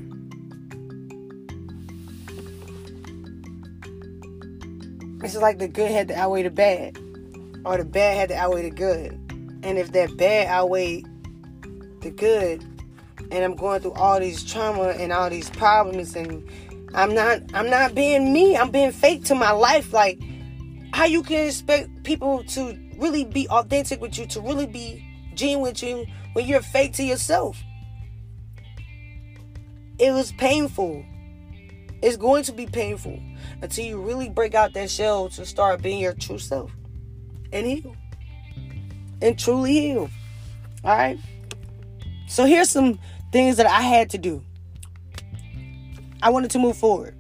It's 5.22 5.36
like 5.36 5.58
the 5.58 5.68
good 5.68 5.90
had 5.90 6.08
to 6.08 6.14
outweigh 6.14 6.44
the 6.44 6.50
bad, 6.50 6.96
or 7.66 7.76
the 7.76 7.84
bad 7.84 8.16
had 8.16 8.28
to 8.30 8.36
outweigh 8.36 8.70
the 8.70 8.74
good. 8.74 9.12
And 9.62 9.78
if 9.78 9.92
that 9.92 10.16
bad 10.16 10.48
outweighed 10.48 11.06
the 12.00 12.10
good, 12.10 12.64
and 13.30 13.44
I'm 13.44 13.54
going 13.54 13.82
through 13.82 13.92
all 13.92 14.18
these 14.18 14.42
trauma 14.42 14.88
and 14.88 15.12
all 15.12 15.28
these 15.28 15.50
problems, 15.50 16.16
and 16.16 16.48
I'm 16.94 17.14
not, 17.14 17.42
I'm 17.52 17.68
not 17.68 17.94
being 17.94 18.32
me. 18.32 18.56
I'm 18.56 18.70
being 18.70 18.92
fake 18.92 19.24
to 19.24 19.34
my 19.34 19.50
life. 19.50 19.92
Like 19.92 20.18
how 20.92 21.04
you 21.04 21.22
can 21.22 21.46
expect 21.46 22.04
people 22.04 22.44
to 22.44 22.78
really 22.98 23.24
be 23.24 23.48
authentic 23.48 24.00
with 24.00 24.18
you, 24.18 24.26
to 24.26 24.40
really 24.40 24.66
be 24.66 25.04
genuine 25.34 25.72
with 25.72 25.82
you 25.82 26.06
when 26.34 26.46
you're 26.46 26.62
fake 26.62 26.92
to 26.94 27.02
yourself. 27.02 27.62
It 29.98 30.12
was 30.12 30.32
painful. 30.32 31.04
It's 32.02 32.16
going 32.16 32.42
to 32.44 32.52
be 32.52 32.66
painful 32.66 33.20
until 33.62 33.84
you 33.84 34.00
really 34.00 34.28
break 34.28 34.54
out 34.54 34.74
that 34.74 34.90
shell 34.90 35.28
to 35.30 35.46
start 35.46 35.82
being 35.82 36.00
your 36.00 36.14
true 36.14 36.38
self 36.38 36.72
and 37.52 37.66
heal. 37.66 37.96
And 39.20 39.38
truly 39.38 39.72
heal. 39.72 40.10
All 40.84 40.96
right? 40.96 41.18
So 42.26 42.44
here's 42.44 42.70
some 42.70 42.98
things 43.30 43.56
that 43.58 43.66
I 43.66 43.80
had 43.82 44.10
to 44.10 44.18
do. 44.18 44.42
I 46.22 46.30
wanted 46.30 46.50
to 46.52 46.58
move 46.58 46.76
forward. 46.76 47.16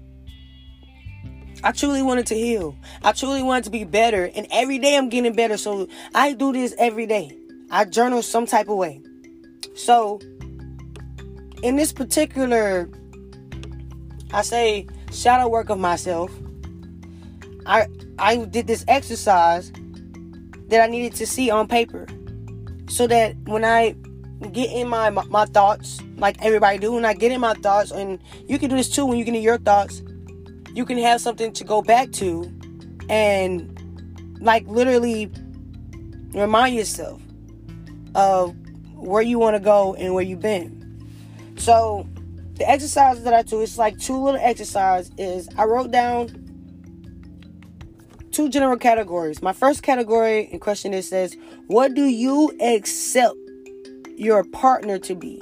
I 1.64 1.72
truly 1.72 2.02
wanted 2.02 2.26
to 2.26 2.34
heal. 2.34 2.76
I 3.02 3.12
truly 3.12 3.42
wanted 3.42 3.64
to 3.64 3.70
be 3.70 3.84
better. 3.84 4.30
And 4.34 4.46
every 4.50 4.78
day 4.78 4.96
I'm 4.96 5.08
getting 5.08 5.32
better. 5.34 5.56
So 5.56 5.88
I 6.14 6.32
do 6.32 6.52
this 6.52 6.74
every 6.78 7.06
day. 7.06 7.36
I 7.70 7.84
journal 7.84 8.22
some 8.22 8.46
type 8.46 8.68
of 8.68 8.76
way. 8.76 9.00
So 9.74 10.20
in 11.62 11.76
this 11.76 11.92
particular, 11.92 12.90
I 14.32 14.42
say 14.42 14.86
shadow 15.12 15.48
work 15.48 15.70
of 15.70 15.78
myself, 15.78 16.30
I 17.66 17.86
I 18.18 18.36
did 18.36 18.66
this 18.66 18.84
exercise 18.88 19.72
that 20.68 20.82
I 20.82 20.86
needed 20.86 21.14
to 21.16 21.26
see 21.26 21.50
on 21.50 21.68
paper. 21.68 22.06
So 22.88 23.06
that 23.06 23.36
when 23.44 23.64
I 23.64 23.94
get 24.52 24.70
in 24.70 24.88
my, 24.88 25.10
my, 25.10 25.24
my 25.24 25.44
thoughts, 25.46 26.00
like 26.16 26.36
everybody 26.44 26.78
do, 26.78 26.92
when 26.92 27.04
I 27.04 27.14
get 27.14 27.32
in 27.32 27.40
my 27.40 27.54
thoughts, 27.54 27.90
and 27.90 28.18
you 28.48 28.58
can 28.58 28.68
do 28.68 28.76
this 28.76 28.88
too 28.88 29.06
when 29.06 29.18
you 29.18 29.24
get 29.24 29.34
in 29.34 29.42
your 29.42 29.58
thoughts, 29.58 30.02
you 30.74 30.84
can 30.84 30.98
have 30.98 31.20
something 31.20 31.52
to 31.52 31.64
go 31.64 31.82
back 31.82 32.12
to 32.12 32.50
and 33.08 33.68
like 34.40 34.66
literally 34.66 35.30
remind 36.32 36.74
yourself 36.74 37.20
of 38.14 38.54
where 38.94 39.22
you 39.22 39.38
want 39.38 39.54
to 39.56 39.60
go 39.60 39.94
and 39.94 40.14
where 40.14 40.24
you've 40.24 40.40
been. 40.40 40.78
So 41.56 42.08
the 42.54 42.68
exercises 42.68 43.24
that 43.24 43.34
I 43.34 43.42
do, 43.42 43.60
it's 43.60 43.78
like 43.78 43.98
two 43.98 44.16
little 44.16 44.40
exercises 44.40 45.12
is 45.18 45.48
I 45.56 45.64
wrote 45.64 45.90
down 45.90 46.38
two 48.30 48.48
general 48.48 48.78
categories. 48.78 49.42
My 49.42 49.52
first 49.52 49.82
category 49.82 50.48
in 50.50 50.58
question 50.58 50.94
is 50.94 51.08
says, 51.08 51.36
what 51.66 51.94
do 51.94 52.04
you 52.04 52.56
accept 52.60 53.36
your 54.16 54.44
partner 54.44 54.98
to 55.00 55.14
be? 55.14 55.40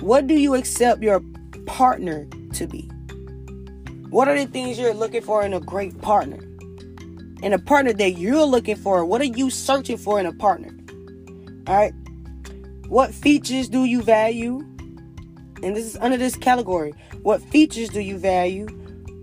What 0.00 0.26
do 0.26 0.34
you 0.34 0.54
accept 0.54 1.02
your 1.02 1.22
partner 1.66 2.26
to 2.56 2.66
be? 2.66 2.90
What 4.10 4.28
are 4.28 4.38
the 4.38 4.46
things 4.46 4.78
you're 4.78 4.94
looking 4.94 5.22
for 5.22 5.42
in 5.42 5.52
a 5.52 5.60
great 5.60 6.00
partner? 6.00 6.38
In 7.42 7.52
a 7.52 7.58
partner 7.58 7.92
that 7.92 8.12
you're 8.12 8.44
looking 8.44 8.76
for, 8.76 9.04
what 9.04 9.20
are 9.20 9.24
you 9.24 9.50
searching 9.50 9.98
for 9.98 10.18
in 10.18 10.26
a 10.26 10.32
partner? 10.32 10.74
All 11.66 11.76
right. 11.76 11.92
What 12.88 13.12
features 13.12 13.68
do 13.68 13.84
you 13.84 14.02
value? 14.02 14.60
And 15.62 15.76
this 15.76 15.84
is 15.86 15.96
under 16.00 16.16
this 16.16 16.36
category. 16.36 16.94
What 17.22 17.42
features 17.42 17.88
do 17.88 18.00
you 18.00 18.16
value? 18.16 18.66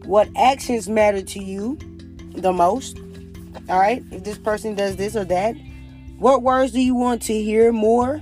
What 0.06 0.28
actions 0.36 0.90
matter 0.90 1.22
to 1.22 1.44
you 1.44 1.78
the 2.36 2.52
most? 2.52 3.00
All 3.70 3.80
right. 3.80 4.04
If 4.12 4.24
this 4.24 4.38
person 4.38 4.76
does 4.76 4.98
this 4.98 5.16
or 5.16 5.26
that, 5.26 5.56
what 6.20 6.44
words 6.44 6.72
do 6.72 6.82
you 6.82 6.96
want 6.96 7.22
to 7.24 7.34
hear 7.34 7.72
more? 7.72 8.22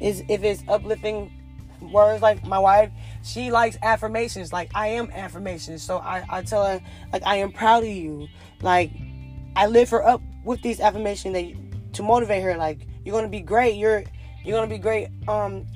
Is 0.00 0.22
if 0.28 0.44
it's 0.44 0.62
uplifting 0.68 1.32
words 1.80 2.22
like 2.22 2.46
my 2.46 2.58
wife, 2.58 2.90
she 3.26 3.50
likes 3.50 3.76
affirmations. 3.82 4.52
Like 4.52 4.70
I 4.74 4.88
am 4.88 5.10
affirmations. 5.10 5.82
So 5.82 5.98
I, 5.98 6.24
I 6.28 6.42
tell 6.42 6.64
her 6.64 6.80
like 7.12 7.22
I 7.26 7.36
am 7.36 7.50
proud 7.50 7.82
of 7.82 7.88
you. 7.88 8.28
Like 8.62 8.92
I 9.56 9.66
lift 9.66 9.90
her 9.90 10.06
up 10.06 10.22
with 10.44 10.62
these 10.62 10.80
affirmations 10.80 11.34
that 11.34 11.94
to 11.94 12.02
motivate 12.02 12.42
her. 12.44 12.56
Like 12.56 12.86
you're 13.04 13.14
gonna 13.14 13.28
be 13.28 13.40
great. 13.40 13.76
You're 13.76 14.04
you're 14.44 14.56
gonna 14.56 14.70
be 14.70 14.78
great 14.78 15.08
um 15.26 15.66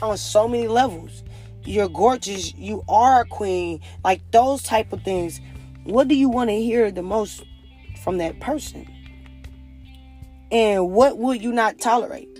on 0.00 0.16
so 0.16 0.48
many 0.48 0.68
levels. 0.68 1.22
You're 1.64 1.88
gorgeous. 1.88 2.54
You 2.54 2.82
are 2.88 3.20
a 3.20 3.26
queen. 3.26 3.80
Like 4.02 4.22
those 4.30 4.62
type 4.62 4.92
of 4.92 5.02
things. 5.02 5.40
What 5.84 6.08
do 6.08 6.14
you 6.14 6.30
want 6.30 6.48
to 6.50 6.56
hear 6.56 6.90
the 6.90 7.02
most 7.02 7.44
from 8.02 8.18
that 8.18 8.40
person? 8.40 8.90
And 10.50 10.92
what 10.92 11.18
will 11.18 11.34
you 11.34 11.52
not 11.52 11.78
tolerate? 11.78 12.35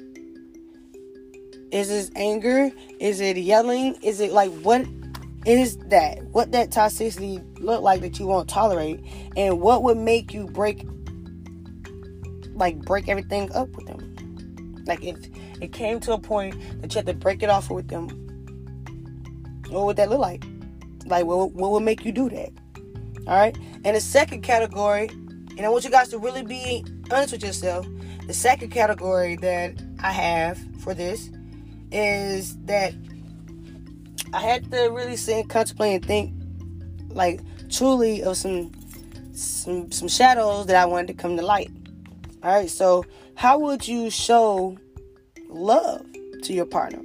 Is 1.71 1.91
it 1.91 2.13
anger? 2.17 2.71
Is 3.01 3.21
it 3.21 3.37
yelling? 3.37 3.97
Is 4.03 4.21
it 4.21 4.33
like 4.33 4.53
what 4.61 4.87
is 5.45 5.77
that? 5.89 6.23
What 6.25 6.53
that 6.53 6.71
toxicity 6.71 7.45
look 7.61 7.83
like 7.83 8.01
that 8.03 8.19
you 8.19 8.27
won't 8.27 8.49
tolerate? 8.49 9.01
And 9.37 9.61
what 9.61 9.83
would 9.83 9.97
make 9.97 10.33
you 10.33 10.47
break 10.47 10.87
like 12.55 12.79
break 12.85 13.09
everything 13.09 13.53
up 13.53 13.69
with 13.71 13.87
them? 13.87 14.85
Like 14.87 15.03
if 15.05 15.17
it 15.61 15.73
came 15.73 16.01
to 16.01 16.13
a 16.13 16.19
point 16.19 16.55
that 16.81 16.95
you 16.95 16.99
had 16.99 17.07
to 17.07 17.15
break 17.15 17.43
it 17.43 17.51
off 17.51 17.71
with 17.71 17.89
them, 17.89 18.09
what 19.71 19.87
would 19.87 19.97
that 19.97 20.09
look 20.09 20.21
like? 20.21 20.45
Like 21.07 21.27
what, 21.27 21.53
what 21.53 21.73
would 21.73 21.83
make 21.83 22.05
you 22.05 22.13
do 22.13 22.29
that? 22.31 22.51
Alright? 23.27 23.59
And 23.85 23.97
the 23.97 24.01
second 24.01 24.43
category, 24.43 25.09
and 25.09 25.61
I 25.61 25.69
want 25.69 25.85
you 25.85 25.91
guys 25.91 26.09
to 26.09 26.19
really 26.19 26.43
be 26.43 26.85
honest 27.11 27.33
with 27.33 27.43
yourself. 27.43 27.87
The 28.27 28.35
second 28.35 28.71
category 28.71 29.37
that 29.37 29.75
I 30.01 30.13
have 30.13 30.59
for 30.81 30.95
this 30.95 31.31
is 31.93 32.57
that 32.65 32.95
I 34.33 34.41
had 34.41 34.71
to 34.71 34.89
really 34.89 35.17
sit 35.17 35.41
and 35.41 35.51
contemplate 35.51 35.95
and 35.95 36.05
think, 36.05 36.33
like 37.11 37.41
truly, 37.71 38.23
of 38.23 38.37
some 38.37 38.73
some 39.33 39.91
some 39.93 40.09
shadows 40.09 40.67
that 40.67 40.77
I 40.77 40.87
wanted 40.87 41.09
to 41.09 41.15
come 41.15 41.37
to 41.37 41.43
light. 41.43 41.71
All 42.43 42.53
right, 42.53 42.71
so 42.71 43.05
how 43.35 43.59
would 43.59 43.87
you 43.87 44.11
show 44.11 44.79
love 45.49 46.07
to 46.43 46.53
your 46.53 46.67
partner? 46.67 47.03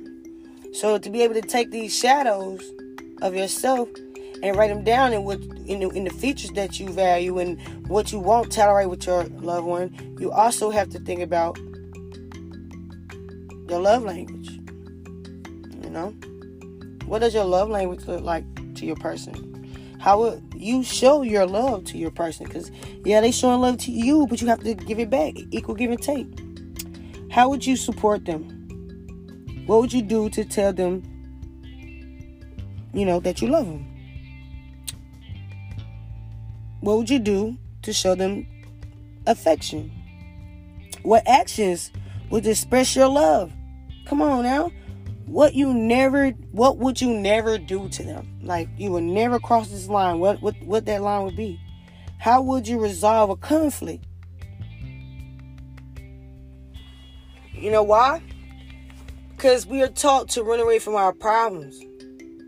So 0.74 0.98
to 0.98 1.10
be 1.10 1.22
able 1.22 1.34
to 1.36 1.42
take 1.42 1.72
these 1.72 1.98
shadows 1.98 2.62
of 3.22 3.36
yourself 3.36 3.90
and 4.44 4.56
write 4.56 4.70
them 4.70 4.84
down 4.84 5.14
in 5.14 5.24
what 5.24 5.40
in 5.40 5.80
the, 5.82 5.90
in 5.90 6.04
the 6.04 6.10
features 6.10 6.52
that 6.52 6.80
you 6.80 6.90
value 6.90 7.40
and 7.40 7.60
what 7.88 8.12
you 8.12 8.20
won't 8.20 8.52
tolerate 8.52 8.90
with 8.90 9.06
your 9.06 9.26
loved 9.26 9.68
one, 9.68 10.16
you 10.20 10.32
also 10.32 10.70
have 10.70 10.90
to 10.90 11.00
think 11.00 11.22
about 11.22 11.58
your 13.70 13.80
love 13.80 14.04
language. 14.04 14.61
Know? 15.92 16.16
What 17.06 17.20
does 17.20 17.34
your 17.34 17.44
love 17.44 17.70
language 17.70 18.06
look 18.06 18.22
like 18.22 18.46
to 18.76 18.86
your 18.86 18.96
person? 18.96 19.98
How 20.00 20.20
would 20.20 20.54
you 20.56 20.84
show 20.84 21.22
your 21.22 21.46
love 21.46 21.84
to 21.86 21.98
your 21.98 22.12
person? 22.12 22.46
Because, 22.46 22.72
yeah, 23.04 23.22
they 23.22 23.32
showing 23.32 23.60
love 23.60 23.78
to 23.80 23.92
you, 23.92 24.26
but 24.28 24.42
you 24.42 24.48
have 24.48 24.64
to 24.64 24.74
give 24.74 25.00
it 25.00 25.10
back. 25.10 25.34
Equal 25.52 25.76
give 25.76 25.92
and 25.92 26.02
take. 26.02 26.28
How 27.32 27.50
would 27.50 27.66
you 27.66 27.76
support 27.76 28.26
them? 28.26 28.44
What 29.68 29.82
would 29.82 29.94
you 29.94 30.02
do 30.02 30.30
to 30.30 30.46
tell 30.46 30.74
them, 30.74 31.04
you 32.94 33.06
know, 33.06 33.20
that 33.20 33.42
you 33.42 33.50
love 33.50 33.66
them? 33.66 33.86
What 36.80 36.98
would 36.98 37.10
you 37.10 37.20
do 37.20 37.58
to 37.84 37.94
show 37.94 38.16
them 38.16 38.48
affection? 39.28 39.92
What 41.04 41.28
actions 41.28 41.92
would 42.30 42.48
express 42.48 42.96
your 42.96 43.10
love? 43.10 43.52
Come 44.06 44.22
on 44.22 44.44
now 44.44 44.72
what 45.32 45.54
you 45.54 45.74
never 45.74 46.32
what 46.52 46.78
would 46.78 47.00
you 47.00 47.14
never 47.14 47.58
do 47.58 47.88
to 47.88 48.04
them? 48.04 48.40
Like 48.44 48.68
you 48.78 48.92
would 48.92 49.04
never 49.04 49.40
cross 49.40 49.70
this 49.70 49.88
line. 49.88 50.20
What 50.20 50.42
what 50.42 50.56
what 50.64 50.86
that 50.86 51.02
line 51.02 51.24
would 51.24 51.38
be? 51.38 51.60
How 52.20 52.42
would 52.42 52.68
you 52.68 52.80
resolve 52.80 53.30
a 53.30 53.38
conflict? 53.38 54.06
You 57.54 57.72
know 57.72 57.84
why? 57.84 58.22
Because 59.30 59.66
we 59.66 59.82
are 59.82 59.88
taught 59.88 60.28
to 60.30 60.44
run 60.44 60.60
away 60.60 60.80
from 60.80 60.96
our 60.96 61.14
problems. 61.14 61.80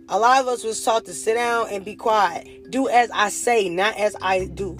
A 0.09 0.19
lot 0.19 0.41
of 0.41 0.47
us 0.47 0.63
was 0.65 0.83
taught 0.83 1.05
to 1.05 1.13
sit 1.13 1.35
down 1.35 1.67
and 1.71 1.85
be 1.85 1.95
quiet. 1.95 2.69
Do 2.69 2.89
as 2.89 3.09
i 3.13 3.29
say 3.29 3.69
not 3.69 3.97
as 3.97 4.15
i 4.21 4.45
do. 4.45 4.77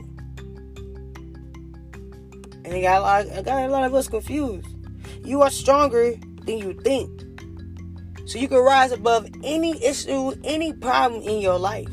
And 2.66 2.74
it 2.74 2.82
got 2.82 3.00
a 3.00 3.02
lot, 3.02 3.26
it 3.28 3.46
got 3.46 3.66
a 3.66 3.72
lot 3.72 3.86
of 3.86 3.94
us 3.94 4.10
confused. 4.10 4.68
You 5.24 5.42
are 5.42 5.50
stronger 5.50 6.16
than 6.46 6.58
you 6.58 6.74
think. 6.82 7.23
So 8.26 8.40
you 8.40 8.48
can 8.48 8.60
rise 8.60 8.92
above 8.92 9.28
any 9.44 9.84
issue, 9.84 10.34
any 10.44 10.74
problem 10.74 11.22
in 11.24 11.40
your 11.40 11.58
life. 11.60 11.90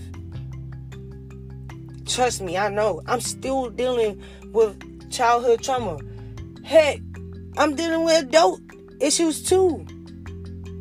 Trust 2.07 2.41
me, 2.41 2.57
I 2.57 2.69
know. 2.69 3.03
I'm 3.07 3.21
still 3.21 3.71
dealing 3.71 4.23
with 4.53 5.11
childhood 5.11 5.63
trauma. 5.63 5.99
Heck, 6.65 7.01
I'm 7.57 7.75
dealing 7.75 8.05
with 8.05 8.25
adult 8.25 8.61
issues 9.01 9.43
too. 9.43 9.87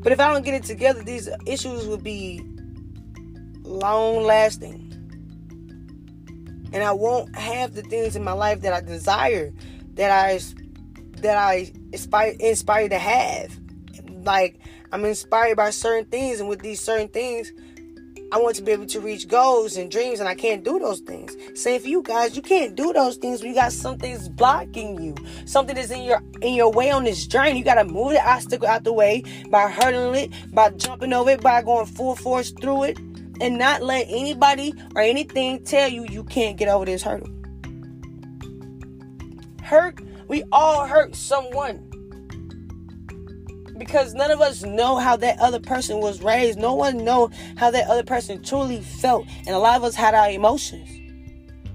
But 0.01 0.11
if 0.11 0.19
I 0.19 0.31
don't 0.31 0.43
get 0.43 0.53
it 0.53 0.63
together, 0.63 1.03
these 1.03 1.29
issues 1.45 1.87
will 1.87 1.97
be 1.97 2.41
long 3.63 4.23
lasting. 4.23 4.85
And 6.71 6.83
I 6.83 6.91
won't 6.91 7.35
have 7.35 7.73
the 7.73 7.81
things 7.81 8.15
in 8.15 8.23
my 8.23 8.31
life 8.31 8.61
that 8.61 8.73
I 8.73 8.81
desire, 8.81 9.51
that 9.93 10.11
I 10.11 10.39
that 11.21 11.37
I 11.37 11.71
inspire 11.91 12.35
inspired 12.39 12.91
to 12.91 12.99
have. 12.99 13.59
Like 14.23 14.58
I'm 14.91 15.05
inspired 15.05 15.57
by 15.57 15.69
certain 15.69 16.05
things, 16.05 16.39
and 16.39 16.49
with 16.49 16.61
these 16.61 16.81
certain 16.81 17.09
things, 17.09 17.51
I 18.31 18.37
want 18.37 18.55
to 18.57 18.61
be 18.61 18.71
able 18.71 18.85
to 18.87 18.99
reach 18.99 19.27
goals 19.27 19.75
and 19.75 19.89
dreams, 19.89 20.19
and 20.19 20.29
I 20.29 20.35
can't 20.35 20.63
do 20.63 20.77
those 20.77 20.99
things. 20.99 21.35
Same 21.55 21.81
for 21.81 21.87
you 21.87 22.03
guys. 22.03 22.35
You 22.35 22.43
can't 22.43 22.75
do 22.75 22.93
those 22.93 23.17
things 23.17 23.41
you 23.41 23.55
got 23.55 23.71
something's 23.71 24.29
blocking 24.29 25.01
you. 25.01 25.15
Something 25.45 25.77
is 25.77 25.89
in 25.89 26.03
your 26.03 26.21
in 26.41 26.53
your 26.53 26.71
way 26.71 26.91
on 26.91 27.05
this 27.05 27.25
journey. 27.25 27.57
You 27.57 27.63
gotta 27.63 27.85
move 27.85 28.11
the 28.11 28.27
obstacle 28.27 28.67
out 28.67 28.83
the 28.83 28.93
way 28.93 29.23
by 29.49 29.69
hurdling 29.69 30.25
it, 30.25 30.53
by 30.53 30.69
jumping 30.69 31.11
over 31.11 31.31
it, 31.31 31.41
by 31.41 31.63
going 31.63 31.87
full 31.87 32.15
force 32.15 32.51
through 32.51 32.83
it, 32.83 32.99
and 33.41 33.57
not 33.57 33.81
let 33.81 34.05
anybody 34.07 34.75
or 34.95 35.01
anything 35.01 35.63
tell 35.63 35.89
you 35.89 36.05
you 36.05 36.23
can't 36.23 36.57
get 36.57 36.67
over 36.67 36.85
this 36.85 37.01
hurdle. 37.01 37.29
Hurt, 39.63 40.01
we 40.27 40.43
all 40.51 40.85
hurt 40.85 41.15
someone 41.15 41.88
because 43.79 44.13
none 44.13 44.29
of 44.29 44.41
us 44.41 44.63
know 44.63 44.97
how 44.97 45.15
that 45.17 45.39
other 45.39 45.59
person 45.59 45.99
was 45.99 46.21
raised. 46.21 46.59
No 46.59 46.75
one 46.75 47.03
know 47.03 47.31
how 47.57 47.71
that 47.71 47.87
other 47.87 48.03
person 48.03 48.43
truly 48.43 48.81
felt, 48.81 49.25
and 49.39 49.49
a 49.49 49.57
lot 49.57 49.77
of 49.77 49.83
us 49.83 49.95
had 49.95 50.13
our 50.13 50.29
emotions. 50.29 50.89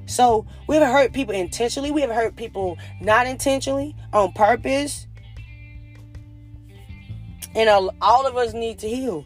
So 0.06 0.46
we 0.68 0.76
have 0.76 0.86
hurt 0.86 1.14
people 1.14 1.34
intentionally. 1.34 1.90
We 1.90 2.02
have 2.02 2.10
hurt 2.10 2.36
people 2.36 2.76
not 3.00 3.26
intentionally, 3.26 3.96
on 4.12 4.32
purpose. 4.32 5.06
And 7.54 7.70
all 8.02 8.26
of 8.26 8.36
us 8.36 8.52
need 8.52 8.78
to 8.80 8.88
heal. 8.88 9.24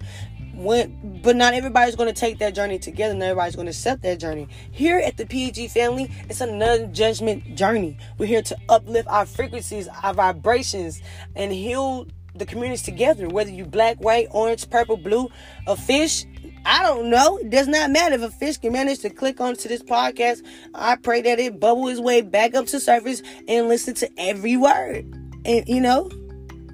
When, 0.54 1.20
but 1.22 1.36
not 1.36 1.54
everybody's 1.54 1.96
going 1.96 2.12
to 2.12 2.20
take 2.20 2.38
that 2.38 2.54
journey 2.54 2.78
together. 2.78 3.14
Not 3.14 3.26
everybody's 3.26 3.56
going 3.56 3.66
to 3.66 3.70
accept 3.70 4.02
that 4.02 4.20
journey. 4.20 4.48
Here 4.70 4.98
at 4.98 5.16
the 5.16 5.24
PEG 5.24 5.70
family, 5.70 6.10
it's 6.28 6.40
a 6.40 6.46
non-judgment 6.46 7.54
journey. 7.56 7.96
We're 8.18 8.26
here 8.26 8.42
to 8.42 8.56
uplift 8.68 9.08
our 9.08 9.24
frequencies, 9.24 9.88
our 10.02 10.14
vibrations, 10.14 11.00
and 11.36 11.52
heal 11.52 12.06
the 12.38 12.46
communities 12.46 12.82
together, 12.82 13.28
whether 13.28 13.50
you 13.50 13.64
black, 13.64 13.98
white, 13.98 14.28
orange, 14.30 14.68
purple, 14.70 14.96
blue, 14.96 15.28
a 15.66 15.76
fish. 15.76 16.24
I 16.64 16.82
don't 16.82 17.08
know. 17.10 17.38
It 17.38 17.50
does 17.50 17.68
not 17.68 17.90
matter 17.90 18.14
if 18.16 18.22
a 18.22 18.30
fish 18.30 18.58
can 18.58 18.72
manage 18.72 19.00
to 19.00 19.10
click 19.10 19.40
onto 19.40 19.68
this 19.68 19.82
podcast. 19.82 20.44
I 20.74 20.96
pray 20.96 21.22
that 21.22 21.38
it 21.38 21.58
bubble 21.58 21.88
its 21.88 22.00
way 22.00 22.20
back 22.20 22.54
up 22.54 22.66
to 22.66 22.80
surface 22.80 23.22
and 23.46 23.68
listen 23.68 23.94
to 23.94 24.10
every 24.18 24.56
word. 24.56 25.06
And 25.44 25.66
you 25.66 25.80
know, 25.80 26.10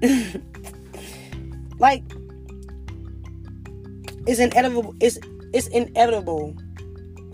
like 1.79 2.03
it's 4.27 4.39
inevitable. 4.39 4.95
It's 4.99 5.17
it's 5.53 5.67
inevitable 5.67 6.57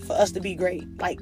for 0.05 0.13
us 0.13 0.31
to 0.33 0.39
be 0.39 0.55
great. 0.55 0.85
Like 0.99 1.19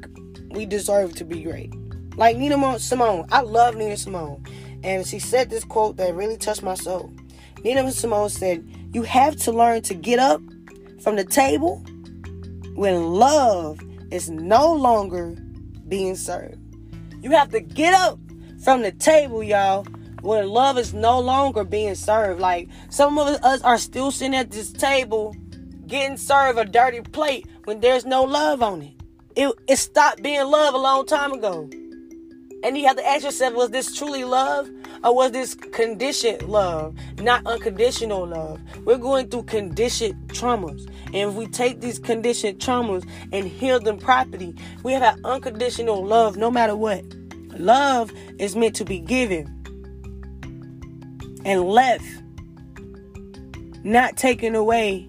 we 0.52 0.66
deserve 0.66 1.16
to 1.16 1.24
be 1.24 1.44
great. 1.44 1.74
Like 2.18 2.38
Nina 2.38 2.80
Simone. 2.80 3.26
I 3.32 3.42
love 3.42 3.76
Nina 3.76 3.98
Simone. 3.98 4.44
And 4.84 5.06
she 5.06 5.20
said 5.20 5.50
this 5.50 5.64
quote 5.64 5.98
that 5.98 6.14
really 6.14 6.38
touched 6.38 6.64
my 6.64 6.76
soul. 6.76 7.12
Nina 7.64 7.92
Simone 7.92 8.30
said, 8.30 8.66
You 8.94 9.04
have 9.04 9.36
to 9.38 9.52
learn 9.52 9.82
to 9.84 9.94
get 9.94 10.20
up 10.20 10.42
from 11.02 11.16
the 11.16 11.26
table 11.26 11.78
when 12.76 13.14
love 13.14 13.80
is 14.12 14.30
no 14.30 14.74
longer 14.74 15.36
being 15.88 16.16
served. 16.16 16.58
You 17.22 17.32
have 17.32 17.50
to 17.50 17.60
get 17.60 17.94
up 17.94 18.20
from 18.64 18.82
the 18.82 18.92
table, 18.92 19.44
y'all, 19.44 19.84
when 20.22 20.48
love 20.48 20.78
is 20.78 20.94
no 20.94 21.20
longer 21.20 21.64
being 21.64 21.96
served. 21.96 22.40
Like 22.40 22.70
some 22.90 23.18
of 23.18 23.28
us 23.44 23.62
are 23.62 23.78
still 23.78 24.12
sitting 24.12 24.36
at 24.36 24.52
this 24.52 24.72
table 24.72 25.36
getting 25.88 26.18
served 26.18 26.60
a 26.60 26.66
dirty 26.66 27.02
plate 27.02 27.48
when 27.66 27.80
there's 27.80 28.06
no 28.06 28.24
love 28.24 28.62
on 28.62 28.82
it. 28.82 28.94
It, 29.36 29.54
it 29.68 29.78
stopped 29.78 30.22
being 30.22 30.46
love 30.46 30.74
a 30.74 30.78
long 30.78 31.06
time 31.06 31.34
ago. 31.34 31.70
And 32.62 32.78
you 32.78 32.86
have 32.88 32.98
to 32.98 33.08
ask 33.08 33.24
yourself, 33.24 33.54
was 33.54 33.70
this 33.70 33.96
truly 33.96 34.24
love? 34.24 34.70
Or 35.04 35.16
was 35.16 35.32
this 35.32 35.56
conditioned 35.56 36.44
love, 36.44 36.94
not 37.20 37.46
unconditional 37.46 38.28
love? 38.28 38.60
We're 38.84 38.98
going 38.98 39.30
through 39.30 39.44
conditioned 39.44 40.16
traumas. 40.28 40.86
And 41.06 41.16
if 41.16 41.34
we 41.36 41.48
take 41.48 41.80
these 41.80 42.00
conditioned 42.00 42.60
traumas 42.60 43.10
and 43.32 43.48
heal 43.48 43.80
them 43.80 43.98
properly, 43.98 44.56
we 44.84 44.92
have 44.92 45.18
unconditional 45.24 46.06
love 46.06 46.36
no 46.36 46.52
matter 46.52 46.76
what. 46.76 47.04
Love 47.58 48.12
is 48.40 48.56
meant 48.58 48.76
to 48.76 48.86
be 48.86 49.00
given 49.00 49.46
and 51.46 51.64
left, 51.64 52.06
not 53.84 54.18
taken 54.18 54.54
away. 54.54 55.08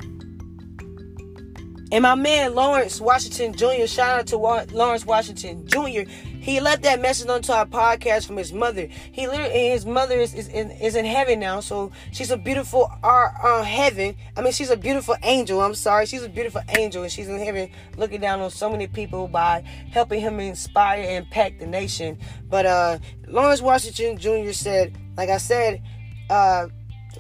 And 1.93 2.03
my 2.03 2.15
man 2.15 2.55
Lawrence 2.55 3.01
Washington 3.01 3.53
Jr., 3.53 3.87
shout 3.87 4.21
out 4.21 4.27
to 4.29 4.37
Lawrence 4.37 5.05
Washington 5.05 5.67
Jr. 5.67 6.09
He 6.41 6.59
left 6.59 6.83
that 6.83 7.03
message 7.03 7.29
onto 7.29 7.53
our 7.53 7.67
podcast 7.67 8.27
from 8.27 8.39
his 8.39 8.51
mother. 8.51 8.89
He 9.13 9.27
literally, 9.27 9.69
his 9.69 9.85
mother 9.85 10.15
is, 10.17 10.33
is, 10.33 10.49
in, 10.49 10.71
is 10.71 10.97
in 10.97 11.05
heaven 11.05 11.39
now, 11.39 11.61
so 11.61 11.93
she's 12.13 12.31
a 12.31 12.37
beautiful 12.39 12.91
uh, 13.03 13.63
heaven. 13.63 14.17
I 14.37 14.41
mean, 14.41 14.55
she's 14.55 14.71
a 14.71 14.77
beautiful 14.77 15.17
angel. 15.23 15.61
I'm 15.61 15.75
sorry, 15.75 16.07
she's 16.07 16.23
a 16.23 16.31
beautiful 16.31 16.63
angel, 16.79 17.03
and 17.03 17.13
she's 17.13 17.29
in 17.29 17.39
heaven 17.39 17.71
looking 17.99 18.23
down 18.23 18.41
on 18.41 18.51
so 18.51 18.71
many 18.71 18.87
people 18.87 19.29
by 19.29 19.63
helping 19.91 20.21
him 20.21 20.41
inspire 20.41 21.03
and 21.03 21.25
impact 21.27 21.61
the 21.61 21.67
nation. 21.67 22.19
But 22.49 22.65
uh, 22.65 22.99
Lawrence 23.29 23.61
Washington 23.61 24.17
Jr. 24.17 24.53
said, 24.53 24.97
like 25.19 25.29
I 25.29 25.37
said, 25.37 25.83
uh, 26.31 26.69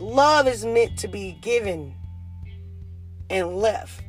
love 0.01 0.49
is 0.49 0.65
meant 0.65 0.99
to 1.01 1.09
be 1.09 1.33
given 1.43 1.95
and 3.29 3.57
left. 3.59 4.03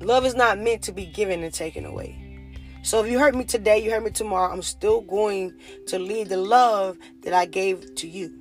Love 0.00 0.26
is 0.26 0.34
not 0.34 0.58
meant 0.58 0.82
to 0.82 0.92
be 0.92 1.06
given 1.06 1.42
and 1.42 1.54
taken 1.54 1.86
away. 1.86 2.27
So 2.82 3.04
if 3.04 3.10
you 3.10 3.18
hurt 3.18 3.34
me 3.34 3.44
today, 3.44 3.82
you 3.82 3.90
hurt 3.90 4.04
me 4.04 4.10
tomorrow, 4.10 4.52
I'm 4.52 4.62
still 4.62 5.00
going 5.02 5.54
to 5.86 5.98
leave 5.98 6.28
the 6.28 6.36
love 6.36 6.98
that 7.22 7.34
I 7.34 7.46
gave 7.46 7.94
to 7.96 8.08
you. 8.08 8.32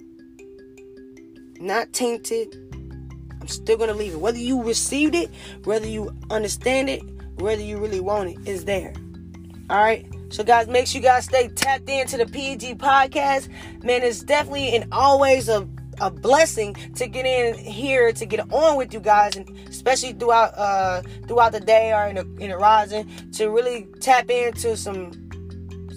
Not 1.60 1.92
tainted. 1.94 2.56
I'm 3.42 3.48
still 3.48 3.78
going 3.78 3.90
to 3.90 3.96
leave 3.96 4.14
it. 4.14 4.20
Whether 4.20 4.38
you 4.38 4.62
received 4.62 5.16
it, 5.16 5.32
whether 5.64 5.88
you 5.88 6.16
understand 6.30 6.90
it, 6.90 7.02
whether 7.40 7.62
you 7.62 7.78
really 7.78 8.00
want 8.00 8.30
it, 8.30 8.38
it, 8.40 8.48
is 8.48 8.66
there. 8.66 8.94
All 9.70 9.78
right. 9.78 10.06
So, 10.30 10.44
guys, 10.44 10.68
make 10.68 10.88
sure 10.88 11.02
you 11.02 11.08
guys 11.08 11.26
stay 11.26 11.48
tapped 11.48 11.90
into 11.90 12.18
the 12.18 12.26
PEG 12.26 12.78
podcast. 12.78 13.50
Man, 13.84 14.04
it's 14.04 14.22
definitely 14.22 14.76
and 14.76 14.94
always 14.94 15.50
a 15.50 15.68
a 16.00 16.12
blessing 16.12 16.74
to 16.96 17.08
get 17.08 17.26
in 17.26 17.58
here 17.58 18.12
to 18.14 18.26
get 18.26 18.40
on 18.52 18.78
with 18.78 18.94
you 18.94 19.00
guys 19.00 19.36
and 19.36 19.50
especially 19.68 20.14
throughout 20.14 20.54
uh 20.58 21.02
throughout 21.28 21.52
the 21.52 21.60
day 21.60 21.92
or 21.94 22.08
in 22.08 22.16
the 22.16 22.44
in 22.44 22.52
the 22.52 22.58
rising 22.58 23.10
to 23.32 23.50
really 23.50 23.88
tap 24.00 24.30
into 24.30 24.78
some 24.78 25.12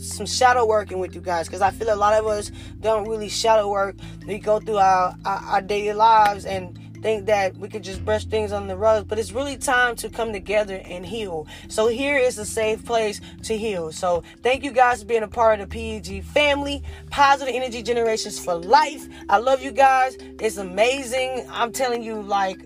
some 0.01 0.27
shadow 0.27 0.65
working 0.65 0.99
with 0.99 1.15
you 1.15 1.21
guys 1.21 1.47
because 1.47 1.61
I 1.61 1.71
feel 1.71 1.93
a 1.93 1.97
lot 1.97 2.15
of 2.15 2.27
us 2.27 2.51
don't 2.81 3.07
really 3.07 3.29
shadow 3.29 3.69
work. 3.69 3.97
We 4.27 4.39
go 4.39 4.59
through 4.59 4.79
our, 4.79 5.15
our, 5.25 5.37
our 5.37 5.61
daily 5.61 5.93
lives 5.93 6.47
and 6.47 6.80
think 7.03 7.27
that 7.27 7.57
we 7.57 7.69
could 7.69 7.83
just 7.83 8.05
brush 8.05 8.25
things 8.25 8.53
on 8.53 8.69
the 8.69 8.77
rug, 8.77 9.09
but 9.09 9.19
it's 9.19 9.33
really 9.33 9.57
time 9.57 9.97
to 9.97 10.09
come 10.09 10.33
together 10.33 10.81
and 10.85 11.05
heal. 11.05 11.47
So 11.69 11.89
here 11.89 12.17
is 12.17 12.39
a 12.39 12.45
safe 12.45 12.85
place 12.85 13.21
to 13.45 13.57
heal. 13.57 13.93
So 13.93 14.23
thank 14.43 14.65
you 14.65 14.73
guys 14.73 15.01
for 15.01 15.07
being 15.07 15.23
a 15.23 15.29
part 15.29 15.61
of 15.61 15.69
the 15.69 16.01
PEG 16.01 16.25
family, 16.25 16.83
positive 17.11 17.55
energy 17.55 17.83
generations 17.83 18.43
for 18.43 18.55
life. 18.55 19.07
I 19.29 19.39
love 19.39 19.63
you 19.63 19.73
guys. 19.73 20.17
It's 20.41 20.57
amazing. 20.57 21.47
I'm 21.51 21.73
telling 21.73 22.03
you, 22.03 22.21
like, 22.23 22.59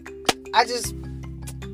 I 0.54 0.64
just 0.64 0.94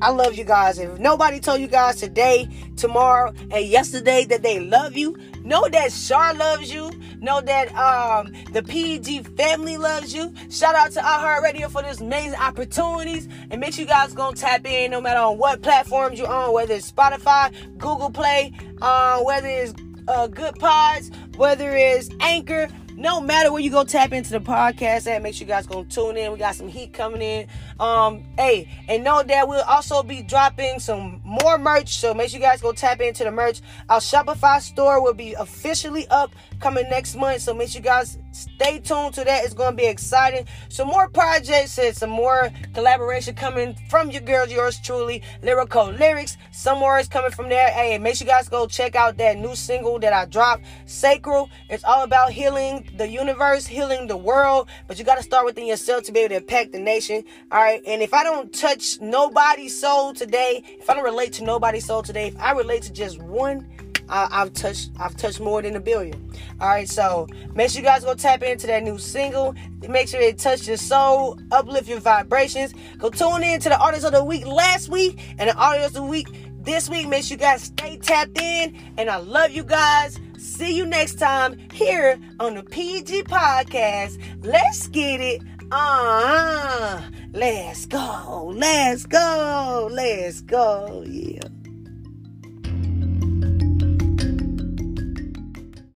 I 0.01 0.09
love 0.09 0.33
you 0.33 0.43
guys. 0.43 0.79
If 0.79 0.97
nobody 0.97 1.39
told 1.39 1.61
you 1.61 1.67
guys 1.67 1.97
today, 1.97 2.49
tomorrow, 2.75 3.33
and 3.51 3.65
yesterday 3.65 4.25
that 4.25 4.41
they 4.41 4.59
love 4.59 4.97
you, 4.97 5.15
know 5.43 5.69
that 5.69 5.93
Shar 5.93 6.33
loves 6.33 6.73
you. 6.73 6.91
Know 7.19 7.39
that 7.41 7.73
um, 7.75 8.33
the 8.51 8.63
PEG 8.63 9.37
family 9.37 9.77
loves 9.77 10.11
you. 10.11 10.33
Shout 10.49 10.73
out 10.73 10.91
to 10.93 11.01
iHeartRadio 11.01 11.69
for 11.69 11.83
this 11.83 12.01
amazing 12.01 12.39
opportunities. 12.39 13.27
And 13.51 13.61
make 13.61 13.73
sure 13.73 13.83
you 13.83 13.87
guys 13.87 14.13
gonna 14.13 14.35
tap 14.35 14.65
in 14.65 14.89
no 14.89 15.01
matter 15.01 15.19
on 15.19 15.37
what 15.37 15.61
platforms 15.61 16.17
you're 16.17 16.27
on, 16.27 16.51
whether 16.51 16.73
it's 16.73 16.91
Spotify, 16.91 17.53
Google 17.77 18.09
Play, 18.09 18.53
uh, 18.81 19.21
whether 19.21 19.47
it's 19.47 19.73
uh, 20.07 20.27
Goodpods, 20.27 21.15
whether 21.37 21.69
it's 21.75 22.09
Anchor, 22.19 22.67
no 23.01 23.19
matter 23.19 23.51
where 23.51 23.61
you 23.61 23.71
go 23.71 23.83
tap 23.83 24.13
into 24.13 24.29
the 24.29 24.39
podcast 24.39 25.07
at, 25.07 25.23
make 25.23 25.33
sure 25.33 25.47
you 25.47 25.47
guys 25.47 25.65
gonna 25.65 25.85
tune 25.85 26.17
in. 26.17 26.31
We 26.31 26.37
got 26.37 26.53
some 26.53 26.67
heat 26.67 26.93
coming 26.93 27.21
in. 27.23 27.47
Um, 27.79 28.23
hey, 28.37 28.69
and 28.87 29.03
know 29.03 29.23
that 29.23 29.47
we'll 29.47 29.63
also 29.63 30.03
be 30.03 30.21
dropping 30.21 30.79
some 30.79 31.19
more 31.23 31.57
merch. 31.57 31.97
So 31.97 32.13
make 32.13 32.29
sure 32.29 32.39
you 32.39 32.45
guys 32.45 32.61
go 32.61 32.73
tap 32.73 33.01
into 33.01 33.23
the 33.23 33.31
merch. 33.31 33.61
Our 33.89 33.99
Shopify 33.99 34.61
store 34.61 35.01
will 35.01 35.15
be 35.15 35.33
officially 35.33 36.07
up 36.09 36.31
coming 36.59 36.87
next 36.91 37.15
month. 37.15 37.41
So 37.41 37.55
make 37.55 37.69
sure 37.69 37.79
you 37.79 37.85
guys 37.85 38.19
stay 38.31 38.79
tuned 38.79 39.13
to 39.15 39.23
that. 39.23 39.43
It's 39.43 39.53
going 39.53 39.71
to 39.71 39.77
be 39.77 39.87
exciting. 39.87 40.45
Some 40.69 40.87
more 40.87 41.09
projects 41.09 41.77
and 41.77 41.95
some 41.95 42.09
more 42.09 42.51
collaboration 42.73 43.35
coming 43.35 43.75
from 43.89 44.11
your 44.11 44.21
girls, 44.21 44.51
yours 44.51 44.79
truly, 44.79 45.21
Lyrical 45.43 45.91
Lyrics. 45.91 46.37
Some 46.51 46.79
more 46.79 46.99
is 46.99 47.07
coming 47.07 47.31
from 47.31 47.49
there. 47.49 47.69
Hey, 47.69 47.97
make 47.97 48.15
sure 48.15 48.25
you 48.25 48.31
guys 48.31 48.49
go 48.49 48.67
check 48.67 48.95
out 48.95 49.17
that 49.17 49.37
new 49.37 49.55
single 49.55 49.99
that 49.99 50.13
I 50.13 50.25
dropped, 50.25 50.63
Sacral. 50.85 51.49
It's 51.69 51.83
all 51.83 52.03
about 52.03 52.31
healing 52.31 52.89
the 52.97 53.07
universe, 53.07 53.65
healing 53.65 54.07
the 54.07 54.17
world, 54.17 54.69
but 54.87 54.97
you 54.99 55.05
got 55.05 55.15
to 55.15 55.23
start 55.23 55.45
within 55.45 55.65
yourself 55.65 56.03
to 56.03 56.11
be 56.11 56.19
able 56.21 56.29
to 56.29 56.35
impact 56.37 56.71
the 56.71 56.79
nation. 56.79 57.23
All 57.51 57.61
right. 57.61 57.81
And 57.85 58.01
if 58.01 58.13
I 58.13 58.23
don't 58.23 58.53
touch 58.53 58.99
nobody's 59.01 59.79
soul 59.79 60.13
today, 60.13 60.63
if 60.79 60.89
I 60.89 60.93
don't 60.93 61.03
relate 61.03 61.33
to 61.33 61.43
nobody's 61.43 61.85
soul 61.85 62.03
today, 62.03 62.27
if 62.27 62.39
I 62.39 62.51
relate 62.51 62.83
to 62.83 62.93
just 62.93 63.21
one, 63.21 63.67
I, 64.09 64.27
have 64.31 64.53
touched 64.53 64.91
I've 64.99 65.15
touched 65.15 65.39
more 65.39 65.61
than 65.61 65.75
a 65.75 65.79
billion. 65.79 66.31
All 66.59 66.69
right, 66.69 66.89
so 66.89 67.27
make 67.53 67.69
sure 67.69 67.81
you 67.81 67.87
guys 67.87 68.03
go 68.03 68.13
tap 68.13 68.43
into 68.43 68.67
that 68.67 68.83
new 68.83 68.97
single. 68.97 69.55
Make 69.87 70.07
sure 70.07 70.21
it 70.21 70.37
touches 70.37 70.67
your 70.67 70.77
soul, 70.77 71.39
uplift 71.51 71.87
your 71.87 71.99
vibrations. 71.99 72.73
Go 72.97 73.09
tune 73.09 73.43
in 73.43 73.59
to 73.61 73.69
the 73.69 73.79
artist 73.79 74.05
of 74.05 74.11
the 74.11 74.23
week 74.23 74.45
last 74.45 74.89
week 74.89 75.19
and 75.37 75.49
the 75.49 75.55
artist 75.55 75.89
of 75.89 75.93
the 75.93 76.03
week 76.03 76.27
this 76.63 76.89
week. 76.89 77.07
Make 77.07 77.23
sure 77.23 77.35
you 77.35 77.41
guys 77.41 77.63
stay 77.63 77.97
tapped 77.97 78.37
in, 78.39 78.77
and 78.97 79.09
I 79.09 79.17
love 79.17 79.51
you 79.51 79.63
guys. 79.63 80.19
See 80.37 80.75
you 80.75 80.85
next 80.85 81.19
time 81.19 81.57
here 81.71 82.19
on 82.39 82.55
the 82.55 82.63
PEG 82.63 83.25
Podcast. 83.25 84.19
Let's 84.43 84.87
get 84.87 85.21
it. 85.21 85.41
Uh, 85.71 87.01
let's 87.31 87.85
go. 87.85 88.51
Let's 88.53 89.05
go. 89.05 89.87
Let's 89.91 90.41
go. 90.41 91.03
Yeah. 91.07 91.47